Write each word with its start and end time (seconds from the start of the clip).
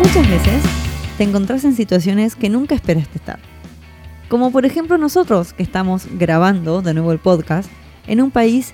Muchas 0.00 0.30
veces 0.30 0.62
te 1.18 1.24
encontrás 1.24 1.62
en 1.64 1.76
situaciones 1.76 2.34
que 2.34 2.48
nunca 2.48 2.74
esperaste 2.74 3.18
estar. 3.18 3.38
Como 4.30 4.50
por 4.50 4.64
ejemplo 4.64 4.96
nosotros 4.96 5.52
que 5.52 5.62
estamos 5.62 6.06
grabando 6.12 6.80
de 6.80 6.94
nuevo 6.94 7.12
el 7.12 7.18
podcast 7.18 7.70
en 8.06 8.22
un 8.22 8.30
país 8.30 8.72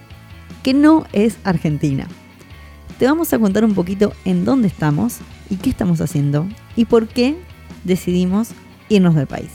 que 0.63 0.73
no 0.73 1.05
es 1.13 1.39
Argentina. 1.43 2.07
Te 3.01 3.07
vamos 3.07 3.33
a 3.33 3.41
contar 3.41 3.65
un 3.65 3.75
poquito 3.75 4.13
en 4.25 4.45
dónde 4.45 4.69
estamos 4.69 5.17
y 5.51 5.57
qué 5.57 5.69
estamos 5.69 6.01
haciendo 6.01 6.47
y 6.77 6.85
por 6.85 7.09
qué 7.09 7.37
decidimos 7.83 8.51
irnos 8.89 9.17
del 9.17 9.27
país. 9.27 9.51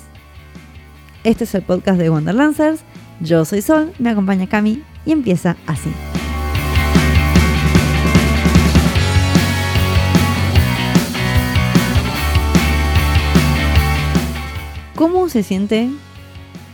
Este 1.23 1.45
es 1.45 1.55
el 1.55 1.61
podcast 1.61 1.97
de 1.97 2.09
Wonderlancers. 2.09 2.81
Yo 3.21 3.45
soy 3.45 3.61
Sol, 3.61 3.93
me 3.97 4.09
acompaña 4.09 4.45
Cami 4.47 4.83
y 5.05 5.13
empieza 5.13 5.55
así. 5.67 5.89
¿Cómo 15.01 15.29
se 15.29 15.41
siente 15.41 15.89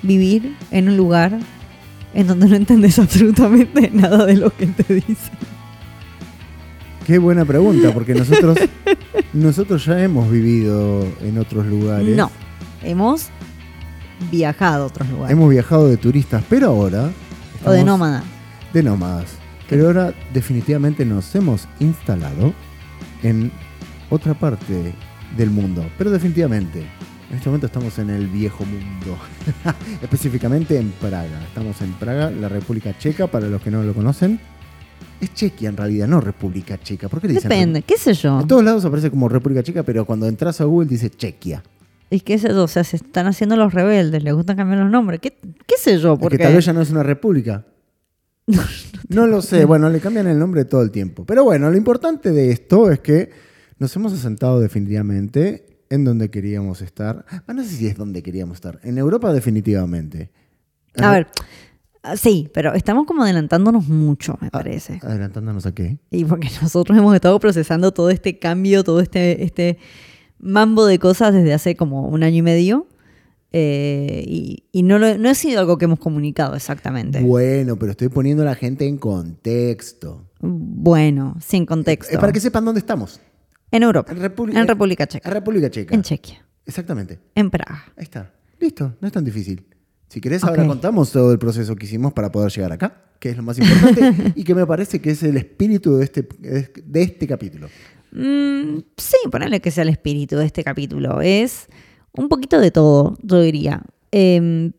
vivir 0.04 0.58
en 0.72 0.90
un 0.90 0.98
lugar 0.98 1.40
en 2.14 2.28
donde 2.28 2.50
no 2.50 2.58
entendés 2.58 3.00
absolutamente 3.00 3.90
nada 3.90 4.26
de 4.26 4.36
lo 4.36 4.50
que 4.50 4.66
te 4.66 4.96
dicen? 4.96 5.32
Qué 7.06 7.20
buena 7.20 7.46
pregunta, 7.46 7.94
porque 7.94 8.14
nosotros, 8.14 8.58
nosotros 9.34 9.86
ya 9.86 10.04
hemos 10.04 10.30
vivido 10.30 11.08
en 11.22 11.38
otros 11.38 11.68
lugares. 11.68 12.18
No, 12.18 12.30
hemos 12.84 13.30
viajado 14.30 14.84
a 14.84 14.88
otros 14.88 15.08
lugares. 15.08 15.32
Hemos 15.32 15.50
viajado 15.50 15.88
de 15.88 15.96
turistas, 15.96 16.44
pero 16.50 16.68
ahora. 16.68 17.04
o 17.64 17.72
de 17.72 17.80
estamos 17.80 17.86
nómada. 17.86 18.24
De 18.74 18.84
nómadas. 18.84 19.38
Pero 19.70 19.88
ahora 19.88 20.14
definitivamente 20.34 21.06
nos 21.06 21.34
hemos 21.34 21.66
instalado 21.80 22.54
en 23.24 23.54
otra 24.10 24.34
parte 24.34 24.94
del 25.38 25.50
mundo. 25.50 25.86
Pero 25.98 26.12
definitivamente. 26.12 26.86
En 27.30 27.36
este 27.36 27.50
momento 27.50 27.68
estamos 27.68 28.00
en 28.00 28.10
el 28.10 28.28
viejo 28.28 28.64
mundo. 28.64 29.18
Específicamente 30.02 30.78
en 30.78 30.92
Praga. 30.92 31.44
Estamos 31.46 31.82
en 31.82 31.92
Praga, 31.94 32.32
la 32.32 32.48
República 32.48 32.98
Checa, 32.98 33.28
para 33.28 33.48
los 33.48 33.62
que 33.62 33.70
no 33.70 33.84
lo 33.84 33.94
conocen. 33.94 34.40
Es 35.20 35.34
Chequia 35.34 35.68
en 35.70 35.76
realidad, 35.76 36.08
no 36.08 36.22
República 36.22 36.80
Checa. 36.80 37.10
¿Por 37.10 37.20
qué 37.20 37.28
le 37.28 37.34
dicen 37.34 37.50
Depende, 37.50 37.82
qué 37.82 37.98
sé 37.98 38.14
yo. 38.14 38.40
En 38.40 38.48
todos 38.48 38.64
lados 38.64 38.86
aparece 38.86 39.10
como 39.10 39.28
República 39.28 39.62
Checa, 39.62 39.84
pero 39.84 40.06
cuando 40.06 40.26
entras 40.28 40.62
a 40.62 40.64
Google 40.64 40.88
dice 40.88 41.10
Chequia. 41.10 41.64
Y 42.10 42.22
qué 42.22 42.40
sé 42.40 42.48
yo, 42.50 42.64
o 42.64 42.68
sea, 42.70 42.86
se 42.86 42.96
están 42.96 43.28
haciendo 43.28 43.58
los 43.58 43.74
rebeldes, 43.74 44.24
les 44.24 44.34
gustan 44.34 44.56
cambiar 44.56 44.80
los 44.80 44.90
nombres. 44.90 45.20
¿Qué, 45.20 45.38
qué 45.66 45.76
sé 45.78 46.00
yo? 46.00 46.18
Porque 46.18 46.38
que 46.38 46.44
tal 46.44 46.54
vez 46.54 46.64
ya 46.64 46.72
no 46.72 46.82
es 46.82 46.92
una 46.92 47.04
república. 47.04 47.66
No 49.10 49.26
lo 49.26 49.42
sé, 49.42 49.64
bueno, 49.64 49.90
le 49.90 50.02
cambian 50.02 50.28
el 50.28 50.38
nombre 50.38 50.66
todo 50.66 50.82
el 50.82 50.92
tiempo. 50.92 51.24
Pero 51.26 51.46
bueno, 51.46 51.72
lo 51.72 51.78
importante 51.78 52.32
de 52.32 52.52
esto 52.52 52.92
es 52.92 53.00
que 53.00 53.30
nos 53.80 53.96
hemos 53.96 54.12
asentado 54.12 54.60
definitivamente 54.60 55.67
en 55.90 56.04
donde 56.04 56.30
queríamos 56.30 56.82
estar. 56.82 57.26
Ah, 57.30 57.54
no 57.54 57.64
sé 57.64 57.70
si 57.70 57.88
es 57.88 57.96
donde 57.98 58.22
queríamos 58.24 58.56
estar. 58.56 58.80
En 58.84 58.98
Europa 58.98 59.32
definitivamente. 59.34 60.32
A 60.96 61.12
ver, 61.12 61.28
ah, 62.04 62.18
sí, 62.18 62.50
pero 62.54 62.74
estamos 62.74 63.06
como 63.06 63.24
adelantándonos 63.24 63.88
mucho, 63.88 64.38
me 64.42 64.50
parece. 64.50 65.00
Adelantándonos 65.04 65.66
a 65.66 65.74
qué. 65.74 65.98
Y 66.12 66.26
porque 66.26 66.50
nosotros 66.62 66.98
hemos 66.98 67.14
estado 67.16 67.40
procesando 67.40 67.92
todo 67.92 68.10
este 68.10 68.40
cambio, 68.40 68.84
todo 68.84 69.00
este, 69.02 69.44
este 69.44 69.78
mambo 70.40 70.86
de 70.86 71.00
cosas 71.00 71.34
desde 71.34 71.54
hace 71.54 71.76
como 71.76 72.08
un 72.08 72.24
año 72.24 72.38
y 72.38 72.42
medio. 72.42 72.88
eh, 73.54 74.24
y 74.28 74.64
y 74.72 74.84
no, 74.84 75.00
lo- 75.00 75.18
no 75.18 75.30
ha 75.30 75.34
sido 75.36 75.60
algo 75.62 75.78
que 75.78 75.86
hemos 75.86 76.00
comunicado 76.00 76.56
exactamente. 76.56 77.22
Bueno, 77.22 77.78
pero 77.80 77.92
estoy 77.92 78.10
poniendo 78.10 78.44
a 78.44 78.46
la 78.46 78.56
gente 78.56 78.86
en 78.88 78.98
contexto. 78.98 80.26
Bueno, 80.42 81.36
sin 81.40 81.66
contexto. 81.66 82.14
Es 82.14 82.20
para 82.20 82.32
que 82.34 82.40
sepan 82.40 82.66
dónde 82.66 82.80
estamos. 82.80 83.20
En 83.72 83.84
Europa. 83.84 84.12
En, 84.12 84.20
República- 84.20 84.60
en 84.60 84.68
República 84.68 85.04
En 85.04 85.10
Checa. 85.10 85.30
República 85.30 85.70
Checa. 85.70 85.96
En 85.96 86.02
Chequia. 86.02 86.46
Exactamente. 86.66 87.20
En 87.36 87.50
Praga. 87.50 87.86
Ahí 87.98 88.04
está. 88.04 88.34
Listo, 88.60 88.96
no 89.00 89.08
es 89.08 89.14
tan 89.14 89.24
difícil. 89.24 89.66
Si 90.10 90.22
querés, 90.22 90.44
ahora 90.44 90.66
contamos 90.66 91.12
todo 91.12 91.32
el 91.34 91.40
proceso 91.40 91.76
que 91.76 91.86
hicimos 91.86 92.14
para 92.14 92.32
poder 92.32 92.52
llegar 92.52 92.72
acá, 92.72 93.04
que 93.20 93.30
es 93.30 93.38
lo 93.38 93.44
más 93.44 93.60
importante 93.60 94.32
y 94.36 94.44
que 94.44 94.56
me 94.56 94.66
parece 94.66 95.02
que 95.02 95.12
es 95.12 95.22
el 95.24 95.36
espíritu 95.38 95.98
de 95.98 96.04
este, 96.06 96.28
de 96.86 97.02
este 97.04 97.28
capítulo. 97.28 97.68
Mm, 98.14 98.80
sí, 98.96 99.18
ponele 99.30 99.60
que 99.60 99.70
sea 99.70 99.84
el 99.84 99.90
espíritu 99.90 100.38
de 100.38 100.46
este 100.46 100.64
capítulo. 100.64 101.20
Es 101.22 101.68
un 102.14 102.30
poquito 102.30 102.60
de 102.60 102.72
todo, 102.72 103.18
yo 103.22 103.42
diría. 103.42 103.82
Em, 104.12 104.72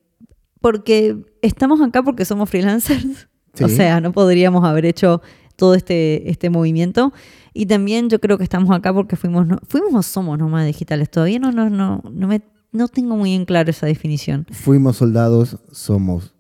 porque 0.60 1.16
estamos 1.42 1.80
acá 1.82 2.02
porque 2.02 2.24
somos 2.24 2.48
freelancers. 2.50 3.28
Sí. 3.54 3.64
O 3.64 3.68
sea, 3.68 4.00
no 4.00 4.12
podríamos 4.12 4.64
haber 4.64 4.86
hecho 4.86 5.20
todo 5.56 5.74
este, 5.74 6.30
este 6.30 6.48
movimiento. 6.48 7.12
Y 7.60 7.66
también 7.66 8.08
yo 8.08 8.20
creo 8.20 8.38
que 8.38 8.44
estamos 8.44 8.70
acá 8.70 8.94
porque 8.94 9.16
fuimos, 9.16 9.44
no- 9.44 9.58
fuimos 9.66 9.92
o 9.92 10.02
somos 10.02 10.38
nómadas 10.38 10.68
digitales. 10.68 11.10
Todavía 11.10 11.40
no, 11.40 11.50
no, 11.50 11.68
no, 11.68 12.04
no, 12.08 12.28
me, 12.28 12.40
no 12.70 12.86
tengo 12.86 13.16
muy 13.16 13.34
en 13.34 13.44
claro 13.46 13.68
esa 13.70 13.84
definición. 13.86 14.46
Fuimos 14.52 14.96
soldados, 14.98 15.58
somos. 15.72 16.32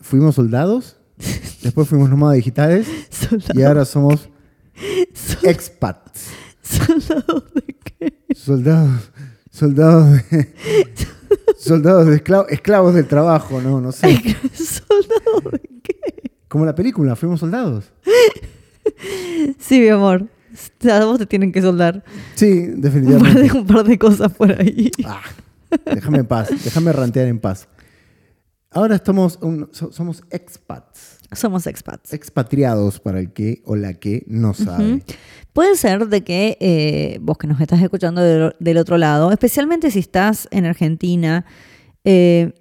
Fuimos 0.00 0.36
soldados, 0.36 0.96
después 1.62 1.86
fuimos 1.86 2.08
nómadas 2.08 2.36
digitales 2.36 2.86
y 3.54 3.60
ahora 3.60 3.84
somos 3.84 4.30
expats. 5.42 6.28
¿Soldados 6.62 7.44
de 7.54 7.76
qué? 7.98 8.34
Soldados, 8.34 9.10
soldados 9.50 10.10
de, 10.30 10.48
soldados 11.58 12.06
de 12.06 12.16
esclavos, 12.16 12.46
esclavos 12.50 12.94
del 12.94 13.06
trabajo, 13.06 13.60
no, 13.60 13.82
no 13.82 13.92
sé. 13.92 14.14
¿Soldados 14.54 15.52
de 15.52 15.60
qué? 15.82 15.96
Como 16.48 16.64
la 16.64 16.74
película, 16.74 17.16
fuimos 17.16 17.40
soldados. 17.40 17.92
Sí, 19.58 19.80
mi 19.80 19.88
amor. 19.88 20.26
A 20.90 21.04
vos 21.04 21.18
te 21.18 21.26
tienen 21.26 21.52
que 21.52 21.62
soldar. 21.62 22.04
Sí, 22.34 22.46
Un 22.50 22.80
par, 22.80 22.90
de, 22.92 23.00
definitivamente. 23.00 23.58
un 23.58 23.66
par 23.66 23.84
de 23.84 23.98
cosas 23.98 24.32
por 24.32 24.50
ahí. 24.52 24.90
Ah, 25.04 25.22
déjame 25.94 26.18
en 26.18 26.26
paz, 26.26 26.48
déjame 26.64 26.92
rantear 26.92 27.26
en 27.28 27.38
paz. 27.40 27.68
Ahora 28.70 28.96
estamos, 28.96 29.38
un- 29.40 29.68
so- 29.72 29.90
somos 29.92 30.22
expats, 30.30 31.18
Somos 31.32 31.66
expats. 31.66 32.12
expatriados 32.12 33.00
para 33.00 33.18
el 33.20 33.32
que 33.32 33.62
o 33.64 33.76
la 33.76 33.94
que 33.94 34.24
no 34.26 34.52
sabe. 34.54 34.94
Ujú. 34.94 35.02
Puede 35.54 35.74
ser 35.76 36.06
de 36.08 36.22
que 36.22 36.56
eh, 36.60 37.18
vos 37.22 37.38
que 37.38 37.46
nos 37.46 37.60
estás 37.60 37.80
escuchando 37.82 38.20
del, 38.20 38.54
del 38.60 38.76
otro 38.76 38.98
lado, 38.98 39.32
especialmente 39.32 39.90
si 39.90 39.98
estás 40.00 40.48
en 40.50 40.66
Argentina, 40.66 41.46
eh, 42.04 42.52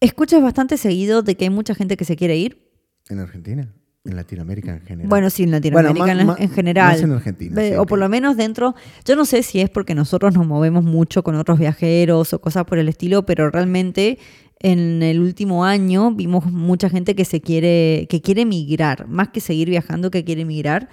escuchas 0.00 0.42
bastante 0.42 0.76
seguido 0.78 1.22
de 1.22 1.36
que 1.36 1.44
hay 1.44 1.50
mucha 1.50 1.74
gente 1.74 1.96
que 1.98 2.04
se 2.06 2.16
quiere 2.16 2.36
ir. 2.38 2.70
¿En 3.10 3.18
Argentina? 3.18 3.74
¿En 4.04 4.16
Latinoamérica 4.16 4.72
en 4.74 4.80
general? 4.80 5.08
Bueno, 5.10 5.28
sí, 5.28 5.42
en 5.42 5.50
Latinoamérica 5.50 6.04
Bueno, 6.06 6.20
en, 6.20 6.26
más- 6.26 6.40
en 6.40 6.46
más- 6.48 6.54
general. 6.54 6.92
más 6.92 7.02
en 7.02 7.12
Argentina, 7.12 7.62
o 7.80 7.84
por 7.86 7.98
lo 7.98 8.08
menos 8.08 8.36
dentro, 8.36 8.74
yo 9.04 9.14
no 9.14 9.26
sé 9.26 9.42
si 9.42 9.60
es 9.60 9.68
porque 9.68 9.94
nosotros 9.94 10.34
nos 10.34 10.46
movemos 10.46 10.84
mucho 10.84 11.22
con 11.22 11.34
otros 11.34 11.58
viajeros 11.58 12.32
o 12.32 12.40
cosas 12.40 12.64
por 12.64 12.78
el 12.78 12.88
estilo, 12.88 13.26
pero 13.26 13.50
realmente 13.50 14.18
en 14.58 15.02
el 15.02 15.20
último 15.20 15.64
año 15.66 16.12
vimos 16.12 16.50
mucha 16.50 16.88
gente 16.88 17.14
que 17.14 17.26
se 17.26 17.42
quiere, 17.42 18.06
que 18.08 18.22
quiere 18.22 18.46
migrar, 18.46 19.06
más 19.06 19.28
que 19.28 19.40
seguir 19.40 19.68
viajando, 19.68 20.10
que 20.10 20.24
quiere 20.24 20.44
migrar. 20.46 20.88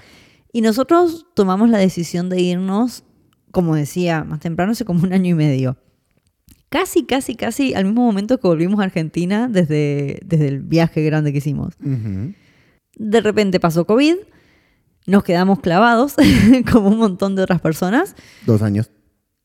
Y 0.52 0.62
nosotros 0.62 1.28
tomamos 1.34 1.70
la 1.70 1.78
decisión 1.78 2.30
de 2.30 2.42
irnos, 2.42 3.04
como 3.52 3.76
decía 3.76 4.26
más 4.26 4.42
temprano, 4.42 4.74
hace 4.74 4.84
como 4.86 5.04
un 5.04 5.14
año 5.14 5.30
y 5.32 5.34
medio. 5.34 5.78
Casi, 6.70 7.06
casi, 7.06 7.36
casi 7.36 7.74
al 7.74 7.86
mismo 7.86 8.06
momento 8.06 8.38
que 8.40 8.48
volvimos 8.50 8.82
a 8.82 8.84
Argentina 8.84 9.48
desde, 9.50 10.20
desde 10.26 10.50
el 10.50 10.60
viaje 10.60 11.02
grande 11.04 11.32
que 11.32 11.38
hicimos. 11.38 11.74
Ujú. 11.82 12.34
De 13.00 13.22
repente 13.22 13.60
pasó 13.60 13.86
COVID, 13.86 14.16
nos 15.06 15.24
quedamos 15.24 15.60
clavados, 15.60 16.16
como 16.72 16.90
un 16.90 16.98
montón 16.98 17.36
de 17.36 17.44
otras 17.44 17.62
personas. 17.62 18.16
Dos 18.46 18.62
años, 18.62 18.90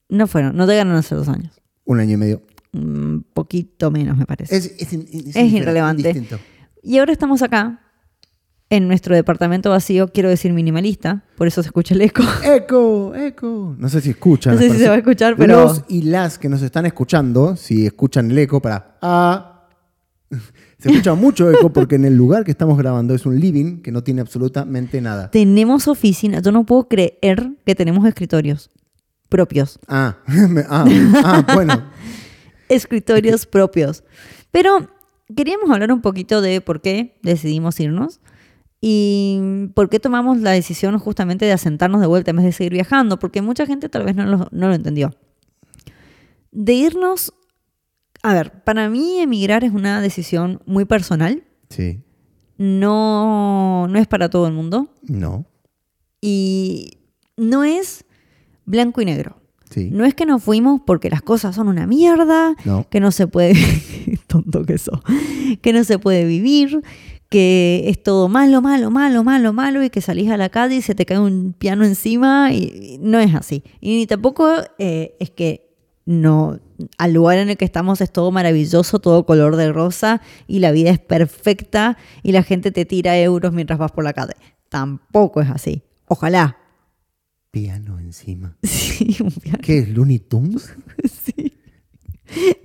No 0.09 0.27
fueron, 0.27 0.57
no 0.57 0.67
llegaron 0.67 0.95
a 0.95 1.03
ser 1.03 1.19
dos 1.19 1.29
años. 1.29 1.53
un 1.85 2.01
año 2.01 2.15
y 2.15 2.17
medio. 2.17 2.43
Un 2.73 3.27
poquito 3.35 3.91
menos, 3.91 4.17
me 4.17 4.25
parece. 4.25 4.57
Es, 4.57 4.67
es 4.79 4.93
in- 4.95 5.03
es 5.03 5.09
Es 5.09 5.15
indiferente, 5.15 5.57
irrelevante. 5.59 6.09
indistinto. 6.09 6.39
Y 6.83 6.99
ahora 6.99 7.13
estamos 7.13 7.43
acá, 7.43 7.81
en 8.71 8.89
nuestro 8.89 9.15
departamento 9.15 9.69
vacío, 9.69 10.09
quiero 10.09 10.31
decir 10.31 10.55
minimalista, 10.55 11.23
por 11.37 11.47
eso 11.47 11.63
se 11.63 11.69
escucha 11.69 11.95
el 11.95 12.01
eco. 12.01 12.23
Eco, 12.43 13.15
eco. 13.15 13.77
No 13.79 13.89
sé 13.91 14.01
si 14.01 14.11
escuchan. 14.11 14.55
No 14.55 14.61
sé 14.61 14.71
si 14.71 14.79
se 14.79 14.89
va 14.89 14.95
a 14.95 14.99
escuchar, 14.99 15.37
pero- 15.37 15.65
Los 15.65 15.85
y 15.89 16.03
las 16.05 16.39
que 16.39 16.49
nos 16.49 16.63
están 16.63 16.87
escuchando, 16.87 17.55
si 17.57 17.85
escuchan 17.85 18.31
el 18.31 18.39
eco 18.39 18.63
para... 18.63 18.97
Ah, 19.03 19.69
se 20.83 20.91
escucha 20.91 21.15
mucho 21.17 21.51
eco 21.51 21.71
porque 21.73 21.95
en 21.95 22.05
el 22.05 22.17
lugar 22.17 22.45
que 22.45 22.51
estamos 22.51 22.77
grabando 22.77 23.15
es 23.15 23.25
un 23.25 23.39
living 23.39 23.83
que 23.83 23.93
no 23.93 24.03
tiene 24.03 24.21
absolutamente 24.21 25.01
nada. 25.01 25.31
Tenemos 25.31 25.87
oficina, 25.89 26.41
yo 26.41 26.51
no 26.53 26.65
puedo 26.67 26.89
creer 26.89 27.51
que 27.65 27.75
tenemos 27.75 28.07
escritorios 28.07 28.71
propios. 29.29 29.79
Ah, 29.89 30.19
me- 30.27 30.65
ah, 30.69 30.85
ah, 31.25 31.47
bueno. 31.55 31.83
escritorios 32.69 33.47
propios. 33.47 34.03
Pero 34.51 34.89
queríamos 35.35 35.71
hablar 35.71 35.93
un 35.93 36.01
poquito 36.03 36.41
de 36.41 36.61
por 36.61 36.81
qué 36.81 37.19
decidimos 37.23 37.79
irnos 37.81 38.21
y 38.81 39.69
por 39.75 39.89
qué 39.89 40.01
tomamos 40.01 40.39
la 40.41 40.51
decisión 40.51 40.99
justamente 40.99 41.45
de 41.45 41.53
asentarnos 41.53 42.01
de 42.01 42.07
vuelta 42.09 42.31
en 42.33 42.39
vez 42.39 42.47
de 42.47 42.53
seguir 42.53 42.73
viajando, 42.73 43.19
porque 43.19 43.41
mucha 43.41 43.65
gente 43.67 43.89
tal 43.89 44.05
vez 44.05 44.17
no 44.17 44.27
lo, 44.27 44.49
no 44.51 44.69
lo 44.69 44.75
entendió. 44.75 45.15
De 46.51 46.75
irnos, 46.75 47.33
a 48.23 48.35
ver, 48.35 48.63
para 48.65 48.89
mí 48.89 49.19
emigrar 49.19 49.65
es 49.65 49.73
una 49.73 50.01
decisión 50.01 50.61
muy 50.67 50.85
personal, 50.85 51.45
Sí. 51.69 52.01
no, 52.59 53.87
no 53.89 53.99
es 53.99 54.07
para 54.07 54.29
todo 54.31 54.47
el 54.47 54.53
mundo 54.53 54.89
No. 55.03 55.45
y 56.21 56.99
no 57.37 57.65
es 57.65 58.05
blanco 58.65 59.01
y 59.03 59.05
negro. 59.07 59.37
Sí. 59.71 59.89
No 59.91 60.05
es 60.05 60.15
que 60.15 60.27
nos 60.27 60.43
fuimos 60.43 60.83
porque 60.87 61.09
las 61.09 61.23
cosas 61.23 61.55
son 61.57 61.67
una 61.69 61.87
mierda, 61.87 62.55
No. 62.65 62.87
que 62.91 63.01
no 63.01 63.11
se 63.11 63.27
puede, 63.27 63.55
tonto 64.27 64.65
que 64.65 64.75
eso, 64.75 65.03
que 65.63 65.73
no 65.73 65.83
se 65.85 65.99
puede 65.99 66.25
vivir, 66.27 66.83
que 67.31 67.85
es 67.87 68.03
todo 68.03 68.29
malo, 68.29 68.61
malo, 68.61 68.91
malo, 68.91 69.25
malo, 69.25 69.53
malo 69.55 69.83
y 69.83 69.89
que 69.89 70.03
salís 70.03 70.31
a 70.31 70.37
la 70.37 70.51
calle 70.51 70.77
y 70.77 70.83
se 70.83 70.95
te 70.95 71.07
cae 71.07 71.19
un 71.19 71.55
piano 71.59 71.85
encima 71.85 72.53
y, 72.53 72.59
y 72.65 72.99
no 72.99 73.19
es 73.19 73.35
así. 73.35 73.63
Y 73.81 73.97
ni 73.97 74.07
tampoco 74.07 74.51
eh, 74.79 75.17
es 75.19 75.31
que 75.31 75.71
no, 76.05 76.61
al 76.99 77.13
lugar 77.13 77.39
en 77.39 77.51
el 77.51 77.57
que 77.57 77.65
estamos 77.65 78.01
es 78.01 78.13
todo 78.13 78.31
maravilloso, 78.31 78.99
todo 78.99 79.27
color 79.27 79.57
de 79.57 79.73
rosa 79.73 80.21
y 80.47 80.59
la 80.59 80.73
vida 80.73 80.91
es 80.91 80.99
perfecta 80.99 81.97
y 82.23 82.33
la 82.33 82.43
gente 82.43 82.71
te 82.71 82.85
tira 82.85 83.19
euros 83.19 83.53
mientras 83.53 83.79
vas 83.79 83.93
por 83.93 84.05
la 84.05 84.13
calle. 84.13 84.35
Tampoco 84.69 85.41
es 85.41 85.51
así. 85.51 85.83
Ojalá. 86.07 86.57
Piano 87.51 87.99
encima. 87.99 88.57
Sí, 88.93 89.17
un 89.21 89.31
piano. 89.31 89.59
¿Qué 89.63 89.79
es 89.79 89.89
Looney 89.89 90.19
Tunes? 90.19 90.75
Sí. 91.09 91.59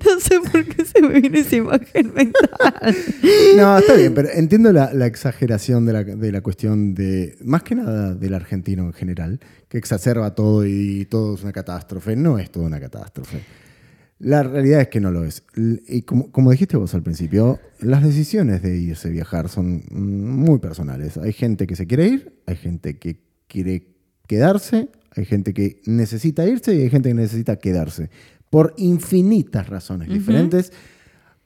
No 0.05 0.19
sé 0.19 0.39
por 0.39 0.63
qué 0.65 0.85
se 0.85 1.01
me 1.01 1.19
viene 1.19 1.39
esa 1.39 1.57
imagen 1.57 2.13
mental. 2.13 2.95
No, 3.57 3.77
está 3.77 3.95
bien, 3.95 4.13
pero 4.13 4.29
entiendo 4.31 4.71
la, 4.71 4.93
la 4.93 5.05
exageración 5.05 5.85
de 5.85 5.93
la, 5.93 6.03
de 6.03 6.31
la 6.31 6.41
cuestión 6.41 6.93
de, 6.93 7.37
más 7.43 7.63
que 7.63 7.75
nada 7.75 8.13
del 8.13 8.33
argentino 8.33 8.83
en 8.83 8.93
general, 8.93 9.39
que 9.67 9.77
exacerba 9.77 10.35
todo 10.35 10.65
y 10.65 11.05
todo 11.05 11.35
es 11.35 11.43
una 11.43 11.51
catástrofe. 11.51 12.15
No 12.15 12.39
es 12.39 12.51
todo 12.51 12.63
una 12.63 12.79
catástrofe. 12.79 13.43
La 14.19 14.41
realidad 14.41 14.81
es 14.81 14.87
que 14.87 14.99
no 14.99 15.11
lo 15.11 15.23
es. 15.23 15.43
Y 15.55 16.01
como, 16.01 16.31
como 16.31 16.51
dijiste 16.51 16.75
vos 16.75 16.93
al 16.95 17.03
principio, 17.03 17.59
las 17.79 18.03
decisiones 18.03 18.63
de 18.63 18.75
irse 18.75 19.09
a 19.09 19.11
viajar 19.11 19.47
son 19.47 19.83
mm, 19.89 20.43
muy 20.43 20.59
personales. 20.59 21.17
Hay 21.17 21.33
gente 21.33 21.67
que 21.67 21.75
se 21.75 21.85
quiere 21.85 22.07
ir, 22.07 22.33
hay 22.47 22.55
gente 22.55 22.97
que 22.97 23.19
quiere 23.47 23.87
quedarse, 24.27 24.89
hay 25.15 25.25
gente 25.25 25.53
que 25.53 25.81
necesita 25.85 26.45
irse 26.47 26.75
y 26.75 26.81
hay 26.81 26.89
gente 26.89 27.09
que 27.09 27.15
necesita 27.15 27.57
quedarse. 27.57 28.09
Por 28.49 28.73
infinitas 28.77 29.67
razones 29.67 30.09
diferentes. 30.09 30.71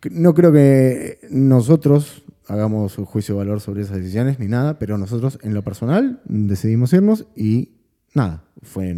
No 0.09 0.33
creo 0.33 0.51
que 0.51 1.19
nosotros 1.29 2.23
hagamos 2.47 2.97
un 2.97 3.05
juicio 3.05 3.35
de 3.35 3.39
valor 3.39 3.61
sobre 3.61 3.81
esas 3.81 3.97
decisiones 3.97 4.39
ni 4.39 4.47
nada, 4.47 4.79
pero 4.79 4.97
nosotros 4.97 5.39
en 5.41 5.53
lo 5.53 5.63
personal 5.63 6.21
decidimos 6.25 6.93
irnos 6.93 7.27
y 7.35 7.69
nada, 8.13 8.43
fue 8.61 8.93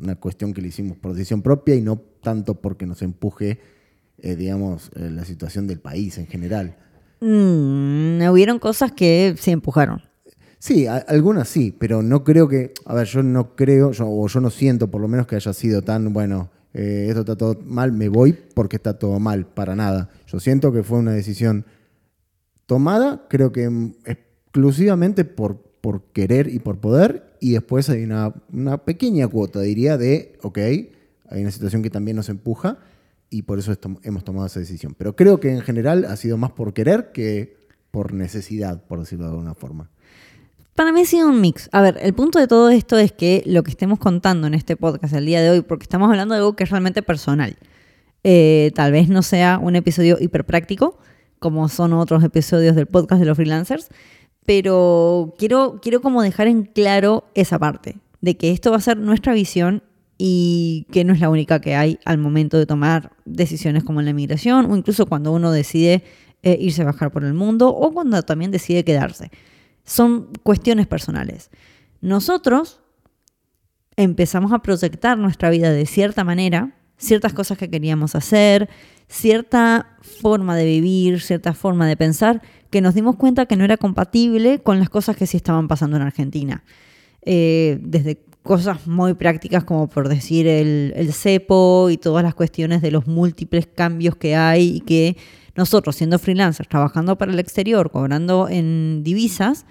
una 0.00 0.16
cuestión 0.16 0.52
que 0.52 0.62
le 0.62 0.68
hicimos 0.68 0.96
por 0.98 1.12
decisión 1.14 1.42
propia 1.42 1.74
y 1.74 1.80
no 1.82 1.96
tanto 2.22 2.60
porque 2.60 2.86
nos 2.86 3.02
empuje, 3.02 3.58
eh, 4.18 4.36
digamos, 4.36 4.90
eh, 4.96 5.10
la 5.10 5.24
situación 5.24 5.66
del 5.66 5.80
país 5.80 6.18
en 6.18 6.26
general. 6.26 6.76
Mm, 7.20 8.20
hubieron 8.30 8.58
cosas 8.58 8.92
que 8.92 9.34
se 9.38 9.50
empujaron. 9.52 10.02
Sí, 10.58 10.86
a- 10.86 10.96
algunas 10.96 11.48
sí, 11.48 11.74
pero 11.76 12.02
no 12.02 12.22
creo 12.24 12.48
que, 12.48 12.72
a 12.84 12.94
ver, 12.94 13.06
yo 13.06 13.22
no 13.22 13.54
creo, 13.56 13.92
yo- 13.92 14.08
o 14.08 14.28
yo 14.28 14.40
no 14.40 14.50
siento 14.50 14.90
por 14.90 15.00
lo 15.00 15.08
menos 15.08 15.26
que 15.26 15.36
haya 15.36 15.52
sido 15.52 15.82
tan, 15.82 16.12
bueno, 16.12 16.50
eh, 16.74 17.06
esto 17.08 17.20
está 17.20 17.36
todo 17.36 17.58
mal, 17.64 17.92
me 17.92 18.08
voy 18.08 18.32
porque 18.54 18.76
está 18.76 18.98
todo 18.98 19.18
mal, 19.18 19.46
para 19.46 19.74
nada. 19.76 20.08
Yo 20.26 20.38
siento 20.40 20.72
que 20.72 20.82
fue 20.82 20.98
una 20.98 21.12
decisión 21.12 21.64
tomada, 22.66 23.26
creo 23.28 23.52
que 23.52 23.68
mm, 23.68 23.94
exclusivamente 24.04 25.24
por, 25.24 25.60
por 25.80 26.04
querer 26.12 26.48
y 26.48 26.58
por 26.58 26.78
poder, 26.78 27.31
y 27.42 27.50
después 27.50 27.90
hay 27.90 28.04
una, 28.04 28.32
una 28.52 28.78
pequeña 28.78 29.26
cuota, 29.26 29.60
diría, 29.60 29.98
de, 29.98 30.38
ok, 30.42 30.58
hay 30.58 31.40
una 31.40 31.50
situación 31.50 31.82
que 31.82 31.90
también 31.90 32.16
nos 32.16 32.28
empuja, 32.28 32.78
y 33.30 33.42
por 33.42 33.58
eso 33.58 33.72
esto- 33.72 33.98
hemos 34.04 34.22
tomado 34.22 34.46
esa 34.46 34.60
decisión. 34.60 34.94
Pero 34.96 35.16
creo 35.16 35.40
que 35.40 35.50
en 35.50 35.60
general 35.62 36.04
ha 36.04 36.14
sido 36.16 36.36
más 36.36 36.52
por 36.52 36.72
querer 36.72 37.10
que 37.12 37.56
por 37.90 38.12
necesidad, 38.14 38.84
por 38.84 39.00
decirlo 39.00 39.24
de 39.24 39.32
alguna 39.32 39.54
forma. 39.54 39.90
Para 40.76 40.92
mí 40.92 41.00
ha 41.00 41.04
sido 41.04 41.28
un 41.28 41.40
mix. 41.40 41.68
A 41.72 41.82
ver, 41.82 41.98
el 42.00 42.14
punto 42.14 42.38
de 42.38 42.46
todo 42.46 42.70
esto 42.70 42.96
es 42.96 43.10
que 43.10 43.42
lo 43.44 43.64
que 43.64 43.72
estemos 43.72 43.98
contando 43.98 44.46
en 44.46 44.54
este 44.54 44.76
podcast 44.76 45.12
el 45.14 45.26
día 45.26 45.42
de 45.42 45.50
hoy, 45.50 45.60
porque 45.62 45.82
estamos 45.82 46.08
hablando 46.10 46.34
de 46.34 46.38
algo 46.38 46.54
que 46.54 46.62
es 46.62 46.70
realmente 46.70 47.02
personal, 47.02 47.56
eh, 48.22 48.70
tal 48.76 48.92
vez 48.92 49.08
no 49.08 49.22
sea 49.22 49.58
un 49.58 49.74
episodio 49.74 50.16
hiperpráctico, 50.20 50.98
como 51.40 51.68
son 51.68 51.92
otros 51.92 52.22
episodios 52.22 52.76
del 52.76 52.86
podcast 52.86 53.18
de 53.18 53.26
los 53.26 53.36
freelancers, 53.36 53.88
pero 54.46 55.34
quiero, 55.38 55.78
quiero 55.80 56.00
como 56.00 56.22
dejar 56.22 56.48
en 56.48 56.64
claro 56.64 57.24
esa 57.34 57.58
parte, 57.58 57.98
de 58.20 58.36
que 58.36 58.50
esto 58.50 58.70
va 58.70 58.78
a 58.78 58.80
ser 58.80 58.96
nuestra 58.96 59.32
visión 59.32 59.82
y 60.18 60.86
que 60.92 61.04
no 61.04 61.12
es 61.12 61.20
la 61.20 61.30
única 61.30 61.60
que 61.60 61.74
hay 61.74 61.98
al 62.04 62.18
momento 62.18 62.58
de 62.58 62.66
tomar 62.66 63.12
decisiones 63.24 63.82
como 63.82 64.02
la 64.02 64.12
migración 64.12 64.70
o 64.70 64.76
incluso 64.76 65.06
cuando 65.06 65.32
uno 65.32 65.50
decide 65.50 66.04
eh, 66.42 66.56
irse 66.60 66.82
a 66.82 66.86
bajar 66.86 67.10
por 67.10 67.24
el 67.24 67.34
mundo 67.34 67.68
o 67.68 67.92
cuando 67.92 68.22
también 68.22 68.50
decide 68.50 68.84
quedarse. 68.84 69.30
Son 69.84 70.28
cuestiones 70.42 70.86
personales. 70.86 71.50
Nosotros 72.00 72.80
empezamos 73.96 74.52
a 74.52 74.60
proyectar 74.60 75.18
nuestra 75.18 75.50
vida 75.50 75.70
de 75.70 75.86
cierta 75.86 76.24
manera, 76.24 76.76
ciertas 77.02 77.32
cosas 77.32 77.58
que 77.58 77.68
queríamos 77.68 78.14
hacer, 78.14 78.68
cierta 79.08 79.96
forma 80.20 80.56
de 80.56 80.64
vivir, 80.64 81.20
cierta 81.20 81.52
forma 81.52 81.86
de 81.86 81.96
pensar, 81.96 82.40
que 82.70 82.80
nos 82.80 82.94
dimos 82.94 83.16
cuenta 83.16 83.46
que 83.46 83.56
no 83.56 83.64
era 83.64 83.76
compatible 83.76 84.60
con 84.60 84.78
las 84.78 84.88
cosas 84.88 85.16
que 85.16 85.26
sí 85.26 85.36
estaban 85.36 85.68
pasando 85.68 85.96
en 85.96 86.02
Argentina. 86.02 86.62
Eh, 87.24 87.78
desde 87.82 88.20
cosas 88.42 88.86
muy 88.86 89.14
prácticas 89.14 89.62
como 89.64 89.88
por 89.88 90.08
decir 90.08 90.46
el, 90.48 90.92
el 90.96 91.12
cepo 91.12 91.90
y 91.90 91.96
todas 91.96 92.24
las 92.24 92.34
cuestiones 92.34 92.82
de 92.82 92.90
los 92.90 93.06
múltiples 93.06 93.66
cambios 93.66 94.16
que 94.16 94.34
hay 94.34 94.76
y 94.76 94.80
que 94.80 95.16
nosotros 95.54 95.94
siendo 95.96 96.18
freelancers, 96.18 96.68
trabajando 96.68 97.16
para 97.18 97.32
el 97.32 97.38
exterior, 97.38 97.90
cobrando 97.90 98.48
en 98.48 99.02
divisas, 99.04 99.66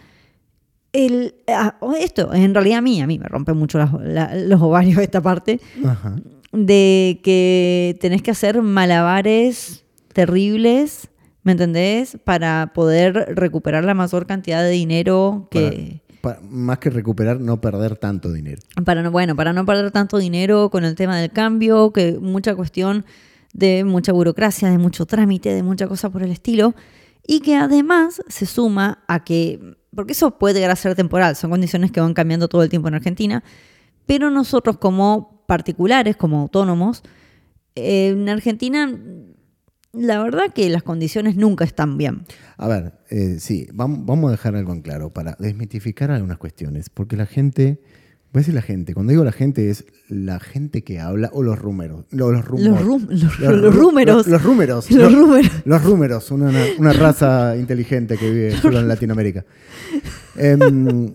el, 0.94 1.34
ah, 1.48 1.76
esto 2.00 2.34
en 2.34 2.54
realidad 2.54 2.80
a 2.80 2.82
mí, 2.82 3.02
a 3.02 3.08
mí 3.08 3.18
me 3.18 3.28
rompe 3.28 3.54
mucho 3.54 3.78
las- 3.78 3.94
la- 3.94 4.36
los 4.36 4.62
ovarios 4.62 4.98
esta 5.02 5.22
parte, 5.22 5.60
Ajá. 5.86 6.16
De 6.52 7.20
que 7.24 7.98
tenés 8.02 8.22
que 8.22 8.32
hacer 8.32 8.62
malabares 8.62 9.86
terribles, 10.14 11.10
¿me 11.44 11.54
entendés? 11.54 12.18
Para 12.24 12.72
poder 12.74 13.34
recuperar 13.36 13.84
la 13.86 13.94
mayor 13.94 14.26
cantidad 14.26 14.62
de 14.62 14.70
dinero 14.70 15.48
que... 15.50 16.02
Más 16.48 16.78
que 16.78 16.92
recuperar, 16.92 17.40
no 17.40 17.60
perder 17.62 17.98
tanto 17.98 18.32
dinero. 18.32 18.62
Para 18.86 19.02
no, 19.02 19.10
bueno, 19.10 19.36
para 19.36 19.54
no 19.54 19.66
perder 19.66 19.90
tanto 19.90 20.20
dinero 20.20 20.70
con 20.70 20.84
el 20.84 20.94
tema 20.94 21.18
del 21.18 21.32
cambio, 21.32 21.92
que 21.92 22.20
mucha 22.20 22.54
cuestión 22.54 23.06
de 23.54 23.84
mucha 23.84 24.12
burocracia, 24.12 24.70
de 24.70 24.78
mucho 24.78 25.08
trámite, 25.08 25.52
de 25.52 25.64
mucha 25.64 25.88
cosa 25.88 26.12
por 26.12 26.22
el 26.22 26.32
estilo, 26.32 26.76
y 27.26 27.40
que 27.40 27.56
además 27.56 28.22
se 28.28 28.46
suma 28.46 29.04
a 29.08 29.24
que, 29.24 29.78
porque 29.96 30.14
eso 30.14 30.38
puede 30.38 30.54
llegar 30.54 30.70
a 30.70 30.76
ser 30.76 30.94
temporal, 30.94 31.36
son 31.36 31.50
condiciones 31.50 31.92
que 31.92 32.02
van 32.02 32.14
cambiando 32.14 32.48
todo 32.48 32.62
el 32.62 32.70
tiempo 32.70 32.88
en 32.88 32.96
Argentina, 32.96 33.44
pero 34.06 34.30
nosotros 34.30 34.78
como 34.78 35.41
particulares, 35.56 36.16
como 36.16 36.40
autónomos, 36.40 37.04
eh, 37.76 38.08
en 38.16 38.30
Argentina, 38.30 38.90
la 39.92 40.24
verdad 40.24 40.54
que 40.56 40.70
las 40.70 40.82
condiciones 40.82 41.36
nunca 41.36 41.66
están 41.66 41.98
bien. 41.98 42.24
A 42.56 42.70
ver, 42.70 42.94
eh, 43.10 43.36
sí, 43.40 43.68
vam- 43.74 44.04
vamos 44.06 44.30
a 44.30 44.32
dejar 44.32 44.56
algo 44.56 44.72
en 44.72 44.82
claro 44.82 45.10
para 45.10 45.36
desmitificar 45.40 46.10
algunas 46.10 46.38
cuestiones, 46.38 46.90
porque 46.90 47.18
la 47.18 47.26
gente, 47.26 47.82
voy 48.32 48.40
a 48.40 48.42
decir 48.44 48.54
la 48.54 48.62
gente, 48.62 48.94
cuando 48.94 49.12
digo 49.12 49.26
la 49.26 49.34
gente 49.34 49.70
es 49.70 49.84
la 50.08 50.40
gente 50.40 50.86
que 50.86 51.02
habla 51.02 51.30
o 51.34 51.44
los 51.44 51.62
números, 51.62 52.06
los, 52.12 52.32
los. 52.32 52.46
Los, 52.62 52.82
rum- 52.82 53.08
los, 53.10 53.40
Los 53.40 53.56
los 53.62 53.76
ru- 53.76 53.82
números. 53.82 54.28
Los, 54.28 54.44
números. 54.46 54.90
Los 54.90 55.12
números. 55.12 55.52
los 55.66 55.84
números, 55.84 56.32
una, 56.32 56.46
una- 56.50 56.66
una 56.80 56.94
raza 56.94 57.58
inteligente 57.58 58.18
que 58.18 58.32
vive 58.32 58.52
solo 58.56 58.80
en 58.80 58.88
Latinoamérica. 58.88 59.44
Em, 60.38 61.12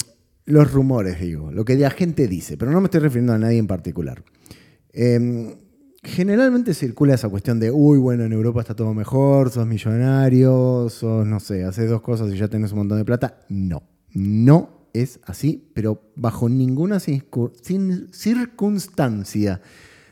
los 0.47 0.73
rumores, 0.73 1.21
digo, 1.21 1.53
lo 1.53 1.65
que 1.65 1.76
la 1.76 1.91
gente 1.91 2.26
dice, 2.29 2.57
pero 2.57 2.71
no 2.73 2.81
me 2.81 2.87
estoy 2.87 3.00
refiriendo 3.00 3.33
a 3.35 3.38
nadie 3.38 3.59
en 3.59 3.67
particular. 3.67 4.23
Em, 4.93 5.55
generalmente 6.03 6.73
circula 6.73 7.15
esa 7.15 7.29
cuestión 7.29 7.59
de, 7.61 7.71
uy, 7.71 7.99
bueno, 7.99 8.25
en 8.25 8.33
Europa 8.33 8.61
está 8.61 8.75
todo 8.75 8.95
mejor, 8.95 9.50
sos 9.50 9.67
millonario, 9.67 10.88
sos, 10.88 11.26
no 11.26 11.41
sé, 11.41 11.65
haces 11.65 11.91
dos 11.91 12.00
cosas 12.00 12.33
y 12.33 12.37
ya 12.37 12.49
tenés 12.49 12.73
un 12.73 12.79
montón 12.79 12.99
de 12.99 13.05
plata. 13.05 13.45
No, 13.49 13.83
no 14.15 14.88
es 14.93 15.21
así, 15.25 15.69
pero 15.75 16.00
bajo 16.15 16.49
ninguna 16.49 17.00
sin- 17.00 18.09
circunstancia. 18.12 19.61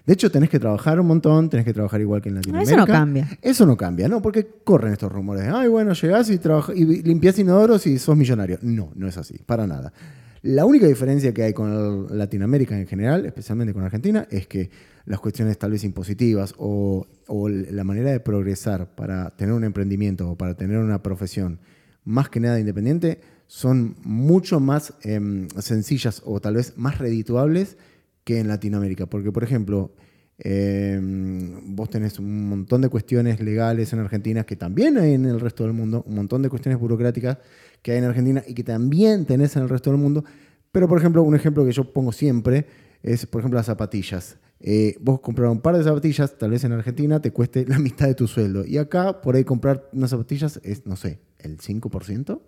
De 0.07 0.13
hecho, 0.13 0.31
tenés 0.31 0.51
que 0.51 0.59
trabajar 0.61 1.01
un 1.01 1.07
montón, 1.07 1.49
tenés 1.49 1.65
que 1.65 1.73
trabajar 1.73 2.01
igual 2.03 2.21
que 2.21 2.29
en 2.29 2.35
Latinoamérica. 2.35 2.73
Eso 2.75 2.81
no 2.81 2.87
cambia. 2.87 3.39
Eso 3.41 3.65
no 3.67 3.77
cambia, 3.77 4.09
¿no? 4.09 4.21
Porque 4.21 4.47
corren 4.63 4.93
estos 4.93 5.11
rumores 5.11 5.45
de, 5.45 5.49
ay, 5.51 5.69
bueno, 5.69 5.95
llegás 5.95 6.29
y, 6.29 6.39
y 6.75 7.03
limpias 7.03 7.39
inodoros 7.39 7.87
y 7.87 7.99
sos 7.99 8.15
millonario. 8.15 8.59
No, 8.61 8.93
no 8.97 9.09
es 9.09 9.17
así, 9.17 9.39
para 9.47 9.67
nada. 9.67 9.95
La 10.45 10.67
única 10.67 10.87
diferencia 10.87 11.33
que 11.33 11.43
hay 11.43 11.55
con 11.55 12.19
Latinoamérica 12.19 12.79
en 12.79 12.87
general, 12.87 13.25
especialmente 13.25 13.73
con 13.73 13.83
Argentina, 13.83 14.29
es 14.31 14.47
que 14.47 14.69
las 15.07 15.19
cuestiones 15.19 15.57
tal 15.57 15.71
vez 15.71 15.85
impositivas 15.85 16.53
o, 16.59 17.07
o 17.29 17.49
la 17.49 17.83
manera 17.83 18.11
de 18.11 18.21
progresar 18.21 18.95
para 18.95 19.35
tener 19.37 19.55
un 19.55 19.65
emprendimiento 19.65 20.29
o 20.29 20.37
para 20.37 20.55
tener 20.55 20.77
una 20.77 21.03
profesión 21.03 21.61
más 22.05 22.29
que 22.29 22.41
nada 22.41 22.61
independiente 22.61 23.23
son 23.47 23.97
mucho 24.05 24.61
más 24.61 24.93
em, 25.01 25.49
sencillas 25.59 26.21
o 26.27 26.39
tal 26.41 26.57
vez 26.57 26.75
más 26.77 26.99
redituables 26.99 27.79
que 28.25 28.39
en 28.39 28.49
Latinoamérica. 28.49 29.07
Porque, 29.07 29.33
por 29.33 29.45
ejemplo, 29.45 29.95
em, 30.37 31.75
vos 31.75 31.89
tenés 31.89 32.19
un 32.19 32.51
montón 32.51 32.83
de 32.83 32.91
cuestiones 32.91 33.41
legales 33.41 33.95
en 33.95 34.01
Argentina 34.01 34.45
que 34.45 34.57
también 34.57 34.99
hay 34.99 35.15
en 35.15 35.25
el 35.25 35.41
resto 35.41 35.65
del 35.65 35.73
mundo, 35.73 36.05
un 36.07 36.17
montón 36.17 36.43
de 36.43 36.51
cuestiones 36.51 36.79
burocráticas 36.79 37.39
que 37.85 37.93
hay 37.93 37.99
en 37.99 38.05
Argentina 38.05 38.43
y 38.47 38.55
que 38.55 38.65
también 38.65 39.27
tenés 39.27 39.55
en 39.57 39.63
el 39.63 39.69
resto 39.69 39.91
del 39.91 40.01
mundo. 40.01 40.25
Pero, 40.73 40.89
por 40.89 40.99
ejemplo, 40.99 41.23
un 41.23 41.37
ejemplo 41.37 41.67
que 41.67 41.73
yo 41.73 41.93
pongo 41.93 42.13
siempre 42.13 42.67
es, 43.03 43.27
por 43.27 43.43
ejemplo, 43.43 43.59
las 43.59 43.67
zapatillas. 43.67 44.39
Eh, 44.59 44.97
vos 45.03 45.21
comprar 45.21 45.51
un 45.51 45.61
par 45.61 45.77
de 45.77 45.85
zapatillas, 45.85 46.39
tal 46.39 46.53
vez 46.53 46.65
en 46.65 46.73
Argentina 46.73 47.21
te 47.21 47.31
cueste 47.31 47.67
la 47.69 47.79
mitad 47.79 48.07
de 48.07 48.15
tu 48.15 48.27
sueldo. 48.27 48.65
Y 48.65 48.79
acá, 48.79 49.21
por 49.21 49.37
ahí, 49.37 49.45
comprar 49.45 49.91
unas 49.93 50.11
zapatillas 50.11 50.59
es, 50.65 50.87
no 50.87 50.97
sé, 50.97 51.21
el 51.39 51.59
5%, 51.59 52.41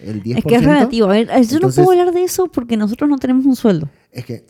el 0.00 0.22
10%. 0.22 0.38
Es 0.38 0.44
que 0.44 0.54
es 0.54 0.64
relativo. 0.64 1.06
A 1.06 1.12
ver, 1.12 1.28
yo 1.46 1.58
no 1.60 1.70
puedo 1.70 1.90
hablar 1.90 2.12
de 2.12 2.24
eso 2.24 2.46
porque 2.46 2.76
nosotros 2.76 3.08
no 3.08 3.18
tenemos 3.18 3.46
un 3.46 3.56
sueldo. 3.56 3.88
Es 4.12 4.24
que, 4.24 4.44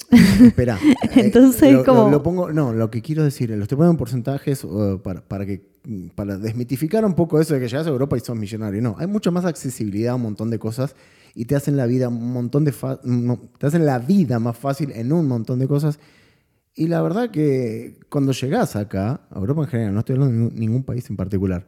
espera. 0.44 0.78
Entonces, 1.16 1.72
lo, 1.72 1.84
como... 1.84 2.08
lo, 2.08 2.22
pongo, 2.22 2.52
no, 2.52 2.72
lo 2.72 2.90
que 2.90 3.02
quiero 3.02 3.24
decir, 3.24 3.50
lo 3.50 3.62
estoy 3.62 3.76
poniendo 3.76 3.92
en 3.92 3.98
porcentajes 3.98 4.64
uh, 4.64 5.00
para, 5.02 5.20
para, 5.22 5.46
que, 5.46 5.62
para 6.14 6.38
desmitificar 6.38 7.04
un 7.04 7.14
poco 7.14 7.40
eso 7.40 7.54
de 7.54 7.60
que 7.60 7.68
llegas 7.68 7.86
a 7.86 7.90
Europa 7.90 8.16
y 8.16 8.20
sos 8.20 8.36
millonario. 8.36 8.80
No, 8.80 8.96
hay 8.98 9.06
mucha 9.06 9.30
más 9.30 9.44
accesibilidad 9.44 10.12
a 10.12 10.16
un 10.16 10.22
montón 10.22 10.50
de 10.50 10.58
cosas 10.58 10.94
y 11.34 11.44
te 11.44 11.54
hacen 11.54 11.76
la 11.76 11.86
vida 11.86 12.08
un 12.08 12.32
montón 12.32 12.64
de 12.64 12.72
te 13.58 13.66
hacen 13.66 13.84
la 13.84 13.98
vida 13.98 14.38
más 14.38 14.56
fácil 14.56 14.90
en 14.92 15.12
un 15.12 15.28
montón 15.28 15.58
de 15.58 15.68
cosas. 15.68 15.98
Y 16.74 16.88
la 16.88 17.02
verdad 17.02 17.30
que 17.30 17.98
cuando 18.08 18.32
llegás 18.32 18.76
acá, 18.76 19.22
a 19.30 19.38
Europa 19.38 19.62
en 19.62 19.68
general, 19.68 19.94
no 19.94 20.00
estoy 20.00 20.14
hablando 20.16 20.50
de 20.50 20.60
ningún 20.60 20.82
país 20.82 21.08
en 21.10 21.16
particular, 21.16 21.66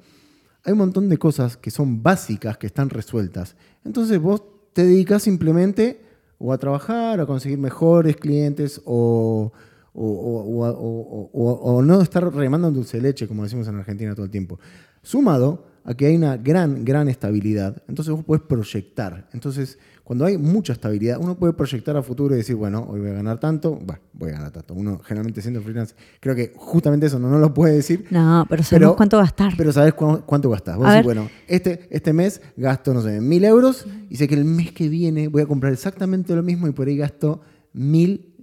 hay 0.69 0.73
un 0.73 0.79
montón 0.79 1.09
de 1.09 1.17
cosas 1.17 1.57
que 1.57 1.71
son 1.71 2.03
básicas, 2.03 2.59
que 2.59 2.67
están 2.67 2.91
resueltas. 2.91 3.57
Entonces 3.87 4.21
vos 4.21 4.43
te 4.75 4.85
dedicas 4.85 5.23
simplemente 5.23 6.03
o 6.39 6.53
a 6.53 6.59
trabajar, 6.59 7.21
a 7.21 7.27
conseguir 7.27 7.57
mejores 7.57 8.17
clientes 8.17 8.83
o, 8.85 9.51
o, 9.95 11.83
no 11.83 12.03
estar 12.03 12.35
remando 12.35 12.69
en 12.69 12.75
dulce 12.75 13.01
leche, 13.01 13.27
como 13.27 13.45
decimos 13.45 13.67
en 13.67 13.77
Argentina 13.77 14.15
todo 14.15 14.27
el 14.27 14.31
tiempo. 14.31 14.61
Sumado 15.01 15.65
a 15.85 15.95
que 15.95 16.05
hay 16.05 16.17
una 16.17 16.37
gran, 16.37 16.85
gran 16.85 17.09
estabilidad, 17.09 17.83
entonces 17.89 18.13
vos 18.13 18.23
puedes 18.23 18.45
proyectar. 18.45 19.27
Entonces, 19.33 19.79
cuando 20.09 20.25
hay 20.25 20.39
mucha 20.39 20.73
estabilidad, 20.73 21.19
uno 21.21 21.37
puede 21.37 21.53
proyectar 21.53 21.95
a 21.95 22.03
futuro 22.03 22.35
y 22.35 22.39
decir, 22.39 22.57
bueno, 22.57 22.87
hoy 22.89 22.99
voy 23.01 23.11
a 23.11 23.13
ganar 23.13 23.39
tanto, 23.39 23.73
bueno, 23.73 24.01
voy 24.15 24.31
a 24.31 24.37
ganar 24.37 24.51
tanto. 24.53 24.73
Uno 24.73 25.03
generalmente 25.05 25.43
siendo 25.43 25.61
freelance, 25.61 25.95
creo 26.19 26.35
que 26.35 26.55
justamente 26.57 27.09
eso 27.09 27.19
no, 27.19 27.29
no 27.29 27.39
lo 27.39 27.53
puede 27.53 27.75
decir. 27.75 28.07
No, 28.09 28.47
pero 28.49 28.63
sabes 28.63 28.89
cuánto 28.97 29.19
gastar. 29.19 29.53
Pero 29.59 29.71
sabes 29.71 29.93
cuánto 29.93 30.49
gastas. 30.49 30.79
Vos 30.79 30.89
decís, 30.89 31.05
bueno, 31.05 31.29
este, 31.47 31.89
este 31.91 32.15
mes 32.15 32.41
gasto, 32.57 32.95
no 32.95 33.03
sé, 33.03 33.21
mil 33.21 33.45
euros 33.45 33.85
y 34.09 34.17
sé 34.17 34.27
que 34.29 34.35
el 34.35 34.47
mes 34.47 34.73
que 34.73 34.89
viene 34.89 35.29
voy 35.29 35.43
a 35.43 35.47
comprar 35.47 35.75
exactamente 35.75 36.35
lo 36.35 36.43
mismo 36.43 36.67
y 36.69 36.73
por 36.73 36.89
ahí 36.89 36.97
gasto 36.97 37.43
mil, 37.75 38.35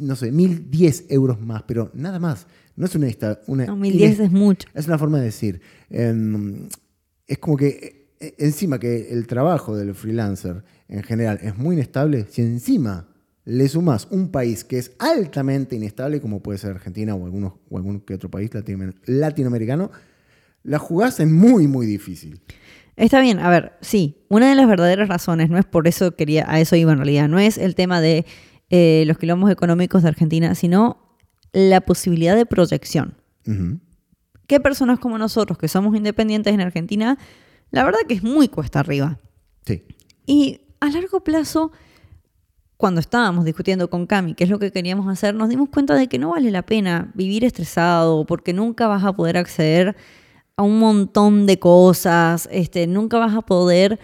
no 0.00 0.14
sé, 0.14 0.30
mil 0.30 0.70
diez 0.70 1.04
euros 1.08 1.40
más, 1.40 1.64
pero 1.64 1.90
nada 1.94 2.20
más. 2.20 2.46
No 2.76 2.86
es 2.86 2.94
una... 2.94 3.08
una 3.48 3.66
no, 3.66 3.74
mil 3.74 3.98
diez 3.98 4.20
es 4.20 4.30
mucho. 4.30 4.68
Es 4.72 4.86
una 4.86 4.98
forma 4.98 5.18
de 5.18 5.24
decir. 5.24 5.60
Em, 5.90 6.68
es 7.26 7.38
como 7.38 7.56
que 7.56 7.98
e, 8.20 8.34
encima 8.38 8.78
que 8.78 9.10
el 9.10 9.26
trabajo 9.26 9.76
del 9.76 9.96
freelancer 9.96 10.62
en 10.88 11.02
general 11.02 11.38
es 11.42 11.56
muy 11.56 11.76
inestable, 11.76 12.26
si 12.30 12.42
encima 12.42 13.08
le 13.44 13.66
sumas 13.68 14.08
un 14.10 14.30
país 14.30 14.64
que 14.64 14.78
es 14.78 14.92
altamente 14.98 15.76
inestable, 15.76 16.20
como 16.20 16.42
puede 16.42 16.58
ser 16.58 16.72
Argentina 16.72 17.14
o, 17.14 17.24
algunos, 17.24 17.54
o 17.70 17.76
algún 17.78 18.00
que 18.00 18.14
otro 18.14 18.30
país 18.30 18.50
latinoamericano, 19.06 19.90
la 20.64 20.78
jugás 20.78 21.18
es 21.20 21.28
muy, 21.28 21.66
muy 21.66 21.86
difícil. 21.86 22.42
Está 22.96 23.20
bien, 23.20 23.38
a 23.38 23.48
ver, 23.48 23.72
sí, 23.80 24.24
una 24.28 24.50
de 24.50 24.54
las 24.54 24.68
verdaderas 24.68 25.08
razones, 25.08 25.48
no 25.50 25.58
es 25.58 25.64
por 25.64 25.86
eso 25.88 26.14
quería, 26.14 26.44
a 26.46 26.60
eso 26.60 26.76
iba 26.76 26.92
en 26.92 26.98
realidad, 26.98 27.28
no 27.28 27.38
es 27.38 27.56
el 27.56 27.74
tema 27.74 28.00
de 28.00 28.26
eh, 28.70 29.04
los 29.06 29.16
quilombos 29.16 29.50
económicos 29.50 30.02
de 30.02 30.08
Argentina, 30.08 30.54
sino 30.54 31.16
la 31.52 31.80
posibilidad 31.80 32.36
de 32.36 32.44
proyección. 32.44 33.14
¿Qué 34.46 34.60
personas 34.60 34.98
como 34.98 35.16
nosotros, 35.16 35.56
que 35.56 35.68
somos 35.68 35.96
independientes 35.96 36.52
en 36.52 36.60
Argentina, 36.60 37.16
la 37.70 37.82
verdad 37.82 38.00
que 38.06 38.12
es 38.12 38.22
muy 38.22 38.48
cuesta 38.48 38.80
arriba? 38.80 39.20
Sí. 39.64 39.84
Y 40.26 40.60
a 40.80 40.90
largo 40.90 41.20
plazo, 41.20 41.72
cuando 42.76 43.00
estábamos 43.00 43.44
discutiendo 43.44 43.90
con 43.90 44.06
Cami 44.06 44.34
qué 44.34 44.44
es 44.44 44.50
lo 44.50 44.58
que 44.58 44.70
queríamos 44.70 45.08
hacer, 45.08 45.34
nos 45.34 45.48
dimos 45.48 45.68
cuenta 45.68 45.94
de 45.94 46.06
que 46.06 46.18
no 46.18 46.30
vale 46.30 46.50
la 46.50 46.62
pena 46.62 47.10
vivir 47.14 47.44
estresado 47.44 48.24
porque 48.24 48.52
nunca 48.52 48.86
vas 48.86 49.04
a 49.04 49.12
poder 49.12 49.36
acceder 49.36 49.96
a 50.56 50.62
un 50.62 50.78
montón 50.78 51.46
de 51.46 51.58
cosas, 51.58 52.48
este, 52.52 52.86
nunca 52.86 53.18
vas 53.18 53.34
a 53.34 53.42
poder 53.42 53.98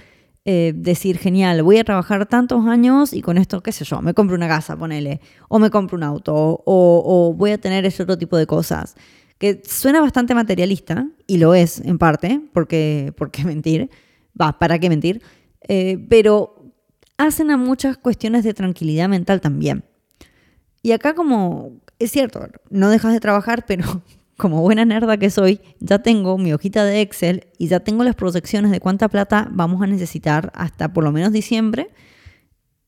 eh, 0.44 0.72
decir, 0.76 1.18
genial, 1.18 1.62
voy 1.62 1.78
a 1.78 1.84
trabajar 1.84 2.26
tantos 2.26 2.66
años 2.66 3.12
y 3.12 3.22
con 3.22 3.38
esto, 3.38 3.62
qué 3.62 3.72
sé 3.72 3.84
yo, 3.84 4.02
me 4.02 4.12
compro 4.12 4.36
una 4.36 4.46
casa, 4.46 4.76
ponele, 4.76 5.20
o 5.48 5.58
me 5.58 5.70
compro 5.70 5.96
un 5.96 6.02
auto, 6.02 6.62
o, 6.66 7.34
voy 7.36 7.52
a 7.52 7.58
tener 7.58 7.86
ese 7.86 8.02
otro 8.02 8.18
tipo 8.18 8.36
de 8.36 8.46
cosas. 8.46 8.94
Que 9.38 9.62
suena 9.66 10.00
bastante 10.00 10.34
materialista, 10.34 11.08
y 11.26 11.38
lo 11.38 11.54
es 11.54 11.80
en 11.80 11.98
parte, 11.98 12.40
porque, 12.52 13.12
porque 13.16 13.44
mentir, 13.46 13.88
va, 14.40 14.58
¿para 14.58 14.78
qué 14.78 14.88
mentir? 14.88 15.22
Eh, 15.66 16.06
pero 16.10 16.63
hacen 17.18 17.50
a 17.50 17.56
muchas 17.56 17.96
cuestiones 17.96 18.44
de 18.44 18.54
tranquilidad 18.54 19.08
mental 19.08 19.40
también. 19.40 19.84
Y 20.82 20.92
acá 20.92 21.14
como, 21.14 21.80
es 21.98 22.10
cierto, 22.10 22.46
no 22.70 22.90
dejas 22.90 23.12
de 23.12 23.20
trabajar, 23.20 23.64
pero 23.66 24.02
como 24.36 24.60
buena 24.60 24.84
nerda 24.84 25.16
que 25.16 25.30
soy, 25.30 25.60
ya 25.80 26.00
tengo 26.00 26.36
mi 26.38 26.52
hojita 26.52 26.84
de 26.84 27.00
Excel 27.00 27.46
y 27.58 27.68
ya 27.68 27.80
tengo 27.80 28.04
las 28.04 28.14
proyecciones 28.14 28.70
de 28.70 28.80
cuánta 28.80 29.08
plata 29.08 29.48
vamos 29.50 29.82
a 29.82 29.86
necesitar 29.86 30.52
hasta 30.54 30.92
por 30.92 31.04
lo 31.04 31.12
menos 31.12 31.32
diciembre. 31.32 31.90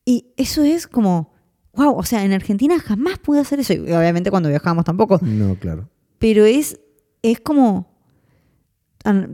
Y 0.04 0.32
eso 0.36 0.62
es 0.62 0.86
como, 0.86 1.32
wow, 1.72 1.96
o 1.96 2.02
sea, 2.02 2.24
en 2.24 2.32
Argentina 2.32 2.78
jamás 2.78 3.18
pude 3.18 3.40
hacer 3.40 3.60
eso. 3.60 3.72
Y 3.72 3.92
obviamente 3.92 4.30
cuando 4.30 4.48
viajamos 4.48 4.84
tampoco. 4.84 5.18
No, 5.22 5.56
claro. 5.56 5.88
Pero 6.18 6.44
es, 6.44 6.80
es 7.22 7.40
como, 7.40 7.95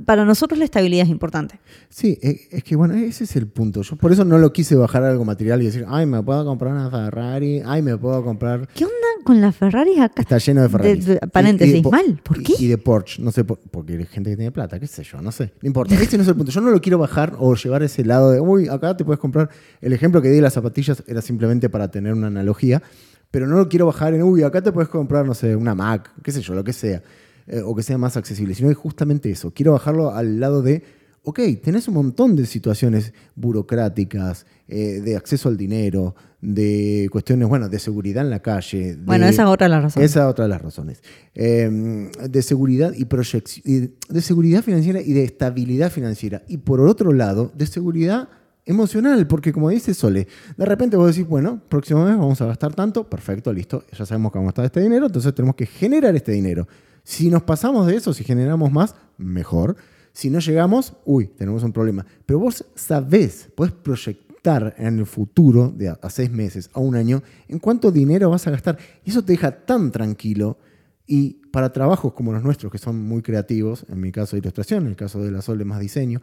para 0.04 0.24
nosotros 0.24 0.58
la 0.58 0.64
estabilidad 0.64 1.04
es 1.04 1.10
importante. 1.10 1.58
Sí, 1.88 2.18
e, 2.22 2.48
es 2.50 2.64
que 2.64 2.76
bueno, 2.76 2.94
ese 2.94 3.24
es 3.24 3.36
el 3.36 3.46
punto. 3.46 3.82
Yo 3.82 3.96
por 3.96 4.12
eso 4.12 4.24
no 4.24 4.38
lo 4.38 4.52
quise 4.52 4.74
bajar 4.74 5.04
algo 5.04 5.24
material 5.24 5.62
y 5.62 5.66
decir, 5.66 5.84
ay, 5.88 6.06
me 6.06 6.22
puedo 6.22 6.44
comprar 6.44 6.72
una 6.72 6.90
Ferrari, 6.90 7.62
ay, 7.64 7.82
me 7.82 7.96
puedo 7.96 8.22
comprar... 8.22 8.68
¿Qué 8.74 8.84
onda 8.84 8.96
con 9.24 9.40
las 9.40 9.56
Ferraris 9.56 9.98
acá? 10.00 10.22
Está 10.22 10.38
lleno 10.38 10.62
de 10.62 10.68
Ferraris. 10.68 11.06
paréntesis, 11.32 11.84
mal, 11.84 12.20
¿por 12.22 12.42
qué? 12.42 12.54
Y, 12.58 12.66
de 12.66 12.78
Porsche, 12.78 13.22
no 13.22 13.32
sé, 13.32 13.44
porque 13.44 13.94
hay 13.94 14.06
gente 14.06 14.30
que 14.30 14.36
tiene 14.36 14.52
plata, 14.52 14.78
qué 14.78 14.86
sé 14.86 15.02
yo, 15.04 15.20
no 15.22 15.32
sé. 15.32 15.52
No 15.62 15.66
importa, 15.66 15.94
ese 15.94 16.16
no 16.16 16.22
es 16.22 16.28
el 16.28 16.36
punto. 16.36 16.52
Yo 16.52 16.60
no 16.60 16.70
lo 16.70 16.80
quiero 16.80 16.98
bajar 16.98 17.34
o 17.38 17.54
llevar 17.54 17.82
ese 17.82 18.04
lado 18.04 18.30
de, 18.30 18.40
uy, 18.40 18.68
acá 18.68 18.96
te 18.96 19.04
puedes 19.04 19.20
comprar... 19.20 19.50
El 19.80 19.92
ejemplo 19.92 20.20
que 20.20 20.28
di 20.28 20.36
de 20.36 20.42
las 20.42 20.52
zapatillas 20.52 21.02
era 21.06 21.22
simplemente 21.22 21.68
para 21.68 21.90
tener 21.90 22.12
una 22.12 22.26
analogía, 22.26 22.82
pero 23.30 23.46
no 23.46 23.56
lo 23.56 23.68
quiero 23.68 23.86
bajar 23.86 24.14
en, 24.14 24.22
uy, 24.22 24.42
acá 24.42 24.60
te 24.60 24.72
puedes 24.72 24.90
comprar, 24.90 25.24
no 25.24 25.34
sé, 25.34 25.56
una 25.56 25.74
Mac, 25.74 26.10
qué 26.22 26.30
sé 26.30 26.42
yo, 26.42 26.54
lo 26.54 26.62
que 26.62 26.72
sea. 26.72 27.02
Eh, 27.46 27.60
o 27.64 27.74
que 27.74 27.82
sea 27.82 27.98
más 27.98 28.16
accesible, 28.16 28.54
sino 28.54 28.68
que 28.68 28.74
justamente 28.74 29.30
eso. 29.30 29.52
Quiero 29.52 29.72
bajarlo 29.72 30.14
al 30.14 30.38
lado 30.38 30.62
de, 30.62 30.84
ok, 31.22 31.40
tenés 31.62 31.88
un 31.88 31.94
montón 31.94 32.36
de 32.36 32.46
situaciones 32.46 33.12
burocráticas, 33.34 34.46
eh, 34.68 35.00
de 35.00 35.16
acceso 35.16 35.48
al 35.48 35.56
dinero, 35.56 36.14
de 36.40 37.08
cuestiones, 37.10 37.48
bueno, 37.48 37.68
de 37.68 37.78
seguridad 37.78 38.24
en 38.24 38.30
la 38.30 38.40
calle. 38.40 38.96
bueno, 39.04 39.26
esa 39.26 39.42
es 39.42 39.48
otra 39.48 39.66
de 39.66 39.70
las 39.70 39.82
razones. 39.82 40.10
Esa 40.10 40.20
es 40.20 40.26
otra 40.26 40.44
de 40.44 40.48
las 40.50 40.62
razones. 40.62 41.02
Em, 41.34 42.10
de 42.12 42.42
seguridad 42.42 42.92
y 42.96 43.04
proyección, 43.06 43.92
de 44.08 44.20
seguridad 44.20 44.62
financiera 44.62 45.00
y 45.00 45.12
de 45.12 45.24
estabilidad 45.24 45.90
financiera. 45.90 46.42
Y 46.48 46.58
por 46.58 46.80
otro 46.80 47.12
lado, 47.12 47.52
de 47.56 47.66
seguridad 47.66 48.28
emocional, 48.64 49.26
porque 49.26 49.52
como 49.52 49.70
dice 49.70 49.94
Sole, 49.94 50.28
de 50.56 50.64
repente 50.64 50.96
vos 50.96 51.14
decís, 51.14 51.28
bueno, 51.28 51.60
próximo 51.68 52.04
mes 52.04 52.16
vamos 52.16 52.40
a 52.40 52.46
gastar 52.46 52.74
tanto, 52.74 53.08
perfecto, 53.08 53.52
listo, 53.52 53.84
ya 53.96 54.06
sabemos 54.06 54.30
que 54.30 54.38
vamos 54.38 54.50
a 54.50 54.52
gastar 54.52 54.64
este 54.66 54.80
dinero, 54.80 55.06
entonces 55.06 55.34
tenemos 55.34 55.56
que 55.56 55.66
generar 55.66 56.14
este 56.14 56.32
dinero. 56.32 56.68
Si 57.04 57.30
nos 57.30 57.42
pasamos 57.42 57.86
de 57.86 57.96
eso, 57.96 58.12
si 58.12 58.24
generamos 58.24 58.70
más, 58.70 58.94
mejor. 59.18 59.76
Si 60.12 60.30
no 60.30 60.38
llegamos, 60.40 60.94
uy, 61.04 61.26
tenemos 61.26 61.62
un 61.62 61.72
problema. 61.72 62.06
Pero 62.26 62.38
vos 62.38 62.64
sabés, 62.74 63.48
puedes 63.54 63.72
proyectar 63.72 64.74
en 64.76 64.98
el 64.98 65.06
futuro, 65.06 65.72
de 65.74 65.88
a, 65.88 66.10
seis 66.10 66.30
meses, 66.30 66.70
a 66.72 66.80
un 66.80 66.96
año, 66.96 67.22
en 67.48 67.58
cuánto 67.58 67.90
dinero 67.90 68.30
vas 68.30 68.46
a 68.46 68.50
gastar. 68.50 68.78
Y 69.04 69.10
eso 69.10 69.22
te 69.22 69.32
deja 69.32 69.64
tan 69.64 69.90
tranquilo. 69.90 70.58
Y 71.06 71.40
para 71.50 71.72
trabajos 71.72 72.12
como 72.12 72.32
los 72.32 72.42
nuestros, 72.42 72.70
que 72.70 72.78
son 72.78 73.00
muy 73.02 73.22
creativos, 73.22 73.84
en 73.88 74.00
mi 74.00 74.12
caso 74.12 74.36
de 74.36 74.40
ilustración, 74.40 74.84
en 74.84 74.90
el 74.90 74.96
caso 74.96 75.22
de 75.22 75.30
la 75.30 75.42
Sol 75.42 75.58
de 75.58 75.64
más 75.64 75.80
diseño, 75.80 76.20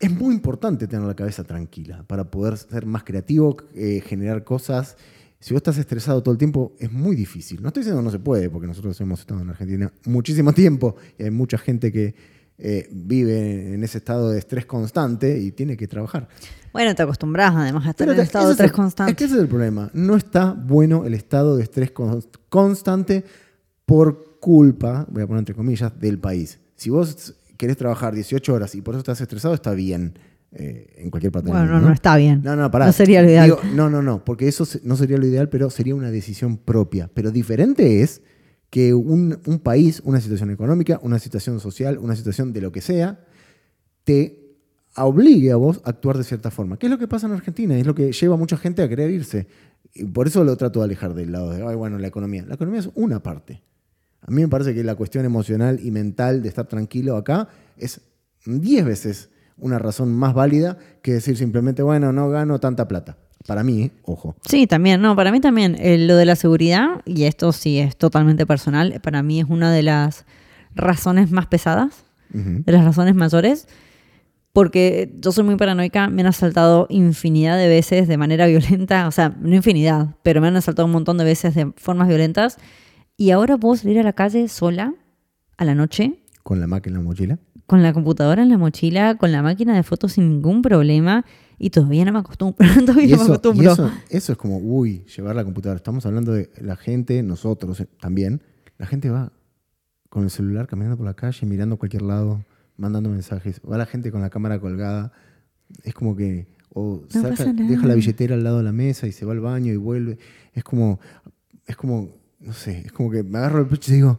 es 0.00 0.10
muy 0.10 0.34
importante 0.34 0.88
tener 0.88 1.06
la 1.06 1.14
cabeza 1.14 1.44
tranquila 1.44 2.04
para 2.06 2.30
poder 2.30 2.56
ser 2.56 2.86
más 2.86 3.04
creativo, 3.04 3.56
eh, 3.74 4.02
generar 4.04 4.42
cosas 4.44 4.96
si 5.40 5.54
vos 5.54 5.58
estás 5.58 5.78
estresado 5.78 6.22
todo 6.22 6.32
el 6.32 6.38
tiempo, 6.38 6.74
es 6.78 6.90
muy 6.90 7.14
difícil. 7.14 7.62
No 7.62 7.68
estoy 7.68 7.82
diciendo 7.82 8.00
que 8.00 8.04
no 8.04 8.10
se 8.10 8.18
puede, 8.18 8.50
porque 8.50 8.66
nosotros 8.66 9.00
hemos 9.00 9.20
estado 9.20 9.40
en 9.40 9.50
Argentina 9.50 9.92
muchísimo 10.04 10.52
tiempo 10.54 10.96
y 11.16 11.24
hay 11.24 11.30
mucha 11.30 11.58
gente 11.58 11.92
que 11.92 12.14
eh, 12.60 12.88
vive 12.90 13.74
en 13.74 13.84
ese 13.84 13.98
estado 13.98 14.30
de 14.30 14.38
estrés 14.40 14.66
constante 14.66 15.38
y 15.38 15.52
tiene 15.52 15.76
que 15.76 15.86
trabajar. 15.86 16.28
Bueno, 16.72 16.92
te 16.94 17.02
acostumbras 17.02 17.54
además 17.54 17.86
a 17.86 17.90
estar 17.90 18.08
en 18.08 18.14
el 18.14 18.20
estado 18.20 18.46
de 18.46 18.52
estrés 18.52 18.72
constante. 18.72 19.12
Es 19.12 19.16
que 19.16 19.24
ese 19.24 19.34
es 19.34 19.40
el 19.40 19.48
problema. 19.48 19.90
No 19.94 20.16
está 20.16 20.52
bueno 20.52 21.04
el 21.04 21.14
estado 21.14 21.56
de 21.56 21.62
estrés 21.62 21.92
constante 22.48 23.24
por 23.86 24.40
culpa, 24.40 25.06
voy 25.08 25.22
a 25.22 25.26
poner 25.26 25.38
entre 25.38 25.54
comillas, 25.54 25.98
del 26.00 26.18
país. 26.18 26.58
Si 26.74 26.90
vos 26.90 27.34
querés 27.56 27.76
trabajar 27.76 28.14
18 28.14 28.52
horas 28.52 28.74
y 28.74 28.82
por 28.82 28.94
eso 28.94 29.00
estás 29.00 29.20
estresado, 29.20 29.54
está 29.54 29.72
bien. 29.72 30.18
Eh, 30.52 30.94
en 30.96 31.10
cualquier 31.10 31.30
parte 31.30 31.50
bueno, 31.50 31.64
del 31.64 31.70
mundo. 31.72 31.82
no, 31.82 31.88
no, 31.88 31.94
está 31.94 32.16
bien. 32.16 32.40
No, 32.42 32.56
no, 32.56 32.70
pará. 32.70 32.86
No 32.86 32.92
sería 32.92 33.20
lo 33.22 33.28
ideal. 33.28 33.56
no, 33.74 33.90
no, 33.90 34.02
no, 34.02 34.24
porque 34.24 34.48
eso 34.48 34.66
no 34.82 34.96
sería 34.96 35.18
lo 35.18 35.26
ideal, 35.26 35.48
pero 35.48 35.68
sería 35.70 35.94
una 35.94 36.10
decisión 36.10 36.56
propia. 36.56 37.10
Pero 37.12 37.30
diferente 37.30 38.02
es 38.02 38.22
que 38.70 38.94
un, 38.94 39.38
un 39.46 39.58
país, 39.58 40.00
una 40.04 40.20
situación 40.20 40.50
económica, 40.50 40.98
una 41.02 41.18
situación 41.18 41.60
social, 41.60 41.98
una 41.98 42.16
situación 42.16 42.52
de 42.52 42.60
lo 42.60 42.72
que 42.72 42.80
sea, 42.80 43.20
te 44.04 44.48
obligue 44.96 45.52
a 45.52 45.56
vos 45.56 45.80
a 45.84 45.90
actuar 45.90 46.16
de 46.16 46.24
cierta 46.24 46.50
forma. 46.50 46.78
¿Qué 46.78 46.86
es 46.86 46.90
lo 46.90 46.98
que 46.98 47.08
pasa 47.08 47.26
en 47.26 47.32
Argentina? 47.32 47.76
Es 47.76 47.86
lo 47.86 47.94
que 47.94 48.12
lleva 48.12 48.34
a 48.34 48.38
mucha 48.38 48.56
gente 48.56 48.82
a 48.82 48.88
querer 48.88 49.10
irse. 49.10 49.46
y 49.94 50.04
por 50.04 50.26
eso 50.26 50.44
lo 50.44 50.56
trato 50.56 50.80
de 50.80 50.86
alejar 50.86 51.14
del 51.14 51.32
lado 51.32 51.50
de, 51.50 51.62
ay, 51.62 51.76
bueno, 51.76 51.98
la 51.98 52.08
economía. 52.08 52.44
La 52.46 52.54
economía 52.54 52.80
es 52.80 52.90
una 52.94 53.22
parte. 53.22 53.62
A 54.20 54.30
mí 54.30 54.42
me 54.42 54.48
parece 54.48 54.74
que 54.74 54.82
la 54.82 54.94
cuestión 54.94 55.24
emocional 55.24 55.78
y 55.82 55.90
mental 55.90 56.42
de 56.42 56.48
estar 56.48 56.66
tranquilo 56.66 57.16
acá 57.16 57.48
es 57.76 58.00
10 58.44 58.84
veces 58.84 59.30
una 59.60 59.78
razón 59.78 60.14
más 60.14 60.34
válida 60.34 60.78
que 61.02 61.12
decir 61.12 61.36
simplemente, 61.36 61.82
bueno, 61.82 62.12
no 62.12 62.28
gano 62.30 62.58
tanta 62.60 62.88
plata. 62.88 63.16
Para 63.46 63.62
mí, 63.62 63.82
¿eh? 63.82 63.90
ojo. 64.02 64.36
Sí, 64.46 64.66
también, 64.66 65.00
no, 65.00 65.16
para 65.16 65.32
mí 65.32 65.40
también. 65.40 65.76
Eh, 65.78 65.96
lo 65.98 66.16
de 66.16 66.26
la 66.26 66.36
seguridad, 66.36 67.02
y 67.06 67.24
esto 67.24 67.52
sí 67.52 67.78
es 67.78 67.96
totalmente 67.96 68.46
personal, 68.46 69.00
para 69.02 69.22
mí 69.22 69.40
es 69.40 69.46
una 69.48 69.72
de 69.72 69.82
las 69.82 70.26
razones 70.74 71.30
más 71.30 71.46
pesadas, 71.46 72.04
de 72.30 72.72
las 72.72 72.84
razones 72.84 73.14
mayores, 73.14 73.68
porque 74.52 75.14
yo 75.16 75.32
soy 75.32 75.44
muy 75.44 75.56
paranoica, 75.56 76.08
me 76.08 76.20
han 76.20 76.26
asaltado 76.26 76.86
infinidad 76.90 77.56
de 77.56 77.68
veces 77.68 78.06
de 78.06 78.18
manera 78.18 78.46
violenta, 78.48 79.08
o 79.08 79.10
sea, 79.10 79.34
no 79.40 79.54
infinidad, 79.54 80.16
pero 80.22 80.42
me 80.42 80.48
han 80.48 80.56
asaltado 80.56 80.84
un 80.86 80.92
montón 80.92 81.16
de 81.16 81.24
veces 81.24 81.54
de 81.54 81.72
formas 81.76 82.06
violentas, 82.08 82.58
y 83.16 83.30
ahora 83.30 83.56
puedo 83.56 83.76
salir 83.76 83.98
a 83.98 84.02
la 84.02 84.12
calle 84.12 84.46
sola, 84.48 84.94
a 85.56 85.64
la 85.64 85.74
noche, 85.74 86.20
Con 86.42 86.60
la 86.60 86.66
máquina 86.66 86.98
en 86.98 87.04
la 87.04 87.08
mochila. 87.08 87.38
Con 87.68 87.82
la 87.84 87.92
computadora 87.92 88.42
en 88.42 88.48
la 88.48 88.56
mochila, 88.58 89.16
con 89.16 89.30
la 89.30 89.42
máquina 89.42 89.76
de 89.76 89.82
fotos 89.82 90.14
sin 90.14 90.28
ningún 90.28 90.62
problema, 90.62 91.24
y 91.58 91.68
todavía 91.70 92.04
no 92.06 92.12
me 92.12 92.18
acostumbro, 92.20 92.66
todavía 92.86 92.94
no 92.94 92.94
me 92.94 93.02
eso, 93.04 93.26
y 93.26 93.34
acostumbro. 93.34 93.72
eso, 93.72 93.90
eso 94.08 94.32
es 94.32 94.38
como, 94.38 94.56
uy, 94.58 95.04
llevar 95.16 95.36
la 95.36 95.44
computadora. 95.44 95.76
Estamos 95.76 96.04
hablando 96.06 96.32
de 96.32 96.50
la 96.60 96.76
gente, 96.76 97.22
nosotros 97.22 97.78
eh, 97.80 97.86
también. 98.00 98.42
La 98.78 98.86
gente 98.86 99.10
va 99.10 99.32
con 100.08 100.24
el 100.24 100.30
celular 100.30 100.66
caminando 100.66 100.96
por 100.96 101.04
la 101.06 101.14
calle, 101.14 101.46
mirando 101.46 101.74
a 101.74 101.78
cualquier 101.78 102.02
lado, 102.02 102.42
mandando 102.78 103.10
mensajes. 103.10 103.60
Va 103.70 103.76
la 103.76 103.86
gente 103.86 104.10
con 104.10 104.22
la 104.22 104.30
cámara 104.30 104.58
colgada. 104.60 105.12
Es 105.84 105.92
como 105.92 106.16
que, 106.16 106.46
o 106.72 107.02
No 107.14 107.20
saca- 107.20 107.52
deja 107.52 107.86
la 107.86 107.94
billetera 107.94 108.34
al 108.34 108.44
lado 108.44 108.58
de 108.58 108.64
la 108.64 108.72
mesa 108.72 109.06
y 109.06 109.12
se 109.12 109.26
va 109.26 109.32
al 109.32 109.40
baño 109.40 109.72
y 109.72 109.76
vuelve. 109.76 110.18
Es 110.54 110.64
como, 110.64 111.00
es 111.66 111.76
como, 111.76 112.08
no 112.40 112.52
sé, 112.54 112.82
es 112.86 112.92
como 112.92 113.10
que 113.10 113.22
me 113.24 113.36
agarro 113.38 113.58
el 113.60 113.66
pecho 113.66 113.90
y 113.92 113.96
digo, 113.96 114.18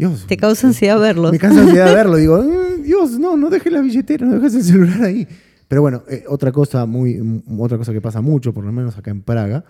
Dios. 0.00 0.26
Te 0.26 0.36
causa 0.36 0.66
ansiedad 0.66 0.98
verlos. 0.98 1.30
Me 1.30 1.38
cansa 1.38 1.60
ansiedad 1.62 1.86
de 1.88 1.94
verlo. 2.00 2.16
Digo, 2.16 2.42
"Mm, 2.42 2.82
Dios, 2.82 3.18
no, 3.18 3.36
no 3.36 3.50
dejes 3.50 3.72
la 3.72 3.80
billetera, 3.80 4.26
no 4.26 4.34
dejes 4.34 4.54
el 4.54 4.62
celular 4.64 5.02
ahí. 5.02 5.26
Pero 5.68 5.82
bueno, 5.82 6.02
eh, 6.08 6.24
otra 6.28 6.50
cosa 6.52 6.84
muy, 6.86 7.42
otra 7.58 7.78
cosa 7.78 7.92
que 7.92 8.00
pasa 8.00 8.20
mucho, 8.20 8.52
por 8.52 8.64
lo 8.64 8.72
menos 8.72 8.96
acá 8.98 9.10
en 9.10 9.22
Praga, 9.22 9.64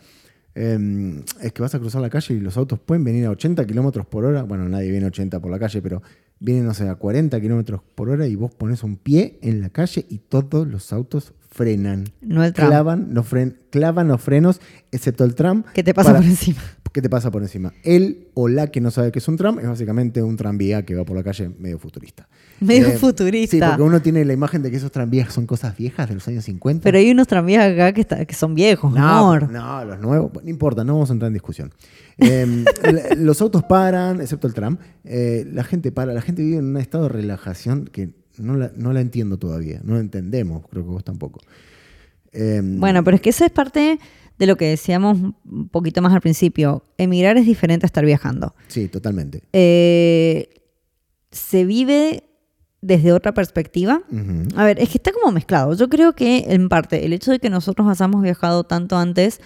eh, 0.55 1.23
es 1.43 1.53
que 1.53 1.63
vas 1.63 1.75
a 1.75 1.79
cruzar 1.79 2.01
la 2.01 2.11
calle 2.11 2.35
y 2.35 2.41
los 2.41 2.57
autos 2.57 2.79
pueden 2.79 3.05
venir 3.05 3.27
a 3.27 3.31
80 3.31 3.67
kilómetros 3.67 4.07
por 4.07 4.25
hora. 4.25 4.43
Bueno, 4.45 4.69
nadie 4.69 4.91
viene 4.91 5.07
a 5.07 5.09
80 5.09 5.41
por 5.41 5.51
la 5.51 5.59
calle, 5.59 5.83
pero 5.83 6.03
vienen, 6.39 6.65
no 6.65 6.75
sé, 6.75 6.89
a 6.89 6.95
40 6.95 7.41
kilómetros 7.41 7.81
por 7.95 8.09
hora 8.09 8.27
y 8.27 8.35
vos 8.35 8.55
pones 8.55 8.83
un 8.83 8.97
pie 8.97 9.39
en 9.43 9.61
la 9.61 9.69
calle 9.71 10.07
y 10.09 10.19
todos 10.19 10.67
los 10.67 10.93
autos 10.93 11.35
frenan. 11.51 12.05
No 12.23 12.45
el 12.45 12.53
tram. 12.53 12.69
Clavan 12.69 13.09
los, 13.13 13.27
fren- 13.31 13.57
clavan 13.71 14.09
los 14.09 14.21
frenos, 14.23 14.61
excepto 14.93 15.25
el 15.25 15.35
tram. 15.35 15.65
que 15.75 15.83
te 15.83 15.93
pasa 15.93 16.11
para- 16.11 16.21
por 16.21 16.29
encima. 16.29 16.61
¿Qué 16.93 17.01
te 17.01 17.09
pasa 17.09 17.31
por 17.31 17.43
encima? 17.43 17.73
Él 17.85 18.27
o 18.35 18.49
la 18.49 18.67
que 18.73 18.81
no 18.81 18.91
sabe 18.91 19.13
qué 19.13 19.21
es 19.21 19.29
un 19.29 19.37
tram 19.37 19.61
es 19.61 19.69
básicamente 19.69 20.23
un 20.25 20.37
tranvía 20.37 20.85
que 20.85 20.97
va 20.97 21.05
por 21.05 21.17
la 21.17 21.23
calle 21.23 21.49
medio 21.59 21.79
futurista. 21.79 22.29
Medio 22.59 22.89
Eh, 22.89 22.99
futurista. 22.99 23.57
Sí, 23.57 23.63
porque 23.65 23.83
uno 23.83 24.03
tiene 24.03 24.25
la 24.25 24.33
imagen 24.33 24.61
de 24.63 24.71
que 24.73 24.77
esos 24.77 24.91
tranvías 24.91 25.33
son 25.33 25.47
cosas 25.47 25.77
viejas 25.77 26.09
de 26.09 26.15
los 26.17 26.27
años 26.27 26.45
50. 26.45 26.83
Pero 26.83 26.99
hay 26.99 27.11
unos 27.11 27.29
tranvías 27.29 27.73
acá 27.73 27.93
que, 27.93 28.01
está- 28.01 28.25
que 28.25 28.35
son 28.35 28.57
viejos, 28.57 28.93
no, 28.93 29.07
amor. 29.09 29.51
no, 29.53 29.85
los 29.85 30.01
nuevos, 30.01 30.33
no 30.43 30.51
importa, 30.51 30.83
no 30.83 30.95
vamos 30.95 31.11
a 31.11 31.13
entrar 31.13 31.29
en 31.29 31.35
discusión. 31.35 31.73
Eh, 32.23 32.65
l- 32.83 33.03
los 33.17 33.41
autos 33.41 33.63
paran, 33.65 34.21
excepto 34.21 34.47
el 34.47 34.53
tram. 34.53 34.77
Eh, 35.05 35.49
la 35.55 35.65
gente 35.65 35.91
para, 35.91 36.13
la 36.13 36.21
gente 36.21 36.43
vive 36.43 36.59
en 36.59 36.67
un 36.67 36.77
estado 36.77 37.05
de 37.05 37.09
relajación 37.11 37.87
que 37.87 38.11
no 38.37 38.57
la, 38.57 38.73
no 38.77 38.93
la 38.93 39.01
entiendo 39.01 39.39
todavía, 39.39 39.81
no 39.85 39.95
la 39.95 40.01
entendemos, 40.01 40.67
creo 40.69 40.83
que 40.85 40.91
vos 40.91 41.03
tampoco. 41.05 41.41
Eh, 42.33 42.61
Bueno, 42.63 43.03
pero 43.05 43.15
es 43.17 43.21
que 43.23 43.31
eso 43.31 43.45
es 43.45 43.51
parte 43.51 43.99
de 44.41 44.47
lo 44.47 44.57
que 44.57 44.65
decíamos 44.65 45.19
un 45.45 45.69
poquito 45.69 46.01
más 46.01 46.15
al 46.15 46.23
principio. 46.23 46.83
Emigrar 46.97 47.37
es 47.37 47.45
diferente 47.45 47.85
a 47.85 47.89
estar 47.89 48.07
viajando. 48.07 48.55
Sí, 48.69 48.89
totalmente. 48.89 49.43
Eh, 49.53 50.49
se 51.31 51.67
vive 51.67 52.25
desde 52.81 53.13
otra 53.13 53.35
perspectiva. 53.35 54.03
A 54.57 54.65
ver, 54.65 54.81
es 54.81 54.89
que 54.89 54.97
está 54.97 55.13
como 55.13 55.31
mezclado. 55.31 55.75
Yo 55.75 55.91
creo 55.91 56.15
que 56.15 56.47
en 56.49 56.71
parte 56.71 57.05
el 57.05 57.13
hecho 57.13 57.31
de 57.31 57.39
que 57.39 57.51
nosotros 57.51 57.87
hayamos 57.87 58.23
viajado 58.23 58.65
tanto 58.65 58.97
antes 58.97 59.43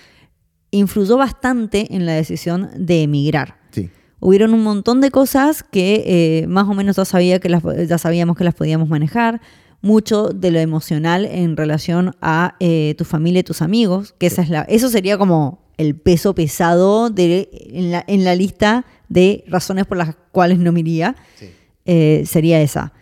influyó 0.71 1.17
bastante 1.17 1.93
en 1.93 2.07
la 2.07 2.13
decisión 2.13 2.71
de 2.77 3.03
emigrar. 3.03 3.59
Sí, 3.73 3.91
Hubieron 4.21 4.55
un 4.55 4.63
montón 4.63 5.01
de 5.01 5.11
cosas 5.11 5.65
que 5.65 6.05
eh, 6.07 6.47
más 6.47 6.69
o 6.69 6.75
menos 6.75 6.95
ya, 6.95 7.05
sabía 7.05 7.41
que 7.41 7.49
las, 7.49 7.65
ya 7.89 7.99
sabíamos 7.99 8.37
que 8.37 8.45
las 8.45 8.55
podíamos 8.55 8.89
manejar. 8.89 9.41
Mucho 9.85 10.29
de 10.29 10.51
lo 10.51 10.59
emocional 10.59 11.27
en 11.27 11.57
relación 11.57 12.17
a 12.23 12.57
eh, 12.59 12.95
tu 12.97 13.05
familia 13.05 13.41
y 13.41 13.45
tus 13.45 13.61
amigos, 13.63 14.15
que 14.19 14.27
esa 14.27 14.43
es 14.43 14.49
la, 14.49 14.63
eso 14.63 14.89
sería 14.89 15.19
como 15.19 15.61
el 15.77 15.95
peso 15.95 16.35
pesado 16.35 17.11
de, 17.11 17.49
en, 17.71 17.91
la, 17.91 18.03
en 18.07 18.25
la 18.25 18.35
lista 18.35 18.85
de 19.09 19.45
razones 19.47 19.85
por 19.87 19.99
las 19.99 20.17
cuales 20.33 20.59
no 20.59 20.73
me 20.73 20.81
iría, 20.81 21.15
sí. 21.39 21.51
eh, 21.85 22.25
sería 22.27 22.61
esa. 22.63 22.93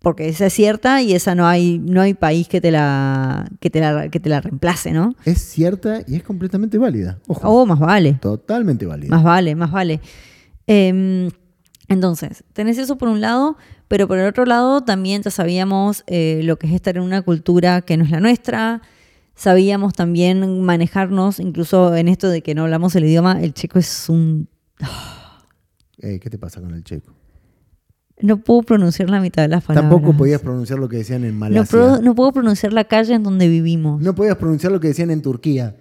Porque 0.00 0.28
esa 0.28 0.46
es 0.46 0.52
cierta 0.52 1.00
y 1.02 1.14
esa 1.14 1.34
no 1.34 1.46
hay, 1.48 1.78
no 1.78 2.00
hay 2.02 2.14
país 2.14 2.46
que 2.46 2.60
te, 2.60 2.70
la, 2.70 3.48
que, 3.58 3.70
te 3.70 3.80
la, 3.80 4.08
que 4.08 4.20
te 4.20 4.28
la 4.28 4.40
reemplace, 4.40 4.92
¿no? 4.92 5.14
Es 5.24 5.40
cierta 5.40 6.02
y 6.06 6.14
es 6.16 6.22
completamente 6.22 6.78
válida. 6.78 7.18
Ojo, 7.26 7.40
Oh, 7.48 7.66
más 7.66 7.78
vale. 7.80 8.12
totalmente 8.20 8.86
válida. 8.86 9.08
Más 9.10 9.24
vale, 9.24 9.54
más 9.56 9.72
vale. 9.72 10.00
Em, 10.66 11.28
entonces, 11.88 12.44
tenés 12.52 12.78
eso 12.78 12.98
por 12.98 13.08
un 13.08 13.20
lado, 13.20 13.56
pero 13.88 14.08
por 14.08 14.18
el 14.18 14.26
otro 14.26 14.44
lado 14.44 14.82
también 14.82 15.22
ya 15.22 15.30
sabíamos 15.30 16.04
eh, 16.06 16.40
lo 16.44 16.58
que 16.58 16.66
es 16.66 16.72
estar 16.72 16.96
en 16.96 17.02
una 17.02 17.22
cultura 17.22 17.82
que 17.82 17.96
no 17.96 18.04
es 18.04 18.10
la 18.10 18.20
nuestra. 18.20 18.82
Sabíamos 19.34 19.92
también 19.92 20.62
manejarnos, 20.62 21.40
incluso 21.40 21.94
en 21.94 22.08
esto 22.08 22.28
de 22.30 22.42
que 22.42 22.54
no 22.54 22.62
hablamos 22.64 22.94
el 22.96 23.04
idioma. 23.04 23.40
El 23.42 23.52
checo 23.54 23.78
es 23.78 24.08
un. 24.08 24.48
¿Qué 26.00 26.18
te 26.18 26.38
pasa 26.38 26.60
con 26.60 26.72
el 26.74 26.84
checo? 26.84 27.12
No 28.20 28.38
puedo 28.38 28.62
pronunciar 28.62 29.10
la 29.10 29.20
mitad 29.20 29.42
de 29.42 29.48
las 29.48 29.64
palabras. 29.64 29.90
Tampoco 29.90 30.16
podías 30.16 30.40
pronunciar 30.40 30.78
lo 30.78 30.88
que 30.88 30.96
decían 30.98 31.24
en 31.24 31.32
No, 31.34 31.38
Malasia. 31.40 31.64
pro- 31.70 32.00
no 32.00 32.14
puedo 32.14 32.32
pronunciar 32.32 32.72
la 32.72 32.84
calle 32.84 33.14
en 33.14 33.22
donde 33.22 33.46
vivimos. 33.48 34.00
No 34.00 34.14
podías 34.14 34.36
pronunciar 34.36 34.72
lo 34.72 34.80
que 34.80 34.88
decían 34.88 35.10
en 35.10 35.20
Turquía. 35.22 35.76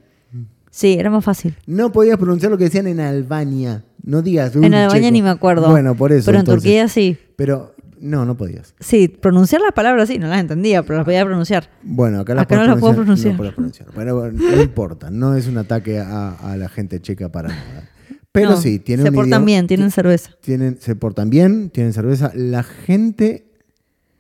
Sí, 0.70 0.94
era 1.00 1.10
más 1.10 1.24
fácil. 1.24 1.56
No 1.66 1.94
podías 1.94 2.18
pronunciar 2.18 2.52
lo 2.52 2.58
que 2.58 2.66
decían 2.66 2.88
en 2.88 3.00
Albania. 3.00 3.86
No 4.04 4.22
digas. 4.22 4.54
En 4.56 4.66
"Uy, 4.66 4.66
Albania 4.76 4.90
checo". 5.04 5.12
ni 5.14 5.22
me 5.22 5.30
acuerdo. 5.30 5.70
Bueno, 5.72 5.96
por 5.96 6.12
eso. 6.12 6.26
Pero 6.26 6.40
en 6.40 6.42
entonces. 6.42 6.64
Turquía 6.64 6.88
sí. 6.90 7.18
Pero 7.38 7.75
no, 8.00 8.26
no 8.26 8.36
podías. 8.38 8.74
Sí, 8.80 9.08
pronunciar 9.08 9.62
las 9.62 9.72
palabras 9.74 10.08
sí, 10.10 10.18
no 10.20 10.28
las 10.28 10.40
entendía, 10.40 10.84
pero 10.84 10.98
las 10.98 11.06
podía 11.06 11.24
pronunciar. 11.26 11.70
Bueno, 11.84 12.20
acá, 12.22 12.36
las 12.36 12.44
Acá 12.44 12.56
podés 12.56 12.68
no 12.68 12.74
las 12.74 12.80
puedo 12.82 12.96
pronunciar. 12.96 13.32
No, 13.34 13.38
podés 13.38 13.54
pronunciar. 13.54 13.90
Pero 13.96 14.20
bueno, 14.20 14.40
no 14.56 14.62
importa. 14.62 15.10
No 15.12 15.36
es 15.36 15.48
un 15.48 15.58
ataque 15.58 16.00
a, 16.00 16.32
a 16.36 16.58
la 16.58 16.70
gente 16.70 17.00
checa 17.02 17.30
para 17.32 17.50
nada. 17.50 17.90
Pero 18.32 18.50
No, 18.52 18.58
sí, 18.58 18.80
tiene 18.80 19.04
Se 19.04 19.10
un 19.10 19.16
portan 19.16 19.30
idioma- 19.42 19.46
bien, 19.46 19.68
tienen 19.68 19.92
cerveza. 19.92 20.32
tienen, 20.42 20.78
se 20.82 20.96
portan 20.96 21.30
bien, 21.30 21.70
tienen 21.70 21.94
cerveza. 21.94 22.32
La 22.36 22.64
gente, 22.64 23.46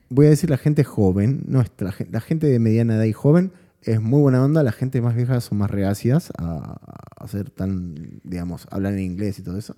voy 0.10 0.28
a 0.28 0.30
decir 0.30 0.50
la 0.50 0.58
gente 0.58 0.84
joven, 0.86 1.44
nuestra, 1.48 1.94
la 2.12 2.22
gente 2.22 2.48
de 2.48 2.60
mediana 2.60 2.96
edad 2.96 3.04
y 3.04 3.12
joven 3.14 3.52
es 3.82 4.00
muy 4.02 4.22
buena 4.22 4.44
onda. 4.44 4.64
La 4.64 4.72
gente 4.72 5.02
más 5.02 5.16
vieja 5.16 5.42
son 5.42 5.58
más 5.58 5.70
reacias 5.70 6.32
a, 6.38 6.80
a 7.20 7.28
ser 7.28 7.50
tan, 7.50 8.22
digamos, 8.24 8.68
hablar 8.72 8.94
en 8.94 9.00
inglés 9.02 9.38
y 9.40 9.44
todo 9.44 9.58
eso. 9.58 9.76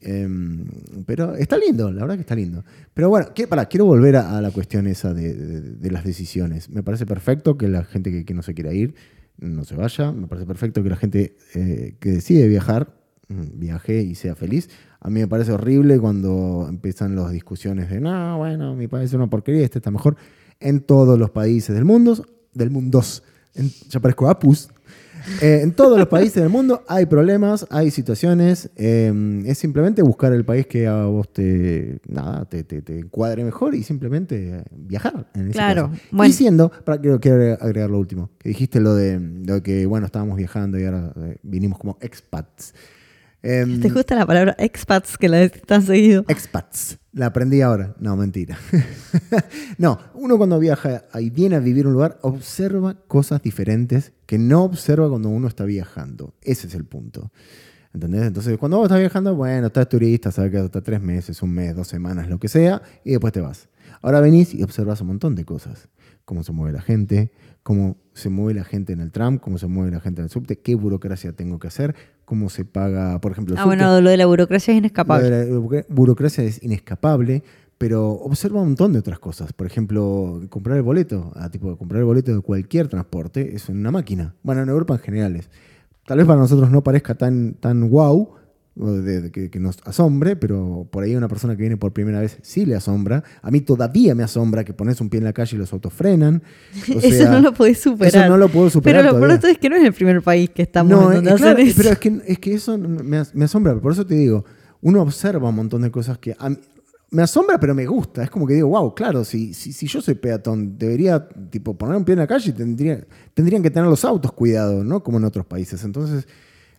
Em, 0.00 0.64
pero 1.06 1.34
está 1.34 1.56
lindo, 1.58 1.90
la 1.90 2.02
verdad 2.02 2.14
que 2.14 2.20
está 2.22 2.34
lindo. 2.36 2.64
Pero 2.94 3.08
bueno, 3.08 3.28
quiero, 3.34 3.48
pará, 3.48 3.66
quiero 3.66 3.84
volver 3.84 4.16
a, 4.16 4.38
a 4.38 4.40
la 4.40 4.50
cuestión 4.50 4.86
esa 4.86 5.12
de, 5.12 5.34
de- 5.34 5.60
de 5.60 5.90
las 5.90 6.04
decisiones. 6.04 6.70
Me 6.70 6.82
parece 6.82 7.04
perfecto 7.06 7.56
que 7.58 7.68
la 7.68 7.84
gente 7.84 8.10
que, 8.10 8.24
que 8.24 8.34
no 8.34 8.42
se 8.42 8.54
quiera 8.54 8.72
ir 8.72 8.94
no 9.38 9.64
se 9.64 9.74
vaya. 9.76 10.12
Me 10.12 10.26
parece 10.26 10.46
perfecto 10.46 10.82
que 10.82 10.88
la 10.88 10.96
gente 10.96 11.36
eh, 11.54 11.96
que 12.00 12.10
decide 12.12 12.46
viajar 12.48 12.94
mm, 13.28 13.58
viaje 13.58 14.02
y 14.02 14.14
sea 14.14 14.34
feliz. 14.34 14.68
A 15.00 15.10
mí 15.10 15.20
me 15.20 15.28
parece 15.28 15.52
horrible 15.52 15.98
cuando 15.98 16.66
empiezan 16.68 17.14
las 17.16 17.30
discusiones 17.32 17.88
de, 17.90 18.00
no, 18.00 18.38
bueno, 18.38 18.74
mi 18.74 18.88
país 18.88 19.10
es 19.10 19.14
una 19.14 19.28
porquería, 19.28 19.64
este 19.64 19.78
está 19.78 19.90
mejor. 19.90 20.16
En 20.60 20.80
todos 20.80 21.18
los 21.18 21.30
países 21.30 21.74
del 21.74 21.84
mundo, 21.84 22.24
del 22.54 22.70
mundo, 22.70 23.02
en- 23.54 23.70
ya 23.88 24.00
parezco 24.00 24.28
Apus, 24.28 24.68
eh, 25.40 25.60
en 25.62 25.72
todos 25.72 25.98
los 25.98 26.08
países 26.08 26.34
del 26.42 26.48
mundo 26.48 26.82
hay 26.88 27.06
problemas, 27.06 27.66
hay 27.70 27.90
situaciones. 27.90 28.70
eh, 28.76 29.42
es 29.46 29.58
simplemente 29.58 30.02
buscar 30.02 30.32
el 30.32 30.44
país 30.44 30.66
que 30.66 30.86
a 30.86 31.04
vos 31.04 31.32
te, 31.32 32.00
nada, 32.08 32.44
te, 32.46 32.64
te- 32.64 32.82
te 32.82 32.98
encuadre 32.98 33.44
mejor 33.44 33.74
y 33.74 33.82
simplemente 33.82 34.58
eh, 34.58 34.62
viajar. 34.70 35.28
En 35.34 35.42
ese 35.44 35.52
Claro, 35.52 35.90
caso. 35.90 36.02
bueno. 36.10 36.28
Diciendo, 36.28 36.72
para, 36.84 37.00
quiero, 37.00 37.20
quiero 37.20 37.54
agregar 37.60 37.90
lo 37.90 37.98
último, 37.98 38.30
que 38.38 38.48
dijiste 38.50 38.80
lo 38.80 38.94
de, 38.94 39.18
lo 39.46 39.62
que, 39.62 39.86
bueno, 39.86 40.06
estábamos 40.06 40.36
viajando 40.36 40.78
y 40.78 40.84
ahora 40.84 41.12
eh, 41.16 41.36
vinimos 41.42 41.78
como 41.78 41.96
expats. 42.00 42.74
Em, 43.42 43.80
¿Te 43.80 43.88
gusta 43.88 44.16
la 44.16 44.26
palabra 44.26 44.56
expats 44.58 45.16
que 45.16 45.28
la 45.28 45.38
decís 45.38 45.62
tan 45.62 45.82
seguido? 45.82 46.24
Expats. 46.28 46.98
La 47.12 47.26
aprendí 47.26 47.60
ahora. 47.60 47.94
No, 48.00 48.16
mentira. 48.16 48.58
no, 49.78 49.98
uno 50.14 50.36
cuando 50.38 50.58
viaja 50.58 51.04
y 51.20 51.30
viene 51.30 51.56
a 51.56 51.60
vivir 51.60 51.86
un 51.86 51.92
lugar, 51.92 52.18
observa 52.22 52.94
cosas 53.06 53.42
diferentes 53.42 54.12
que 54.26 54.38
no 54.38 54.64
observa 54.64 55.08
cuando 55.08 55.28
uno 55.28 55.46
está 55.46 55.64
viajando. 55.64 56.34
Ese 56.42 56.66
es 56.66 56.74
el 56.74 56.84
punto. 56.84 57.30
¿Entendés? 57.94 58.22
Entonces, 58.22 58.58
cuando 58.58 58.76
vos 58.76 58.86
estás 58.86 59.00
viajando, 59.00 59.34
bueno, 59.34 59.68
estás 59.68 59.88
turista, 59.88 60.30
sabes 60.30 60.50
que 60.50 60.58
hasta 60.58 60.82
tres 60.82 61.00
meses, 61.00 61.42
un 61.42 61.52
mes, 61.52 61.74
dos 61.74 61.88
semanas, 61.88 62.28
lo 62.28 62.38
que 62.38 62.48
sea, 62.48 62.82
y 63.04 63.10
después 63.12 63.32
te 63.32 63.40
vas. 63.40 63.68
Ahora 64.02 64.20
venís 64.20 64.54
y 64.54 64.62
observas 64.62 65.00
un 65.00 65.08
montón 65.08 65.34
de 65.34 65.44
cosas. 65.44 65.88
Cómo 66.28 66.42
se 66.42 66.52
mueve 66.52 66.74
la 66.74 66.82
gente, 66.82 67.32
cómo 67.62 67.96
se 68.12 68.28
mueve 68.28 68.52
la 68.60 68.64
gente 68.64 68.92
en 68.92 69.00
el 69.00 69.10
tram, 69.12 69.38
cómo 69.38 69.56
se 69.56 69.66
mueve 69.66 69.90
la 69.90 70.00
gente 70.00 70.20
en 70.20 70.24
el 70.24 70.30
subte, 70.30 70.58
qué 70.58 70.74
burocracia 70.74 71.32
tengo 71.32 71.58
que 71.58 71.68
hacer, 71.68 71.94
cómo 72.26 72.50
se 72.50 72.66
paga, 72.66 73.18
por 73.22 73.32
ejemplo, 73.32 73.54
el 73.54 73.58
Ah, 73.58 73.62
subte. 73.62 73.76
bueno, 73.76 73.98
lo 74.02 74.10
de 74.10 74.18
la 74.18 74.26
burocracia 74.26 74.72
es 74.74 74.78
inescapable. 74.78 75.30
Lo 75.30 75.36
de 75.38 75.46
la 75.46 75.56
bu- 75.58 75.86
burocracia 75.88 76.44
es 76.44 76.62
inescapable, 76.62 77.42
pero 77.78 78.10
observa 78.10 78.60
un 78.60 78.66
montón 78.68 78.92
de 78.92 78.98
otras 78.98 79.18
cosas. 79.18 79.54
Por 79.54 79.66
ejemplo, 79.66 80.42
comprar 80.50 80.76
el 80.76 80.82
boleto. 80.82 81.32
Ah, 81.34 81.48
tipo, 81.48 81.74
comprar 81.78 82.00
el 82.00 82.04
boleto 82.04 82.34
de 82.34 82.40
cualquier 82.42 82.88
transporte 82.88 83.54
es 83.56 83.70
una 83.70 83.90
máquina. 83.90 84.34
Bueno, 84.42 84.60
en 84.62 84.68
Europa 84.68 84.92
en 84.96 85.00
general 85.00 85.34
es. 85.36 85.48
Tal 86.06 86.18
vez 86.18 86.26
para 86.26 86.40
nosotros 86.40 86.70
no 86.70 86.82
parezca 86.82 87.14
tan, 87.14 87.54
tan 87.54 87.88
wow, 87.88 88.30
de- 88.78 89.20
de 89.22 89.30
que, 89.30 89.50
que 89.50 89.58
nos 89.60 89.78
asombre, 89.84 90.36
pero 90.36 90.86
por 90.90 91.02
ahí 91.04 91.14
una 91.16 91.28
persona 91.28 91.54
que 91.56 91.62
viene 91.62 91.76
por 91.76 91.92
primera 91.92 92.20
vez 92.20 92.38
sí 92.42 92.64
le 92.64 92.74
asombra. 92.76 93.24
A 93.42 93.50
mí 93.50 93.60
todavía 93.60 94.14
me 94.14 94.22
asombra 94.22 94.64
que 94.64 94.72
pones 94.72 95.00
un 95.00 95.08
pie 95.10 95.18
en 95.18 95.24
la 95.24 95.32
calle 95.32 95.56
y 95.56 95.58
los 95.58 95.72
autos 95.72 95.92
frenan. 95.92 96.42
O 96.94 96.98
eso 96.98 97.10
sea, 97.10 97.30
no 97.30 97.40
lo 97.40 97.52
podés 97.52 97.78
superar. 97.80 98.22
Eso 98.24 98.28
no 98.30 98.36
lo 98.38 98.48
puedo 98.48 98.70
superar. 98.70 99.02
Pero 99.02 99.12
lo 99.18 99.20
pronto 99.26 99.46
es 99.48 99.58
que 99.58 99.68
no 99.68 99.76
es 99.76 99.84
el 99.84 99.92
primer 99.92 100.22
país 100.22 100.50
que 100.50 100.62
estamos 100.62 100.90
No, 100.92 101.02
en 101.02 101.08
es- 101.08 101.14
donde 101.16 101.30
es 101.30 101.34
hacen 101.34 101.44
claro, 101.54 101.58
eso. 101.68 101.74
pero 101.76 101.90
es 101.90 101.98
que, 101.98 102.22
es 102.32 102.38
que 102.38 102.54
eso 102.54 102.78
me, 102.78 103.22
me 103.34 103.44
asombra. 103.44 103.78
Por 103.80 103.92
eso 103.92 104.06
te 104.06 104.14
digo, 104.14 104.44
uno 104.80 105.02
observa 105.02 105.48
un 105.48 105.56
montón 105.56 105.82
de 105.82 105.90
cosas 105.90 106.18
que 106.18 106.34
a 106.38 106.50
mí- 106.50 106.58
me 107.10 107.22
asombra, 107.22 107.58
pero 107.58 107.74
me 107.74 107.86
gusta. 107.86 108.22
Es 108.22 108.28
como 108.30 108.46
que 108.46 108.52
digo, 108.52 108.68
wow, 108.68 108.94
claro, 108.94 109.24
si, 109.24 109.54
si, 109.54 109.72
si 109.72 109.86
yo 109.86 110.02
soy 110.02 110.14
peatón, 110.14 110.76
debería 110.78 111.26
tipo, 111.50 111.72
poner 111.76 111.96
un 111.96 112.04
pie 112.04 112.12
en 112.12 112.18
la 112.18 112.26
calle 112.26 112.50
y 112.50 112.52
tendría, 112.52 113.02
tendrían 113.32 113.62
que 113.62 113.70
tener 113.70 113.88
los 113.88 114.04
autos 114.04 114.30
cuidados, 114.32 114.84
¿no? 114.84 115.02
Como 115.02 115.16
en 115.16 115.24
otros 115.24 115.46
países. 115.46 115.82
Entonces, 115.84 116.28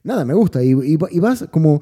nada, 0.04 0.26
me 0.26 0.34
gusta. 0.34 0.64
Y, 0.64 0.96
vas 0.98 1.46
como 1.52 1.82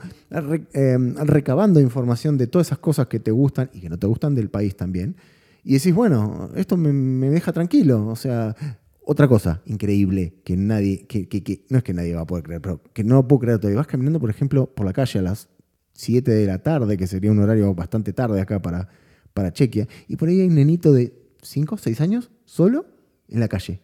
eh, 0.74 0.98
recabando 1.26 1.80
información 1.80 2.38
de 2.38 2.48
todas 2.48 2.68
esas 2.68 2.80
cosas 2.80 3.08
que 3.08 3.20
te 3.20 3.32
gustan 3.32 3.70
y 3.74 3.82
que 3.82 3.90
no 3.90 3.98
te 3.98 4.08
gustan 4.08 4.36
del 4.36 4.50
país 4.50 4.76
también. 4.76 5.16
Y 5.64 5.74
decís, 5.74 5.94
bueno, 5.94 6.50
esto 6.56 6.78
me, 6.78 6.94
me 6.94 7.30
deja 7.30 7.52
tranquilo. 7.52 8.08
O 8.08 8.16
sea, 8.16 8.56
otra 9.04 9.28
cosa 9.28 9.62
increíble 9.66 10.34
que 10.44 10.56
nadie, 10.58 11.06
que, 11.08 11.28
que- 11.28 11.44
que- 11.44 11.66
no 11.70 11.78
es 11.80 11.84
que 11.84 11.94
nadie 11.94 12.14
va 12.16 12.22
a 12.22 12.28
poder 12.28 12.44
creer, 12.44 12.62
pero 12.62 12.82
que 12.94 13.04
no 13.04 13.28
puedo 13.28 13.40
creer 13.42 13.60
todavía. 13.60 13.78
Vas 13.78 13.88
caminando, 13.88 14.20
por 14.20 14.30
ejemplo, 14.30 14.68
por 14.74 14.86
la 14.86 14.94
calle 14.94 15.20
a 15.20 15.22
las 15.22 15.50
7 15.94 16.32
de 16.32 16.46
la 16.46 16.60
tarde, 16.60 16.96
que 16.98 17.08
sería 17.08 17.32
un 17.32 17.40
horario 17.40 17.74
bastante 17.74 18.14
tarde 18.14 18.40
acá 18.40 18.62
para, 18.62 18.88
para 19.34 19.52
Chequia, 19.52 19.88
y 20.08 20.16
por 20.16 20.30
ahí 20.30 20.42
hay 20.42 20.48
un 20.48 20.56
nenito 20.56 20.94
de 20.94 21.14
5, 21.42 21.78
6 21.78 22.02
años, 22.02 22.30
solo, 22.46 22.86
en 23.30 23.40
la 23.40 23.48
calle. 23.48 23.82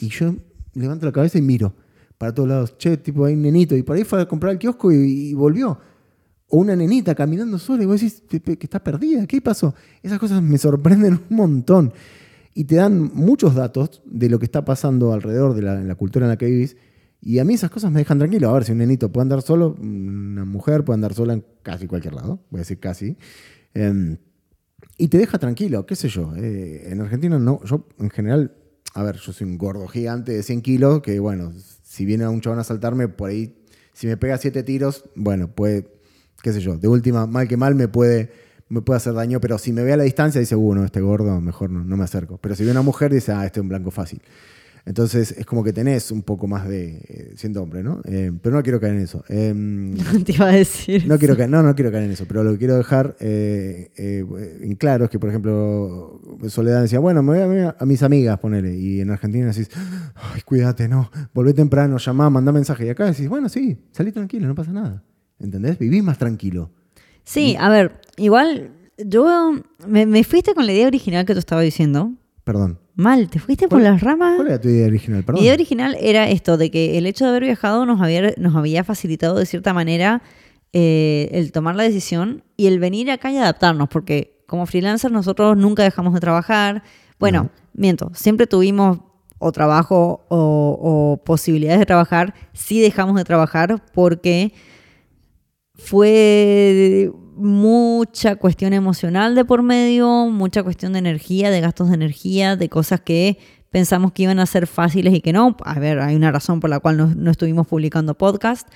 Y 0.00 0.08
yo 0.08 0.34
levanto 0.74 1.06
la 1.06 1.12
cabeza 1.12 1.38
y 1.38 1.42
miro 1.42 1.74
para 2.18 2.32
todos 2.34 2.48
lados. 2.48 2.78
Che, 2.78 2.96
tipo, 2.98 3.24
hay 3.24 3.34
un 3.34 3.42
nenito. 3.42 3.76
Y 3.76 3.82
por 3.82 3.96
ahí 3.96 4.04
fue 4.04 4.20
a 4.20 4.26
comprar 4.28 4.52
al 4.52 4.58
kiosco 4.58 4.92
y, 4.92 4.96
y 5.30 5.34
volvió. 5.34 5.78
O 6.48 6.58
una 6.58 6.76
nenita 6.76 7.14
caminando 7.14 7.58
sola 7.58 7.82
y 7.82 7.86
vos 7.86 8.00
decís 8.00 8.22
"Pe- 8.28 8.40
pe- 8.40 8.56
que 8.58 8.66
está 8.66 8.82
perdida. 8.82 9.26
¿Qué 9.26 9.40
pasó? 9.40 9.74
Esas 10.02 10.18
cosas 10.18 10.42
me 10.42 10.58
sorprenden 10.58 11.20
un 11.30 11.36
montón. 11.36 11.92
Y 12.54 12.64
te 12.64 12.76
dan 12.76 13.10
muchos 13.14 13.54
datos 13.54 14.02
de 14.04 14.28
lo 14.28 14.38
que 14.38 14.44
está 14.44 14.64
pasando 14.64 15.12
alrededor 15.12 15.54
de 15.54 15.62
la, 15.62 15.74
en 15.80 15.88
la 15.88 15.94
cultura 15.96 16.26
en 16.26 16.30
la 16.30 16.36
que 16.38 16.46
vivís. 16.46 16.76
Y 17.20 17.38
a 17.38 17.44
mí 17.44 17.54
esas 17.54 17.70
cosas 17.70 17.90
me 17.90 17.98
dejan 18.00 18.18
tranquilo. 18.18 18.50
A 18.50 18.52
ver, 18.52 18.64
si 18.64 18.72
un 18.72 18.78
nenito 18.78 19.10
puede 19.10 19.22
andar 19.22 19.42
solo, 19.42 19.74
una 19.80 20.44
mujer 20.44 20.84
puede 20.84 20.96
andar 20.96 21.14
sola 21.14 21.32
en 21.32 21.44
casi 21.62 21.86
cualquier 21.86 22.14
lado. 22.14 22.40
Voy 22.50 22.58
a 22.58 22.60
decir 22.60 22.78
casi. 22.78 23.16
Em, 23.72 24.18
y 24.98 25.08
te 25.08 25.18
deja 25.18 25.38
tranquilo, 25.38 25.86
qué 25.86 25.96
sé 25.96 26.08
yo. 26.08 26.34
eh, 26.36 26.90
en 26.92 27.00
Argentina 27.00 27.38
no, 27.38 27.60
yo 27.64 27.88
en 27.98 28.10
general, 28.10 28.54
a 28.94 29.02
ver, 29.02 29.16
yo 29.16 29.32
soy 29.32 29.46
un 29.46 29.58
gordo 29.58 29.88
gigante 29.88 30.32
de 30.32 30.42
100 30.42 30.60
kilos, 30.62 31.00
que 31.00 31.18
bueno, 31.18 31.52
si 31.94 32.04
viene 32.04 32.26
un 32.26 32.40
chabón 32.40 32.58
a 32.58 32.64
saltarme, 32.64 33.06
por 33.06 33.30
ahí, 33.30 33.54
si 33.92 34.08
me 34.08 34.16
pega 34.16 34.36
siete 34.36 34.64
tiros, 34.64 35.04
bueno, 35.14 35.46
puede, 35.46 35.86
qué 36.42 36.52
sé 36.52 36.60
yo, 36.60 36.76
de 36.76 36.88
última, 36.88 37.28
mal 37.28 37.46
que 37.46 37.56
mal 37.56 37.76
me 37.76 37.86
puede, 37.86 38.32
me 38.68 38.82
puede 38.82 38.96
hacer 38.96 39.14
daño, 39.14 39.40
pero 39.40 39.58
si 39.58 39.72
me 39.72 39.84
ve 39.84 39.92
a 39.92 39.96
la 39.96 40.02
distancia 40.02 40.40
dice, 40.40 40.56
bueno, 40.56 40.84
este 40.84 41.00
gordo, 41.00 41.40
mejor 41.40 41.70
no, 41.70 41.84
no 41.84 41.96
me 41.96 42.02
acerco. 42.02 42.36
Pero 42.38 42.56
si 42.56 42.64
ve 42.64 42.72
una 42.72 42.82
mujer 42.82 43.12
dice, 43.12 43.30
ah, 43.30 43.46
este 43.46 43.60
es 43.60 43.62
un 43.62 43.68
blanco 43.68 43.92
fácil. 43.92 44.20
Entonces 44.86 45.32
es 45.32 45.46
como 45.46 45.64
que 45.64 45.72
tenés 45.72 46.10
un 46.10 46.22
poco 46.22 46.46
más 46.46 46.68
de, 46.68 46.96
eh, 47.08 47.32
siendo 47.36 47.62
hombre, 47.62 47.82
¿no? 47.82 48.02
Eh, 48.04 48.32
pero 48.42 48.54
no 48.54 48.62
quiero 48.62 48.78
caer 48.80 48.94
en 48.94 49.00
eso. 49.00 49.24
Em, 49.28 49.94
te 50.24 50.32
iba 50.32 50.46
a 50.46 50.52
decir. 50.52 51.06
no 51.06 51.18
quiero 51.18 51.36
caer, 51.36 51.48
no, 51.48 51.62
no 51.62 51.74
quiero 51.74 51.90
caer 51.90 52.04
en 52.04 52.10
eso, 52.10 52.26
pero 52.28 52.44
lo 52.44 52.52
que 52.52 52.58
quiero 52.58 52.76
dejar 52.76 53.16
eh, 53.20 53.90
eh, 53.96 54.24
en 54.60 54.74
claro 54.74 55.04
es 55.04 55.10
que, 55.10 55.18
por 55.18 55.30
ejemplo, 55.30 56.20
Soledad 56.48 56.82
decía, 56.82 56.98
bueno, 56.98 57.22
me 57.22 57.32
voy 57.32 57.42
a, 57.42 57.46
ver 57.46 57.76
a 57.78 57.86
mis 57.86 58.02
amigas, 58.02 58.38
ponele, 58.38 58.76
y 58.76 59.00
en 59.00 59.10
Argentina 59.10 59.46
decís, 59.46 59.70
ay, 60.14 60.42
cuídate, 60.42 60.86
no, 60.86 61.10
volvé 61.32 61.54
temprano, 61.54 61.96
llamá, 61.96 62.28
mandá 62.28 62.52
mensaje, 62.52 62.84
y 62.84 62.90
acá 62.90 63.06
decís, 63.06 63.28
bueno, 63.28 63.48
sí, 63.48 63.78
salí 63.90 64.12
tranquilo, 64.12 64.46
no 64.46 64.54
pasa 64.54 64.72
nada, 64.72 65.02
¿entendés? 65.40 65.78
Vivís 65.78 66.02
más 66.02 66.18
tranquilo. 66.18 66.70
Sí, 67.22 67.56
a 67.58 67.70
ver, 67.70 68.02
igual 68.18 68.70
yo 68.98 69.54
me, 69.86 70.04
me 70.04 70.24
fuiste 70.24 70.54
con 70.54 70.66
la 70.66 70.74
idea 70.74 70.86
original 70.86 71.24
que 71.24 71.32
tú 71.32 71.38
estabas 71.38 71.64
diciendo. 71.64 72.12
Perdón. 72.44 72.78
Mal, 72.94 73.28
te 73.28 73.38
fuiste 73.40 73.68
por 73.68 73.80
¿Cuál- 73.80 73.92
las 73.92 74.00
ramas. 74.02 74.36
¿Cuál 74.36 74.48
era 74.48 74.60
tu 74.60 74.68
idea 74.68 74.86
original? 74.86 75.24
Perdón. 75.24 75.40
Mi 75.40 75.46
idea 75.46 75.54
original 75.54 75.96
era 76.00 76.28
esto, 76.28 76.56
de 76.56 76.70
que 76.70 76.98
el 76.98 77.06
hecho 77.06 77.24
de 77.24 77.30
haber 77.30 77.44
viajado 77.44 77.86
nos 77.86 78.00
había, 78.00 78.34
nos 78.36 78.54
había 78.54 78.84
facilitado 78.84 79.36
de 79.36 79.46
cierta 79.46 79.72
manera 79.72 80.22
eh, 80.72 81.28
el 81.32 81.52
tomar 81.52 81.74
la 81.76 81.84
decisión 81.84 82.42
y 82.56 82.66
el 82.66 82.78
venir 82.78 83.10
acá 83.10 83.30
y 83.32 83.36
adaptarnos, 83.38 83.88
porque 83.88 84.42
como 84.46 84.66
freelancers 84.66 85.12
nosotros 85.12 85.56
nunca 85.56 85.82
dejamos 85.82 86.12
de 86.14 86.20
trabajar. 86.20 86.82
Bueno, 87.18 87.44
No. 87.44 87.50
miento, 87.74 88.10
siempre 88.14 88.46
tuvimos 88.46 88.98
o 89.38 89.52
trabajo 89.52 90.24
o, 90.28 90.78
o 91.18 91.24
posibilidades 91.24 91.80
de 91.80 91.86
trabajar, 91.86 92.34
sí 92.52 92.80
dejamos 92.80 93.16
de 93.16 93.24
trabajar 93.24 93.82
porque 93.92 94.52
fue 95.74 97.10
mucha 97.36 98.36
cuestión 98.36 98.72
emocional 98.72 99.34
de 99.34 99.44
por 99.44 99.62
medio, 99.62 100.26
mucha 100.30 100.62
cuestión 100.62 100.92
de 100.92 101.00
energía, 101.00 101.50
de 101.50 101.60
gastos 101.60 101.88
de 101.88 101.94
energía, 101.94 102.56
de 102.56 102.68
cosas 102.68 103.00
que 103.00 103.38
pensamos 103.70 104.12
que 104.12 104.22
iban 104.22 104.38
a 104.38 104.46
ser 104.46 104.66
fáciles 104.66 105.12
y 105.14 105.20
que 105.20 105.32
no. 105.32 105.56
A 105.64 105.78
ver, 105.80 105.98
hay 105.98 106.14
una 106.14 106.30
razón 106.30 106.60
por 106.60 106.70
la 106.70 106.78
cual 106.80 106.96
no, 106.96 107.06
no 107.14 107.30
estuvimos 107.30 107.66
publicando 107.66 108.16
podcast 108.16 108.68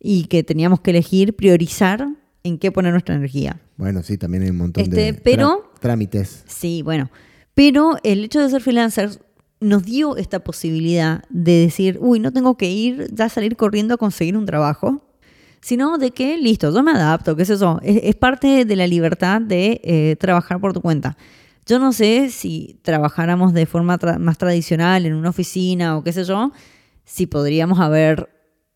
y 0.00 0.24
que 0.24 0.42
teníamos 0.42 0.80
que 0.80 0.90
elegir, 0.90 1.36
priorizar 1.36 2.08
en 2.42 2.58
qué 2.58 2.72
poner 2.72 2.92
nuestra 2.92 3.14
energía. 3.14 3.60
Bueno, 3.76 4.02
sí, 4.02 4.18
también 4.18 4.42
hay 4.42 4.50
un 4.50 4.56
montón 4.58 4.82
Este, 4.82 4.96
de 4.96 5.14
pero- 5.14 5.70
trámites. 5.80 6.42
Sí, 6.46 6.82
bueno. 6.82 7.10
Pero 7.54 7.96
el 8.02 8.24
hecho 8.24 8.40
de 8.40 8.48
ser 8.50 8.60
freelancers 8.62 9.20
nos 9.60 9.84
dio 9.84 10.16
esta 10.16 10.40
posibilidad 10.40 11.22
de 11.28 11.52
decir, 11.60 11.98
uy, 12.00 12.18
no 12.18 12.32
tengo 12.32 12.56
que 12.56 12.70
ir, 12.70 13.08
ya 13.12 13.28
salir 13.28 13.56
corriendo 13.56 13.94
a 13.94 13.96
conseguir 13.98 14.36
un 14.36 14.46
trabajo, 14.46 15.04
sino 15.60 15.98
de 15.98 16.10
que, 16.10 16.38
listo, 16.38 16.72
yo 16.72 16.82
me 16.82 16.92
adapto, 16.92 17.36
qué 17.36 17.42
es 17.42 17.50
eso, 17.50 17.80
es, 17.82 18.00
es 18.02 18.14
parte 18.16 18.64
de 18.64 18.76
la 18.76 18.86
libertad 18.86 19.40
de 19.40 19.80
eh, 19.84 20.16
trabajar 20.18 20.60
por 20.60 20.72
tu 20.72 20.80
cuenta. 20.80 21.16
Yo 21.66 21.78
no 21.78 21.92
sé 21.92 22.30
si 22.30 22.80
trabajáramos 22.82 23.52
de 23.52 23.66
forma 23.66 23.98
tra- 23.98 24.18
más 24.18 24.38
tradicional 24.38 25.06
en 25.06 25.14
una 25.14 25.30
oficina 25.30 25.96
o 25.96 26.02
qué 26.02 26.12
sé 26.12 26.24
yo, 26.24 26.52
si 27.04 27.26
podríamos 27.26 27.78
haber 27.80 28.30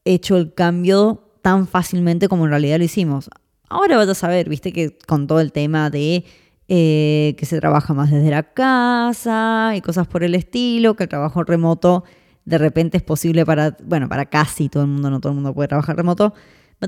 hecho 0.05 0.37
el 0.37 0.55
cambio 0.55 1.39
tan 1.43 1.67
fácilmente 1.67 2.29
como 2.29 2.45
en 2.45 2.51
realidad 2.51 2.79
lo 2.79 2.85
hicimos. 2.85 3.31
Ahora 3.69 3.97
vas 3.97 4.09
a 4.09 4.15
saber, 4.15 4.49
viste 4.49 4.73
que 4.73 4.99
con 5.07 5.27
todo 5.27 5.41
el 5.41 5.51
tema 5.51 5.91
de 5.91 6.25
eh, 6.69 7.35
que 7.39 7.47
se 7.47 7.59
trabaja 7.59 7.95
más 7.95 8.11
desde 8.11 8.31
la 8.31 8.43
casa 8.43 9.73
y 9.75 9.81
cosas 9.81 10.07
por 10.07 10.23
el 10.23 10.35
estilo, 10.35 10.95
que 10.95 11.05
el 11.05 11.09
trabajo 11.09 11.43
remoto 11.43 12.05
de 12.45 12.59
repente 12.59 12.99
es 12.99 13.03
posible 13.03 13.45
para, 13.47 13.77
bueno, 13.85 14.09
para 14.09 14.27
casi 14.27 14.69
todo 14.69 14.83
el 14.83 14.91
mundo, 14.91 15.11
no 15.11 15.21
todo 15.21 15.33
el 15.33 15.37
mundo 15.37 15.55
puede 15.55 15.69
trabajar 15.69 15.97
remoto. 15.97 16.35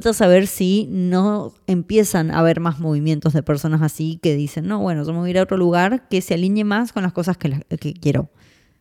A 0.04 0.12
saber 0.12 0.46
si 0.46 0.86
no 0.90 1.54
empiezan 1.66 2.30
a 2.30 2.40
haber 2.40 2.60
más 2.60 2.80
movimientos 2.80 3.32
de 3.32 3.42
personas 3.42 3.80
así 3.80 4.18
que 4.22 4.36
dicen, 4.36 4.66
no, 4.66 4.80
bueno, 4.80 5.04
yo 5.04 5.12
me 5.12 5.20
voy 5.20 5.28
a 5.28 5.30
ir 5.30 5.38
a 5.38 5.42
otro 5.42 5.56
lugar 5.56 6.06
que 6.08 6.20
se 6.20 6.34
alinee 6.34 6.64
más 6.64 6.92
con 6.92 7.02
las 7.02 7.14
cosas 7.14 7.38
que, 7.38 7.94
quiero. 7.94 8.28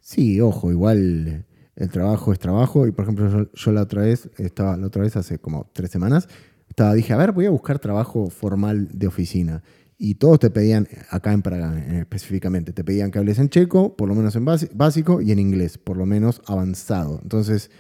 Sí, 0.01 0.41
ojo, 0.41 0.71
igual 0.71 1.45
el 1.77 1.89
trabajo 1.89 2.33
es 2.33 2.39
trabajo. 2.39 2.85
Y 2.85 2.91
por 2.91 3.03
ejemplo, 3.03 3.49
yo, 3.53 3.71
la 3.71 3.83
otra 3.83 4.01
vez, 4.01 4.29
estaba, 4.37 4.75
la 4.75 4.87
otra 4.87 5.03
vez 5.03 5.15
hace 5.15 5.39
como 5.39 5.69
tres 5.73 5.89
semanas, 5.89 6.27
estaba, 6.67 6.93
dije, 6.93 7.13
a 7.13 7.17
ver, 7.17 7.31
voy 7.31 7.45
a 7.45 7.49
buscar 7.49 7.79
trabajo 7.79 8.29
formal 8.29 8.89
de 8.91 9.07
oficina. 9.07 9.63
Y 9.97 10.15
todos 10.15 10.39
te 10.39 10.49
pedían, 10.49 10.89
acá 11.09 11.31
en 11.31 11.41
Praga 11.41 11.79
eh, 11.79 11.99
específicamente, 11.99 12.73
te 12.73 12.83
pedían 12.83 13.11
que 13.11 13.19
hables 13.19 13.39
en 13.39 13.47
checo, 13.47 13.95
por 13.95 14.09
lo 14.09 14.15
menos 14.15 14.35
en 14.35 14.43
básico, 14.43 15.21
y 15.21 15.31
en 15.31 15.39
inglés, 15.39 15.77
por 15.77 15.95
lo 15.95 16.05
menos 16.05 16.41
avanzado. 16.45 17.21
Entonces, 17.23 17.71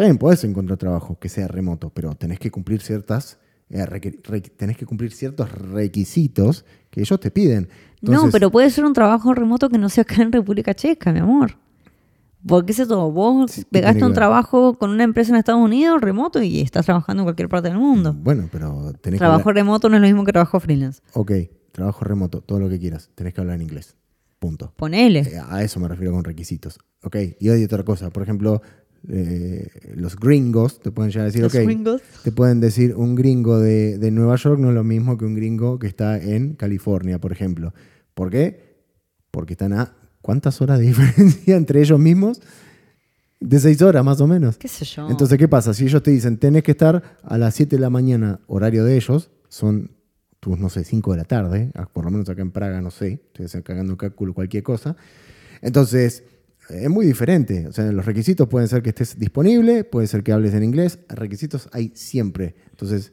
también 0.00 0.18
puedes 0.18 0.42
encontrar 0.44 0.78
trabajo 0.78 1.18
que 1.18 1.28
sea 1.28 1.46
remoto, 1.48 1.90
pero 1.90 2.14
tenés 2.14 2.38
que 2.38 2.50
cumplir 2.50 2.80
ciertas, 2.80 3.38
eh, 3.68 3.84
tenés 4.56 4.76
que 4.76 4.86
cumplir 4.86 5.12
ciertos 5.12 5.50
requisitos 5.52 6.64
que 6.90 7.00
ellos 7.00 7.20
te 7.20 7.30
piden. 7.30 7.68
no, 8.02 8.30
pero 8.30 8.50
puede 8.50 8.70
ser 8.70 8.84
un 8.84 8.92
trabajo 8.94 9.34
remoto 9.34 9.68
que 9.68 9.78
no 9.78 9.88
sea 9.88 10.02
acá 10.02 10.22
en 10.22 10.32
República 10.32 10.74
Checa, 10.74 11.12
mi 11.12 11.18
amor. 11.20 11.58
Porque 12.46 12.72
es 12.72 12.78
eso, 12.78 13.10
vos 13.12 13.50
Sí, 13.50 13.64
pegaste 13.70 13.98
que 13.98 14.04
un 14.06 14.14
trabajo 14.14 14.78
con 14.78 14.88
una 14.90 15.04
empresa 15.04 15.30
en 15.32 15.36
Estados 15.36 15.60
Unidos 15.60 16.00
remoto 16.00 16.42
y 16.42 16.60
estás 16.62 16.86
trabajando 16.86 17.20
en 17.22 17.26
cualquier 17.26 17.50
parte 17.50 17.68
del 17.68 17.76
mundo. 17.76 18.14
Bueno, 18.14 18.48
pero 18.50 18.92
tenés 19.02 19.18
que 19.18 19.24
Trabajo 19.24 19.40
hablar- 19.50 19.56
remoto 19.56 19.90
no 19.90 19.96
es 19.96 20.00
lo 20.00 20.06
mismo 20.08 20.24
que 20.24 20.32
trabajo 20.32 20.58
freelance. 20.58 21.02
Ok, 21.12 21.32
trabajo 21.72 22.02
remoto, 22.06 22.40
todo 22.40 22.58
lo 22.58 22.70
que 22.70 22.78
quieras. 22.78 23.10
Tenés 23.14 23.34
que 23.34 23.42
hablar 23.42 23.56
en 23.56 23.62
inglés. 23.62 23.94
Punto. 24.38 24.72
Ponele. 24.76 25.20
Eh, 25.20 25.38
A 25.50 25.62
eso 25.62 25.78
me 25.80 25.88
refiero 25.88 26.12
con 26.12 26.24
requisitos. 26.24 26.78
Ok, 27.02 27.16
y 27.38 27.50
hay 27.50 27.62
otra 27.62 27.82
cosa. 27.82 28.08
Por 28.08 28.22
ejemplo, 28.22 28.62
eh, 29.08 29.68
los 29.94 30.16
gringos 30.16 30.80
te 30.80 30.90
pueden 30.90 31.10
llegar 31.10 31.24
a 31.24 31.26
decir, 31.26 31.42
Los 31.42 31.54
ok, 31.54 31.62
gringos. 31.62 32.02
te 32.22 32.32
pueden 32.32 32.60
decir 32.60 32.94
un 32.94 33.14
gringo 33.14 33.58
de, 33.58 33.98
de 33.98 34.10
Nueva 34.10 34.36
York 34.36 34.58
no 34.60 34.68
es 34.68 34.74
lo 34.74 34.84
mismo 34.84 35.16
que 35.16 35.24
un 35.24 35.34
gringo 35.34 35.78
que 35.78 35.86
está 35.86 36.18
en 36.22 36.54
California, 36.54 37.18
por 37.20 37.32
ejemplo. 37.32 37.72
¿Por 38.14 38.30
qué? 38.30 38.70
porque 39.30 39.54
están 39.54 39.72
a 39.72 39.94
cuántas 40.22 40.60
horas 40.60 40.78
de 40.78 40.86
diferencia 40.88 41.56
entre 41.56 41.80
ellos 41.80 41.98
mismos. 41.98 42.40
De 43.38 43.58
seis 43.58 43.80
horas 43.80 44.04
más 44.04 44.20
o 44.20 44.26
menos. 44.26 44.58
¿Qué 44.58 44.68
sé 44.68 44.84
yo? 44.84 45.08
Entonces, 45.08 45.38
¿qué 45.38 45.48
pasa? 45.48 45.72
Si 45.72 45.84
ellos 45.84 46.02
te 46.02 46.10
dicen, 46.10 46.36
tenés 46.36 46.62
que 46.62 46.72
estar 46.72 47.18
a 47.22 47.38
las 47.38 47.54
7 47.54 47.76
de 47.76 47.80
la 47.80 47.88
mañana, 47.88 48.40
horario 48.46 48.84
de 48.84 48.96
ellos, 48.96 49.30
son 49.48 49.92
tus, 50.40 50.58
no 50.58 50.68
sé, 50.68 50.84
5 50.84 51.12
de 51.12 51.16
la 51.16 51.24
tarde, 51.24 51.70
ah, 51.74 51.88
por 51.90 52.04
lo 52.04 52.10
menos 52.10 52.28
acá 52.28 52.42
en 52.42 52.50
Praga, 52.50 52.82
no 52.82 52.90
sé, 52.90 53.22
estoy 53.38 53.62
cagando 53.62 53.96
cálculo, 53.96 54.34
cualquier 54.34 54.62
cosa. 54.62 54.94
Entonces, 55.62 56.24
es 56.70 56.88
muy 56.88 57.06
diferente. 57.06 57.66
O 57.66 57.72
sea, 57.72 57.90
los 57.92 58.06
requisitos 58.06 58.48
pueden 58.48 58.68
ser 58.68 58.82
que 58.82 58.90
estés 58.90 59.18
disponible, 59.18 59.84
puede 59.84 60.06
ser 60.06 60.22
que 60.22 60.32
hables 60.32 60.54
en 60.54 60.64
inglés, 60.64 60.98
requisitos 61.08 61.68
hay 61.72 61.92
siempre. 61.94 62.54
Entonces, 62.70 63.12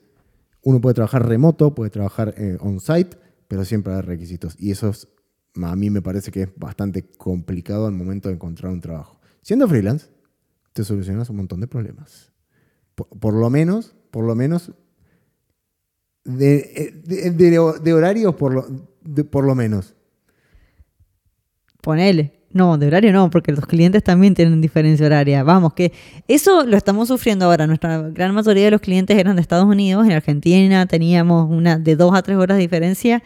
uno 0.64 0.82
puede 0.82 0.96
trabajar 0.96 1.28
remoto, 1.28 1.74
puede 1.74 1.90
trabajar 1.90 2.34
eh, 2.38 2.58
on-site, 2.60 3.18
pero 3.48 3.66
siempre 3.66 3.94
hay 3.94 4.02
requisitos. 4.02 4.56
Y 4.60 4.72
eso 4.72 4.92
a 5.56 5.76
mí 5.76 5.90
me 5.90 6.02
parece 6.02 6.32
que 6.32 6.44
es 6.44 6.50
bastante 6.56 7.10
complicado 7.10 7.88
al 7.88 7.94
momento 7.94 8.30
de 8.30 8.36
encontrar 8.36 8.72
un 8.72 8.82
trabajo. 8.82 9.20
Siendo 9.42 9.68
freelance, 9.68 10.08
te 10.74 10.84
solucionas 10.84 11.30
un 11.30 11.38
montón 11.38 11.60
de 11.60 11.68
problemas. 11.68 12.32
Por, 12.96 13.34
lo 13.34 13.50
menos, 13.50 13.96
por 14.12 14.26
lo 14.26 14.36
menos, 14.36 14.72
de, 16.24 17.02
de, 17.06 17.94
horarios, 17.94 18.36
por 18.36 18.54
lo, 18.54 19.30
por 19.30 19.46
lo 19.46 19.56
menos. 19.56 19.96
Ponele. 21.82 22.37
No, 22.58 22.76
de 22.80 22.88
horario 22.88 23.14
no, 23.14 23.30
porque 23.30 23.52
los 23.52 23.68
clientes 23.68 24.04
también 24.04 24.34
tienen 24.34 24.62
diferencia 24.62 25.06
horaria. 25.06 25.44
Vamos, 25.44 25.74
que 25.74 25.94
eso 26.28 26.66
lo 26.66 26.76
estamos 26.76 27.08
sufriendo 27.08 27.46
ahora. 27.46 27.68
Nuestra 27.68 28.10
gran 28.10 28.34
mayoría 28.34 28.66
de 28.66 28.72
los 28.72 28.82
clientes 28.82 29.16
eran 29.16 29.36
de 29.36 29.44
Estados 29.44 29.66
Unidos. 29.66 30.08
En 30.08 30.14
Argentina 30.14 30.88
teníamos 30.88 31.48
una 31.52 31.78
de 31.78 31.96
dos 31.96 32.16
a 32.16 32.24
tres 32.24 32.36
horas 32.36 32.58
de 32.58 32.64
diferencia 32.64 33.22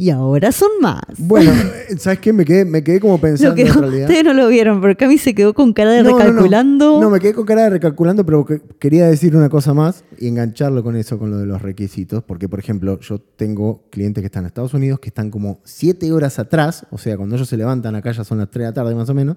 y 0.00 0.10
ahora 0.10 0.52
son 0.52 0.70
más. 0.80 1.02
Bueno, 1.18 1.50
¿sabes 1.98 2.20
qué? 2.20 2.32
Me 2.32 2.44
quedé, 2.44 2.64
me 2.64 2.84
quedé 2.84 3.00
como 3.00 3.20
pensando 3.20 3.60
en 3.60 3.74
realidad. 3.74 4.08
Ustedes 4.08 4.24
no 4.24 4.32
lo 4.32 4.46
vieron, 4.46 4.80
porque 4.80 4.94
Cami 4.94 5.18
se 5.18 5.34
quedó 5.34 5.52
con 5.54 5.72
cara 5.72 5.90
de 5.90 6.04
recalculando. 6.04 7.00
No, 7.00 7.10
me 7.10 7.18
quedé 7.18 7.34
con 7.34 7.44
cara 7.44 7.64
de 7.64 7.70
recalculando, 7.70 8.24
pero 8.24 8.46
quería 8.78 9.08
decir 9.08 9.34
una 9.34 9.48
cosa 9.48 9.74
más 9.74 10.04
y 10.16 10.28
engancharlo 10.28 10.84
con 10.84 10.94
eso, 10.94 11.18
con 11.18 11.32
lo 11.32 11.38
de 11.38 11.46
los 11.46 11.60
requisitos. 11.60 12.22
Porque, 12.22 12.48
por 12.48 12.60
ejemplo, 12.60 13.00
yo 13.00 13.18
tengo 13.18 13.88
clientes 13.90 14.22
que 14.22 14.26
están 14.26 14.44
en 14.44 14.46
Estados 14.46 14.72
Unidos 14.72 15.00
que 15.00 15.08
están 15.08 15.32
como 15.32 15.60
siete 15.64 16.12
horas 16.12 16.38
atrás, 16.38 16.86
o 16.92 16.96
sea, 16.96 17.16
cuando 17.16 17.34
ellos 17.34 17.48
se 17.48 17.56
levantan 17.56 17.96
acá 17.96 18.12
ya 18.12 18.22
son 18.22 18.38
las 18.38 18.50
tres 18.50 18.62
de 18.62 18.68
la 18.68 18.74
tarde 18.74 18.94
más 18.94 19.08
o 19.08 19.14
menos. 19.14 19.36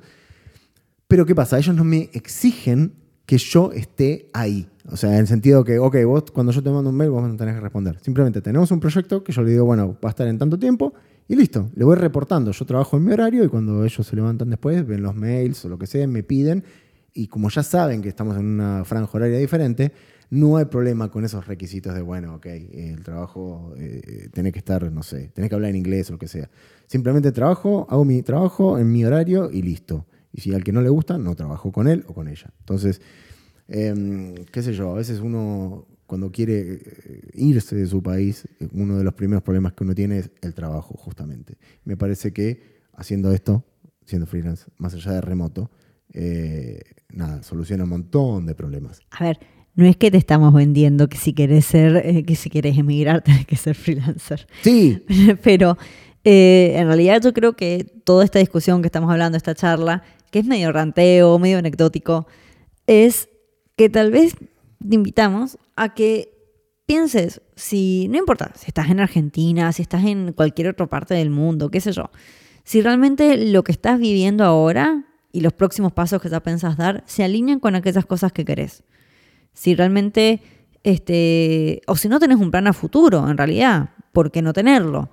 Pero, 1.08 1.26
¿qué 1.26 1.34
pasa? 1.34 1.58
Ellos 1.58 1.76
no 1.76 1.84
me 1.84 2.12
exigen 2.14 2.94
que 3.26 3.40
yo 3.40 3.72
esté 3.72 4.30
ahí. 4.32 4.68
O 4.92 4.98
sea, 4.98 5.14
en 5.14 5.20
el 5.20 5.28
sentido 5.28 5.64
que, 5.64 5.80
ok, 5.80 5.96
vos 6.06 6.32
cuando 6.32 6.52
yo 6.52 6.62
te 6.62 6.70
mando 6.70 6.90
un 6.90 6.98
mail, 6.98 7.10
vos 7.10 7.26
no 7.26 7.36
tenés 7.38 7.56
que 7.56 7.62
responder. 7.62 7.98
Simplemente 8.02 8.42
tenemos 8.42 8.72
un 8.72 8.80
proyecto 8.82 9.24
que 9.24 9.32
yo 9.32 9.42
le 9.42 9.52
digo, 9.52 9.66
bueno, 9.66 9.98
va 10.04 10.10
a 10.10 10.12
estar 10.12 10.28
en 10.28 10.38
tanto 10.38 10.60
tiempo 10.60 10.94
y 11.30 11.36
listo. 11.36 11.70
Le 11.76 11.86
voy 11.86 11.96
reportando. 11.96 12.52
Yo 12.52 12.66
trabajo 12.66 12.98
en 12.98 13.06
mi 13.06 13.14
horario 13.14 13.44
y 13.46 13.48
cuando 13.48 13.86
ellos 13.86 14.06
se 14.06 14.16
levantan 14.16 14.50
después, 14.50 14.86
ven 14.86 15.02
los 15.02 15.16
mails 15.16 15.64
o 15.64 15.70
lo 15.70 15.80
que 15.80 15.88
sea, 15.88 16.06
me 16.08 16.24
piden. 16.24 16.66
Y 17.14 17.28
como 17.28 17.50
ya 17.50 17.64
saben 17.64 18.02
que 18.02 18.10
estamos 18.10 18.38
en 18.38 18.46
una 18.46 18.84
franja 18.84 19.10
horaria 19.14 19.38
diferente, 19.38 19.94
no 20.30 20.58
hay 20.58 20.66
problema 20.66 21.10
con 21.10 21.24
esos 21.24 21.48
requisitos 21.48 21.94
de, 21.94 22.02
bueno, 22.02 22.36
ok, 22.36 22.46
el 22.46 23.04
trabajo, 23.04 23.74
eh, 23.78 24.30
tenés 24.34 24.54
que 24.54 24.60
estar, 24.60 24.90
no 24.92 25.04
sé, 25.04 25.30
tenés 25.34 25.50
que 25.50 25.56
hablar 25.56 25.72
en 25.72 25.78
inglés 25.78 26.10
o 26.10 26.14
lo 26.14 26.20
que 26.20 26.28
sea. 26.28 26.50
Simplemente 26.88 27.32
trabajo, 27.32 27.88
hago 27.90 28.04
mi 28.04 28.22
trabajo 28.24 28.78
en 28.78 28.92
mi 28.92 29.06
horario 29.06 29.50
y 29.52 29.62
listo. 29.62 30.06
Y 30.34 30.42
si 30.42 30.54
al 30.54 30.64
que 30.64 30.72
no 30.72 30.82
le 30.82 30.90
gusta, 30.90 31.18
no 31.18 31.36
trabajo 31.36 31.72
con 31.72 31.88
él 31.88 32.06
o 32.08 32.14
con 32.14 32.28
ella. 32.30 32.52
Entonces, 32.60 33.02
Em, 33.74 34.36
qué 34.52 34.62
sé 34.62 34.74
yo, 34.74 34.92
a 34.92 34.96
veces 34.96 35.22
uno 35.22 35.88
cuando 36.06 36.30
quiere 36.30 36.74
eh, 36.74 37.22
irse 37.36 37.74
de 37.74 37.88
su 37.88 38.04
país, 38.04 38.46
uno 38.74 38.98
de 38.98 39.06
los 39.06 39.14
primeros 39.14 39.44
problemas 39.44 39.72
que 39.72 39.86
uno 39.86 39.96
tiene 39.96 40.18
es 40.18 40.30
el 40.42 40.54
trabajo, 40.54 40.94
justamente. 40.98 41.58
Me 41.86 41.96
parece 41.96 42.34
que 42.34 42.82
haciendo 42.92 43.32
esto, 43.32 43.64
siendo 44.06 44.28
freelance, 44.28 44.66
más 44.78 44.94
allá 44.94 45.14
de 45.14 45.22
remoto, 45.22 45.72
eh, 46.12 46.82
nada, 47.14 47.44
soluciona 47.44 47.86
un 47.86 47.92
montón 47.92 48.46
de 48.46 48.56
problemas. 48.56 49.00
A 49.12 49.24
ver, 49.24 49.40
no 49.76 49.86
es 49.86 49.96
que 49.96 50.12
te 50.12 50.18
estamos 50.18 50.54
vendiendo 50.54 51.08
que 51.08 51.16
si 51.16 51.32
querés 51.32 51.64
ser, 51.64 51.96
eh, 52.06 52.26
que 52.26 52.36
si 52.36 52.50
querés 52.50 52.78
emigrar 52.78 53.22
tenés 53.24 53.46
que 53.46 53.56
ser 53.56 53.76
freelancer. 53.76 54.48
Sí. 54.64 55.06
Pero 55.44 55.78
en 56.26 56.88
realidad 56.88 57.22
yo 57.24 57.32
creo 57.32 57.56
que 57.56 57.86
toda 58.04 58.26
esta 58.26 58.40
discusión 58.40 58.82
que 58.82 58.90
estamos 58.90 59.10
hablando, 59.10 59.38
esta 59.38 59.56
charla, 59.56 60.04
que 60.30 60.40
es 60.40 60.46
medio 60.46 60.74
ranteo, 60.74 61.40
medio 61.40 61.58
anecdótico, 61.58 62.28
es 62.86 63.30
que 63.82 63.90
tal 63.90 64.12
vez 64.12 64.36
te 64.38 64.94
invitamos 64.96 65.58
a 65.76 65.96
que 65.96 66.38
pienses, 66.86 67.42
si 67.56 68.08
no 68.10 68.20
importa, 68.20 68.52
si 68.56 68.68
estás 68.68 68.92
en 68.92 69.00
Argentina, 69.00 69.74
si 69.74 69.82
estás 69.82 70.06
en 70.06 70.34
cualquier 70.34 70.68
otra 70.68 70.86
parte 70.86 71.16
del 71.16 71.32
mundo, 71.32 71.72
qué 71.72 71.82
sé 71.82 71.92
yo, 71.92 72.12
si 72.64 72.84
realmente 72.84 73.44
lo 73.52 73.64
que 73.64 73.72
estás 73.72 74.00
viviendo 74.00 74.44
ahora 74.44 75.06
y 75.32 75.42
los 75.42 75.54
próximos 75.54 75.94
pasos 75.94 76.22
que 76.22 76.30
ya 76.30 76.44
pensás 76.44 76.78
dar 76.78 77.04
se 77.08 77.24
alinean 77.24 77.60
con 77.60 77.74
aquellas 77.74 78.06
cosas 78.06 78.32
que 78.32 78.46
querés. 78.46 78.84
Si 79.54 79.74
realmente, 79.74 80.44
este, 80.84 81.82
o 81.88 81.96
si 81.96 82.08
no 82.08 82.20
tenés 82.20 82.38
un 82.38 82.52
plan 82.52 82.68
a 82.68 82.74
futuro, 82.74 83.28
en 83.28 83.36
realidad, 83.36 83.96
¿por 84.12 84.30
qué 84.30 84.44
no 84.44 84.54
tenerlo? 84.54 85.10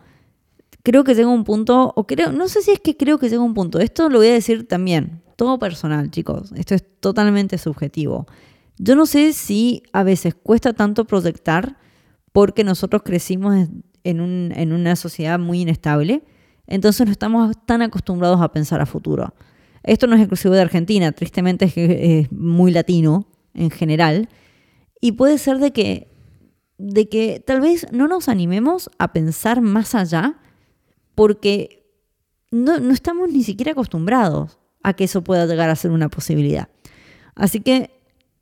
Creo 0.82 1.04
que 1.04 1.14
llega 1.14 1.30
un 1.30 1.44
punto, 1.44 1.94
o 1.96 2.06
creo, 2.06 2.32
no 2.32 2.48
sé 2.48 2.60
si 2.60 2.72
es 2.72 2.80
que 2.80 2.98
creo 2.98 3.18
que 3.18 3.30
llega 3.30 3.40
un 3.40 3.54
punto, 3.54 3.78
esto 3.78 4.10
lo 4.10 4.18
voy 4.18 4.28
a 4.28 4.34
decir 4.34 4.68
también, 4.68 5.22
todo 5.36 5.58
personal, 5.58 6.10
chicos, 6.10 6.52
esto 6.54 6.74
es 6.74 6.84
totalmente 7.00 7.56
subjetivo. 7.56 8.26
Yo 8.78 8.94
no 8.94 9.06
sé 9.06 9.32
si 9.32 9.82
a 9.92 10.02
veces 10.02 10.34
cuesta 10.34 10.72
tanto 10.72 11.04
proyectar 11.04 11.76
porque 12.32 12.64
nosotros 12.64 13.02
crecimos 13.04 13.68
en, 14.04 14.72
una 14.72 14.96
sociedad 14.96 15.38
muy 15.38 15.62
inestable, 15.62 16.22
entonces 16.66 17.06
no 17.06 17.12
estamos 17.12 17.56
tan 17.66 17.82
acostumbrados 17.82 18.40
a 18.40 18.52
pensar 18.52 18.80
a 18.80 18.86
futuro. 18.86 19.34
Esto 19.82 20.06
no 20.06 20.14
es 20.14 20.20
exclusivo 20.20 20.54
de 20.54 20.60
Argentina, 20.60 21.12
tristemente 21.12 21.64
es, 21.64 21.72
es 21.76 22.32
muy 22.32 22.70
latino 22.70 23.26
en 23.54 23.70
general, 23.70 24.28
y 25.00 25.12
puede 25.12 25.38
ser 25.38 25.58
de 25.58 25.72
que, 25.72 26.08
de 26.78 27.08
que 27.08 27.42
tal 27.44 27.60
vez 27.60 27.86
no 27.92 28.08
nos 28.08 28.28
animemos 28.28 28.90
a 28.98 29.12
pensar 29.12 29.60
más 29.60 29.94
allá 29.94 30.38
porque 31.14 31.90
no, 32.50 32.78
no 32.78 32.92
estamos 32.92 33.30
ni 33.30 33.42
siquiera 33.42 33.72
acostumbrados 33.72 34.58
a 34.82 34.94
que 34.94 35.04
eso 35.04 35.22
pueda 35.22 35.46
llegar 35.46 35.70
a 35.70 35.76
ser 35.76 35.90
una 35.90 36.08
posibilidad. 36.08 36.68
Así 37.34 37.60
que 37.60 37.97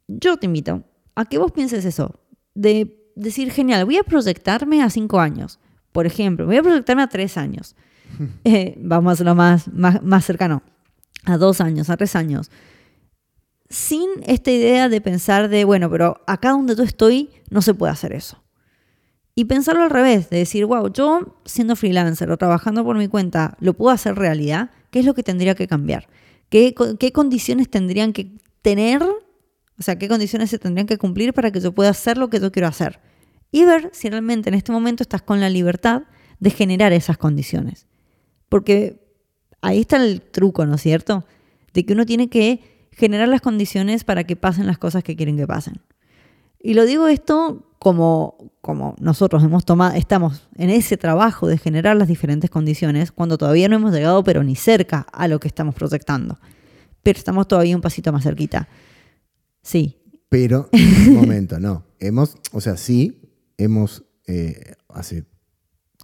yo 0.08 0.36
te 0.36 0.46
invito 0.46 0.84
a 1.14 1.24
que 1.24 1.38
vos 1.38 1.52
pienses 1.52 1.84
eso, 1.84 2.20
de 2.54 3.10
decir, 3.14 3.50
genial, 3.50 3.84
voy 3.84 3.96
a 3.96 4.02
proyectarme 4.02 4.82
a 4.82 4.90
cinco 4.90 5.20
años, 5.20 5.58
por 5.92 6.06
ejemplo, 6.06 6.46
voy 6.46 6.56
a 6.56 6.62
proyectarme 6.62 7.02
a 7.02 7.08
tres 7.08 7.36
años, 7.36 7.74
eh, 8.44 8.76
vamos 8.80 9.10
a 9.10 9.12
hacerlo 9.14 9.34
más, 9.34 9.68
más, 9.72 10.02
más 10.02 10.24
cercano, 10.24 10.62
a 11.24 11.38
dos 11.38 11.60
años, 11.60 11.90
a 11.90 11.96
tres 11.96 12.14
años, 12.14 12.50
sin 13.68 14.08
esta 14.26 14.50
idea 14.50 14.88
de 14.88 15.00
pensar 15.00 15.48
de, 15.48 15.64
bueno, 15.64 15.90
pero 15.90 16.20
acá 16.26 16.50
donde 16.50 16.76
yo 16.76 16.84
estoy 16.84 17.30
no 17.50 17.62
se 17.62 17.74
puede 17.74 17.92
hacer 17.92 18.12
eso. 18.12 18.42
Y 19.34 19.44
pensarlo 19.46 19.82
al 19.82 19.90
revés, 19.90 20.30
de 20.30 20.38
decir, 20.38 20.64
wow, 20.64 20.90
yo 20.90 21.40
siendo 21.44 21.76
freelancer 21.76 22.30
o 22.30 22.38
trabajando 22.38 22.84
por 22.84 22.96
mi 22.96 23.08
cuenta, 23.08 23.56
¿lo 23.60 23.74
puedo 23.74 23.90
hacer 23.90 24.14
realidad? 24.14 24.70
¿Qué 24.90 25.00
es 25.00 25.04
lo 25.04 25.14
que 25.14 25.22
tendría 25.22 25.54
que 25.54 25.66
cambiar? 25.66 26.08
¿Qué, 26.48 26.74
qué 26.98 27.12
condiciones 27.12 27.68
tendrían 27.68 28.14
que 28.14 28.32
tener 28.62 29.04
o 29.78 29.82
sea, 29.82 29.98
qué 29.98 30.08
condiciones 30.08 30.50
se 30.50 30.58
tendrían 30.58 30.86
que 30.86 30.98
cumplir 30.98 31.34
para 31.34 31.50
que 31.50 31.60
yo 31.60 31.72
pueda 31.72 31.90
hacer 31.90 32.16
lo 32.16 32.30
que 32.30 32.40
yo 32.40 32.50
quiero 32.50 32.68
hacer. 32.68 33.00
Y 33.52 33.64
ver 33.64 33.90
si 33.92 34.08
realmente 34.08 34.48
en 34.48 34.54
este 34.54 34.72
momento 34.72 35.02
estás 35.02 35.22
con 35.22 35.40
la 35.40 35.50
libertad 35.50 36.02
de 36.40 36.50
generar 36.50 36.92
esas 36.92 37.18
condiciones. 37.18 37.86
Porque 38.48 39.06
ahí 39.60 39.80
está 39.80 39.96
el 39.96 40.22
truco, 40.22 40.66
¿no 40.66 40.76
es 40.76 40.82
cierto? 40.82 41.24
De 41.72 41.84
que 41.84 41.92
uno 41.92 42.06
tiene 42.06 42.28
que 42.28 42.88
generar 42.92 43.28
las 43.28 43.42
condiciones 43.42 44.04
para 44.04 44.24
que 44.24 44.36
pasen 44.36 44.66
las 44.66 44.78
cosas 44.78 45.04
que 45.04 45.16
quieren 45.16 45.36
que 45.36 45.46
pasen. 45.46 45.80
Y 46.58 46.74
lo 46.74 46.86
digo 46.86 47.06
esto 47.06 47.66
como, 47.78 48.52
como 48.60 48.96
nosotros 48.98 49.44
hemos 49.44 49.64
tomado, 49.64 49.94
estamos 49.94 50.48
en 50.56 50.70
ese 50.70 50.96
trabajo 50.96 51.46
de 51.46 51.58
generar 51.58 51.96
las 51.96 52.08
diferentes 52.08 52.50
condiciones 52.50 53.12
cuando 53.12 53.36
todavía 53.38 53.68
no 53.68 53.76
hemos 53.76 53.92
llegado, 53.92 54.24
pero 54.24 54.42
ni 54.42 54.56
cerca 54.56 55.06
a 55.12 55.28
lo 55.28 55.38
que 55.38 55.48
estamos 55.48 55.74
proyectando. 55.74 56.38
Pero 57.02 57.18
estamos 57.18 57.46
todavía 57.46 57.76
un 57.76 57.82
pasito 57.82 58.12
más 58.12 58.24
cerquita. 58.24 58.68
Sí. 59.66 59.98
Pero, 60.28 60.68
un 61.08 61.14
momento, 61.14 61.58
no. 61.58 61.84
Hemos, 61.98 62.36
o 62.52 62.60
sea, 62.60 62.76
sí, 62.76 63.20
hemos, 63.58 64.04
eh, 64.28 64.74
hace 64.88 65.24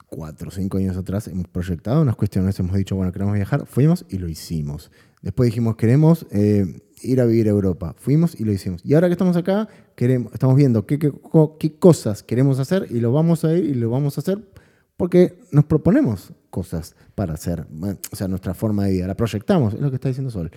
cuatro 0.07 0.49
o 0.49 0.51
cinco 0.51 0.79
años 0.79 0.97
atrás, 0.97 1.29
hemos 1.29 1.47
proyectado 1.47 2.03
unas 2.03 2.17
cuestiones, 2.17 2.59
hemos 2.59 2.75
dicho, 2.75 2.97
bueno, 2.97 3.13
queremos 3.13 3.35
viajar, 3.35 3.67
fuimos 3.67 4.05
y 4.09 4.19
lo 4.19 4.29
hicimos. 4.29 4.91
Después 5.23 5.47
dijimos, 5.47 5.77
queremos 5.77 6.27
eh, 6.33 6.83
ir 7.03 7.21
a 7.21 7.25
vivir 7.25 7.47
a 7.47 7.51
Europa, 7.51 7.95
fuimos 7.97 8.39
y 8.39 8.45
lo 8.45 8.53
hicimos. 8.53 8.85
Y 8.85 8.95
ahora 8.95 9.07
que 9.07 9.13
estamos 9.13 9.37
acá, 9.37 9.69
queremos, 9.95 10.33
estamos 10.33 10.57
viendo 10.57 10.85
qué, 10.85 10.99
qué, 10.99 11.13
qué 11.61 11.79
cosas 11.79 12.25
queremos 12.25 12.59
hacer 12.59 12.89
y 12.91 12.99
lo 12.99 13.13
vamos 13.13 13.45
a 13.45 13.55
ir 13.57 13.65
y 13.65 13.75
lo 13.75 13.91
vamos 13.91 14.19
a 14.19 14.23
hacer 14.23 14.41
porque 14.97 15.39
nos 15.53 15.67
proponemos 15.67 16.33
cosas 16.51 16.97
para 17.15 17.35
hacer, 17.35 17.65
o 18.11 18.17
sea, 18.17 18.27
nuestra 18.27 18.55
forma 18.55 18.87
de 18.87 18.93
vida, 18.93 19.07
la 19.07 19.17
proyectamos, 19.17 19.75
es 19.75 19.81
lo 19.81 19.91
que 19.91 19.97
está 19.97 20.09
diciendo 20.09 20.33
Sol. 20.33 20.51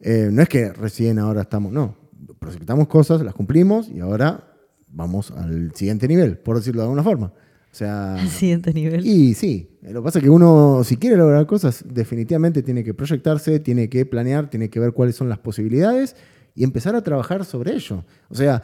Eh, 0.00 0.28
no 0.30 0.42
es 0.42 0.48
que 0.48 0.72
recién 0.72 1.18
ahora 1.18 1.42
estamos, 1.42 1.72
no, 1.72 1.96
proyectamos 2.38 2.88
cosas, 2.88 3.22
las 3.22 3.34
cumplimos 3.34 3.88
y 3.88 4.00
ahora 4.00 4.54
vamos 4.88 5.30
al 5.30 5.74
siguiente 5.74 6.08
nivel, 6.08 6.38
por 6.38 6.56
decirlo 6.56 6.82
de 6.82 6.86
alguna 6.86 7.02
forma. 7.02 7.32
O 7.70 7.74
sea, 7.74 8.14
Al 8.20 8.28
siguiente 8.28 8.72
nivel. 8.72 9.06
y 9.06 9.34
sí, 9.34 9.78
lo 9.82 10.00
que 10.00 10.04
pasa 10.04 10.18
es 10.18 10.24
que 10.24 10.30
uno, 10.30 10.82
si 10.84 10.96
quiere 10.96 11.16
lograr 11.16 11.46
cosas, 11.46 11.84
definitivamente 11.86 12.62
tiene 12.62 12.82
que 12.82 12.94
proyectarse, 12.94 13.60
tiene 13.60 13.88
que 13.88 14.06
planear, 14.06 14.50
tiene 14.50 14.70
que 14.70 14.80
ver 14.80 14.92
cuáles 14.92 15.16
son 15.16 15.28
las 15.28 15.38
posibilidades 15.38 16.16
y 16.54 16.64
empezar 16.64 16.94
a 16.94 17.02
trabajar 17.02 17.44
sobre 17.44 17.74
ello. 17.74 18.04
O 18.28 18.34
sea, 18.34 18.62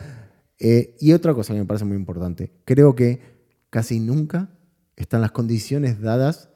eh, 0.58 0.96
y 1.00 1.12
otra 1.12 1.34
cosa 1.34 1.52
que 1.52 1.60
me 1.60 1.66
parece 1.66 1.84
muy 1.84 1.96
importante, 1.96 2.52
creo 2.64 2.94
que 2.94 3.20
casi 3.70 4.00
nunca 4.00 4.50
están 4.96 5.20
las 5.20 5.32
condiciones 5.32 6.00
dadas 6.00 6.48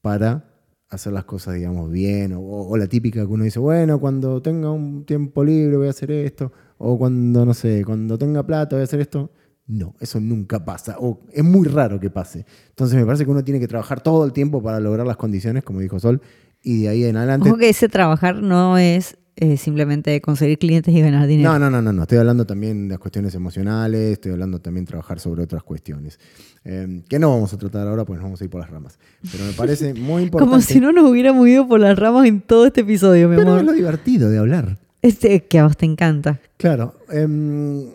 para 0.00 0.49
hacer 0.90 1.12
las 1.12 1.24
cosas, 1.24 1.54
digamos, 1.54 1.90
bien, 1.90 2.34
o, 2.36 2.76
la 2.76 2.88
típica 2.88 3.20
que 3.20 3.32
uno 3.32 3.44
dice, 3.44 3.60
bueno, 3.60 4.00
cuando 4.00 4.42
tenga 4.42 4.70
un 4.70 5.04
tiempo 5.04 5.44
libre 5.44 5.76
voy 5.76 5.86
a 5.86 5.90
hacer 5.90 6.10
esto, 6.10 6.52
o 6.78 6.98
cuando, 6.98 7.46
no 7.46 7.54
sé, 7.54 7.84
cuando 7.84 8.18
tenga 8.18 8.44
plata 8.44 8.76
voy 8.76 8.82
a 8.82 8.84
hacer 8.84 9.00
esto. 9.00 9.30
No, 9.68 9.94
eso 10.00 10.18
nunca 10.18 10.64
pasa, 10.64 10.96
o 10.98 11.20
es 11.32 11.44
muy 11.44 11.68
raro 11.68 12.00
que 12.00 12.10
pase. 12.10 12.44
Entonces 12.70 12.98
me 12.98 13.06
parece 13.06 13.24
que 13.24 13.30
uno 13.30 13.44
tiene 13.44 13.60
que 13.60 13.68
trabajar 13.68 14.02
todo 14.02 14.24
el 14.24 14.32
tiempo 14.32 14.60
para 14.60 14.80
lograr 14.80 15.06
las 15.06 15.16
condiciones, 15.16 15.62
como 15.62 15.78
dijo 15.78 16.00
Sol, 16.00 16.20
y 16.60 16.82
de 16.82 16.88
ahí 16.88 17.04
en 17.04 17.16
adelante... 17.16 17.48
Ojo 17.48 17.58
que 17.58 17.68
ese 17.68 17.88
trabajar 17.88 18.42
no 18.42 18.76
es 18.76 19.16
eh, 19.40 19.56
simplemente 19.56 20.20
conseguir 20.20 20.58
clientes 20.58 20.94
y 20.94 21.00
ganar 21.00 21.26
dinero. 21.26 21.50
No, 21.52 21.58
no, 21.58 21.70
no, 21.70 21.82
no, 21.82 21.92
no. 21.92 22.02
Estoy 22.02 22.18
hablando 22.18 22.44
también 22.46 22.88
de 22.88 22.92
las 22.94 22.98
cuestiones 23.00 23.34
emocionales, 23.34 24.12
estoy 24.12 24.32
hablando 24.32 24.60
también 24.60 24.84
de 24.84 24.90
trabajar 24.90 25.18
sobre 25.18 25.42
otras 25.42 25.62
cuestiones. 25.62 26.20
Eh, 26.64 27.02
que 27.08 27.18
no 27.18 27.30
vamos 27.30 27.52
a 27.52 27.58
tratar 27.58 27.88
ahora, 27.88 28.04
pues 28.04 28.18
nos 28.18 28.24
vamos 28.24 28.40
a 28.40 28.44
ir 28.44 28.50
por 28.50 28.60
las 28.60 28.70
ramas. 28.70 28.98
Pero 29.32 29.44
me 29.44 29.52
parece 29.52 29.94
muy 29.94 30.24
importante. 30.24 30.50
Como 30.50 30.60
si 30.62 30.78
no 30.78 30.92
nos 30.92 31.10
hubiéramos 31.10 31.48
ido 31.48 31.66
por 31.66 31.80
las 31.80 31.98
ramas 31.98 32.26
en 32.26 32.40
todo 32.42 32.66
este 32.66 32.82
episodio, 32.82 33.28
mi 33.28 33.36
Pero 33.36 33.48
amor. 33.48 33.60
es 33.60 33.66
lo 33.66 33.72
divertido 33.72 34.28
de 34.30 34.38
hablar. 34.38 34.78
Este 35.02 35.44
que 35.46 35.58
a 35.58 35.64
vos 35.66 35.76
te 35.76 35.86
encanta. 35.86 36.40
Claro. 36.58 36.94
em, 37.10 37.86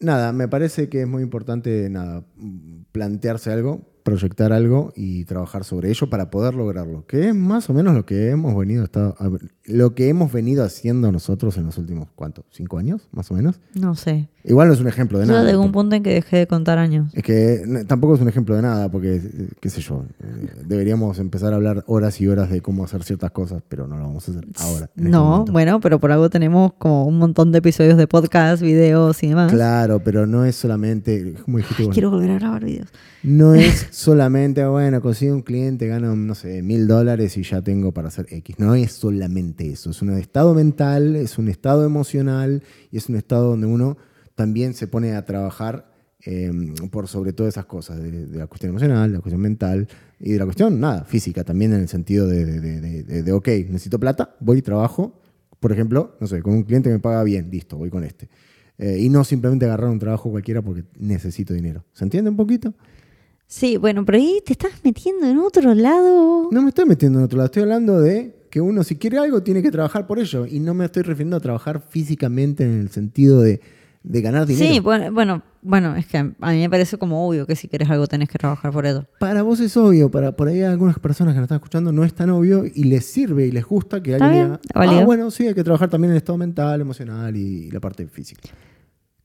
nada, 0.00 0.32
me 0.32 0.48
parece 0.48 0.88
que 0.88 1.02
es 1.02 1.06
muy 1.06 1.22
importante, 1.22 1.88
nada, 1.90 2.24
plantearse 2.92 3.52
algo, 3.52 3.82
proyectar 4.02 4.52
algo 4.52 4.92
y 4.96 5.24
trabajar 5.24 5.64
sobre 5.64 5.90
ello 5.90 6.08
para 6.08 6.30
poder 6.30 6.54
lograrlo. 6.54 7.04
Que 7.06 7.28
es 7.28 7.34
más 7.34 7.68
o 7.68 7.74
menos 7.74 7.94
lo 7.94 8.06
que 8.06 8.30
hemos 8.30 8.56
venido 8.56 8.84
estado- 8.84 9.16
lo 9.66 9.94
que 9.94 10.08
hemos 10.08 10.32
venido 10.32 10.64
haciendo 10.64 11.10
nosotros 11.12 11.56
en 11.56 11.66
los 11.66 11.76
últimos, 11.78 12.08
¿cuánto? 12.14 12.44
¿Cinco 12.50 12.78
años? 12.78 13.08
Más 13.12 13.30
o 13.30 13.34
menos. 13.34 13.60
No 13.74 13.94
sé. 13.94 14.28
Igual 14.44 14.68
no 14.68 14.74
es 14.74 14.80
un 14.80 14.86
ejemplo 14.86 15.18
de 15.18 15.26
Yo 15.26 15.32
nada. 15.32 15.44
llegó 15.44 15.60
un 15.62 15.72
punto 15.72 15.96
en 15.96 16.04
que 16.04 16.14
dejé 16.14 16.36
de 16.36 16.46
contar 16.46 16.78
años. 16.78 17.10
Es 17.14 17.24
que 17.24 17.84
tampoco 17.88 18.14
es 18.14 18.20
un 18.20 18.28
ejemplo 18.28 18.54
de 18.54 18.62
nada, 18.62 18.88
porque, 18.88 19.16
eh, 19.16 19.48
qué 19.60 19.68
sé 19.70 19.80
yo, 19.80 20.04
eh, 20.20 20.48
deberíamos 20.64 21.18
empezar 21.18 21.52
a 21.52 21.56
hablar 21.56 21.82
horas 21.88 22.20
y 22.20 22.28
horas 22.28 22.48
de 22.48 22.60
cómo 22.60 22.84
hacer 22.84 23.02
ciertas 23.02 23.32
cosas, 23.32 23.60
pero 23.68 23.88
no 23.88 23.96
lo 23.96 24.04
vamos 24.04 24.28
a 24.28 24.30
hacer 24.30 24.46
ahora. 24.60 24.88
este 24.94 25.08
No, 25.08 25.44
bueno, 25.50 25.80
pero 25.80 25.98
por 25.98 26.12
algo 26.12 26.30
tenemos 26.30 26.74
como 26.74 27.06
un 27.06 27.18
montón 27.18 27.50
de 27.50 27.58
episodios 27.58 27.96
de 27.98 28.06
podcast, 28.06 28.62
videos 28.62 29.20
y 29.24 29.28
demás. 29.30 29.50
Claro, 29.50 29.98
pero 29.98 30.28
no 30.28 30.44
es 30.44 30.54
solamente, 30.54 31.34
como 31.44 31.58
dijiste 31.58 31.88
Quiero 31.88 32.10
volver 32.10 32.30
a 32.30 32.38
grabar 32.38 32.64
videos. 32.64 32.88
no 33.24 33.56
es 33.56 33.88
solamente, 33.90 34.64
bueno, 34.64 35.00
consigo 35.00 35.34
un 35.34 35.42
cliente, 35.42 35.88
gano, 35.88 36.14
no 36.14 36.36
sé, 36.36 36.62
mil 36.62 36.86
dólares 36.86 37.36
y 37.36 37.42
ya 37.42 37.62
tengo 37.62 37.90
para 37.90 38.08
hacer 38.08 38.26
X. 38.30 38.60
No 38.60 38.76
es 38.76 38.92
solamente 38.92 39.55
eso, 39.60 39.90
es 39.90 40.02
un 40.02 40.10
estado 40.10 40.54
mental, 40.54 41.16
es 41.16 41.38
un 41.38 41.48
estado 41.48 41.84
emocional 41.84 42.62
y 42.90 42.96
es 42.96 43.08
un 43.08 43.16
estado 43.16 43.50
donde 43.50 43.66
uno 43.66 43.96
también 44.34 44.74
se 44.74 44.86
pone 44.86 45.14
a 45.14 45.24
trabajar 45.24 45.90
eh, 46.24 46.50
por 46.90 47.08
sobre 47.08 47.32
todas 47.32 47.54
esas 47.54 47.66
cosas, 47.66 48.02
de, 48.02 48.26
de 48.26 48.38
la 48.38 48.46
cuestión 48.46 48.70
emocional, 48.70 49.10
de 49.10 49.16
la 49.18 49.22
cuestión 49.22 49.40
mental 49.40 49.88
y 50.18 50.32
de 50.32 50.38
la 50.38 50.44
cuestión, 50.44 50.80
nada, 50.80 51.04
física 51.04 51.44
también 51.44 51.72
en 51.72 51.80
el 51.80 51.88
sentido 51.88 52.26
de, 52.26 53.32
ok, 53.32 53.48
necesito 53.68 54.00
plata, 54.00 54.34
voy 54.40 54.58
y 54.58 54.62
trabajo, 54.62 55.20
por 55.60 55.72
ejemplo, 55.72 56.16
no 56.20 56.26
sé, 56.26 56.42
con 56.42 56.54
un 56.54 56.62
cliente 56.62 56.88
que 56.88 56.94
me 56.94 57.00
paga 57.00 57.22
bien, 57.22 57.50
listo, 57.50 57.76
voy 57.76 57.90
con 57.90 58.04
este. 58.04 58.28
Eh, 58.78 58.98
y 59.00 59.08
no 59.08 59.24
simplemente 59.24 59.64
agarrar 59.64 59.88
un 59.90 59.98
trabajo 59.98 60.30
cualquiera 60.30 60.62
porque 60.62 60.84
necesito 60.98 61.54
dinero. 61.54 61.84
¿Se 61.92 62.04
entiende 62.04 62.28
un 62.30 62.36
poquito? 62.36 62.74
Sí, 63.46 63.76
bueno, 63.76 64.04
pero 64.04 64.18
ahí 64.18 64.42
te 64.44 64.52
estás 64.52 64.72
metiendo 64.84 65.26
en 65.26 65.38
otro 65.38 65.72
lado. 65.74 66.48
No 66.50 66.62
me 66.62 66.68
estoy 66.68 66.84
metiendo 66.84 67.20
en 67.20 67.24
otro 67.26 67.38
lado, 67.38 67.46
estoy 67.46 67.62
hablando 67.62 68.00
de 68.00 68.35
que 68.56 68.62
uno 68.62 68.82
si 68.84 68.96
quiere 68.96 69.18
algo 69.18 69.42
tiene 69.42 69.60
que 69.62 69.70
trabajar 69.70 70.06
por 70.06 70.18
ello. 70.18 70.46
Y 70.46 70.60
no 70.60 70.72
me 70.72 70.86
estoy 70.86 71.02
refiriendo 71.02 71.36
a 71.36 71.40
trabajar 71.40 71.78
físicamente 71.78 72.64
en 72.64 72.80
el 72.80 72.88
sentido 72.88 73.42
de, 73.42 73.60
de 74.02 74.20
ganar 74.22 74.46
dinero. 74.46 74.72
Sí, 74.72 74.80
bueno, 74.80 75.12
bueno, 75.12 75.42
bueno, 75.60 75.94
es 75.94 76.06
que 76.06 76.16
a 76.16 76.22
mí 76.24 76.60
me 76.60 76.70
parece 76.70 76.96
como 76.96 77.28
obvio 77.28 77.46
que 77.46 77.54
si 77.54 77.68
quieres 77.68 77.90
algo 77.90 78.06
tenés 78.06 78.30
que 78.30 78.38
trabajar 78.38 78.72
por 78.72 78.86
eso. 78.86 79.04
Para 79.20 79.42
vos 79.42 79.60
es 79.60 79.76
obvio, 79.76 80.10
para 80.10 80.34
por 80.34 80.48
ahí 80.48 80.62
algunas 80.62 80.98
personas 80.98 81.34
que 81.34 81.40
nos 81.40 81.44
están 81.48 81.56
escuchando 81.56 81.92
no 81.92 82.02
es 82.02 82.14
tan 82.14 82.30
obvio 82.30 82.64
y 82.64 82.84
les 82.84 83.04
sirve 83.04 83.46
y 83.46 83.52
les 83.52 83.66
gusta 83.66 84.02
que 84.02 84.14
alguien 84.14 84.32
diga, 84.32 84.60
ah, 84.72 85.04
bueno, 85.04 85.30
sí, 85.30 85.46
hay 85.46 85.52
que 85.52 85.62
trabajar 85.62 85.90
también 85.90 86.12
el 86.12 86.16
estado 86.16 86.38
mental, 86.38 86.80
emocional 86.80 87.36
y, 87.36 87.70
la 87.70 87.80
parte 87.80 88.06
física. 88.06 88.48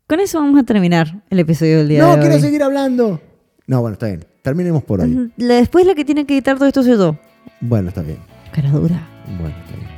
Con 0.07 0.19
eso 0.19 0.41
vamos 0.41 0.59
a 0.59 0.63
terminar 0.65 1.23
el 1.29 1.39
episodio 1.39 1.77
del 1.77 1.87
día 1.87 2.01
No, 2.01 2.07
de 2.09 2.13
hoy. 2.15 2.19
quiero 2.19 2.37
seguir 2.41 2.63
hablando. 2.63 3.21
No, 3.65 3.79
bueno, 3.79 3.93
está 3.93 4.07
bien. 4.07 4.25
Terminemos 4.41 4.83
por 4.83 4.99
ahí. 4.99 5.31
La- 5.37 5.53
Después 5.53 5.85
la 5.85 5.95
que 5.95 6.03
tiene 6.03 6.25
que 6.25 6.33
editar 6.33 6.57
todo 6.57 6.67
esto 6.67 6.83
soy 6.83 6.97
yo. 6.97 7.17
Bueno, 7.61 7.87
está 7.87 8.01
bien. 8.01 8.17
Cara 8.51 8.69
dura. 8.69 9.07
Bueno, 9.39 9.55
está 9.65 9.75
bien. 9.77 9.89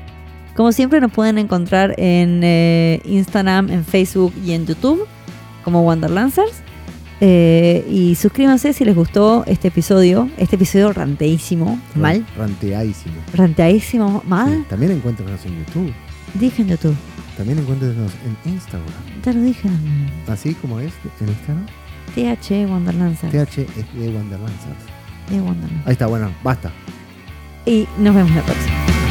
Como 0.55 0.71
siempre 0.71 1.01
nos 1.01 1.11
pueden 1.11 1.37
encontrar 1.39 1.95
en 1.97 2.41
eh, 2.43 3.01
Instagram, 3.05 3.69
en 3.71 3.83
Facebook 3.85 4.33
y 4.45 4.51
en 4.53 4.65
YouTube 4.67 5.07
como 5.63 5.81
Wanderlancers. 5.81 6.61
Eh, 7.21 7.85
y 7.89 8.15
suscríbanse 8.15 8.73
si 8.73 8.83
les 8.83 8.95
gustó 8.95 9.45
este 9.47 9.69
episodio, 9.69 10.29
este 10.37 10.57
episodio 10.57 10.91
ranteísimo, 10.91 11.79
mal, 11.95 12.25
Ranteadísimo. 12.37 13.15
ranteadísimo, 13.33 14.21
mal. 14.27 14.49
Sí, 14.53 14.65
También 14.69 14.91
encuéntranos 14.91 15.45
en 15.45 15.57
YouTube. 15.65 15.93
Dije 16.33 16.63
en 16.63 16.67
YouTube, 16.69 16.95
También 17.37 17.59
encuéntranos 17.59 18.11
en 18.25 18.51
Instagram. 18.51 18.89
ya 19.23 19.31
lo 19.33 19.41
dije, 19.41 19.69
Así 20.27 20.53
como 20.55 20.79
es 20.81 20.91
en 21.21 21.29
Instagram. 21.29 21.65
TH 22.13 22.69
Wanderlancers, 22.69 23.31
TH 23.31 23.57
es 23.61 23.93
de 23.93 24.09
Wanderlands. 24.09 24.65
de 25.29 25.39
Wanderlancers. 25.41 25.87
Ahí 25.87 25.93
está, 25.93 26.07
bueno, 26.07 26.29
basta. 26.43 26.71
Y 27.65 27.87
nos 27.99 28.13
vemos 28.13 28.31
la 28.35 28.41
próxima. 28.41 29.02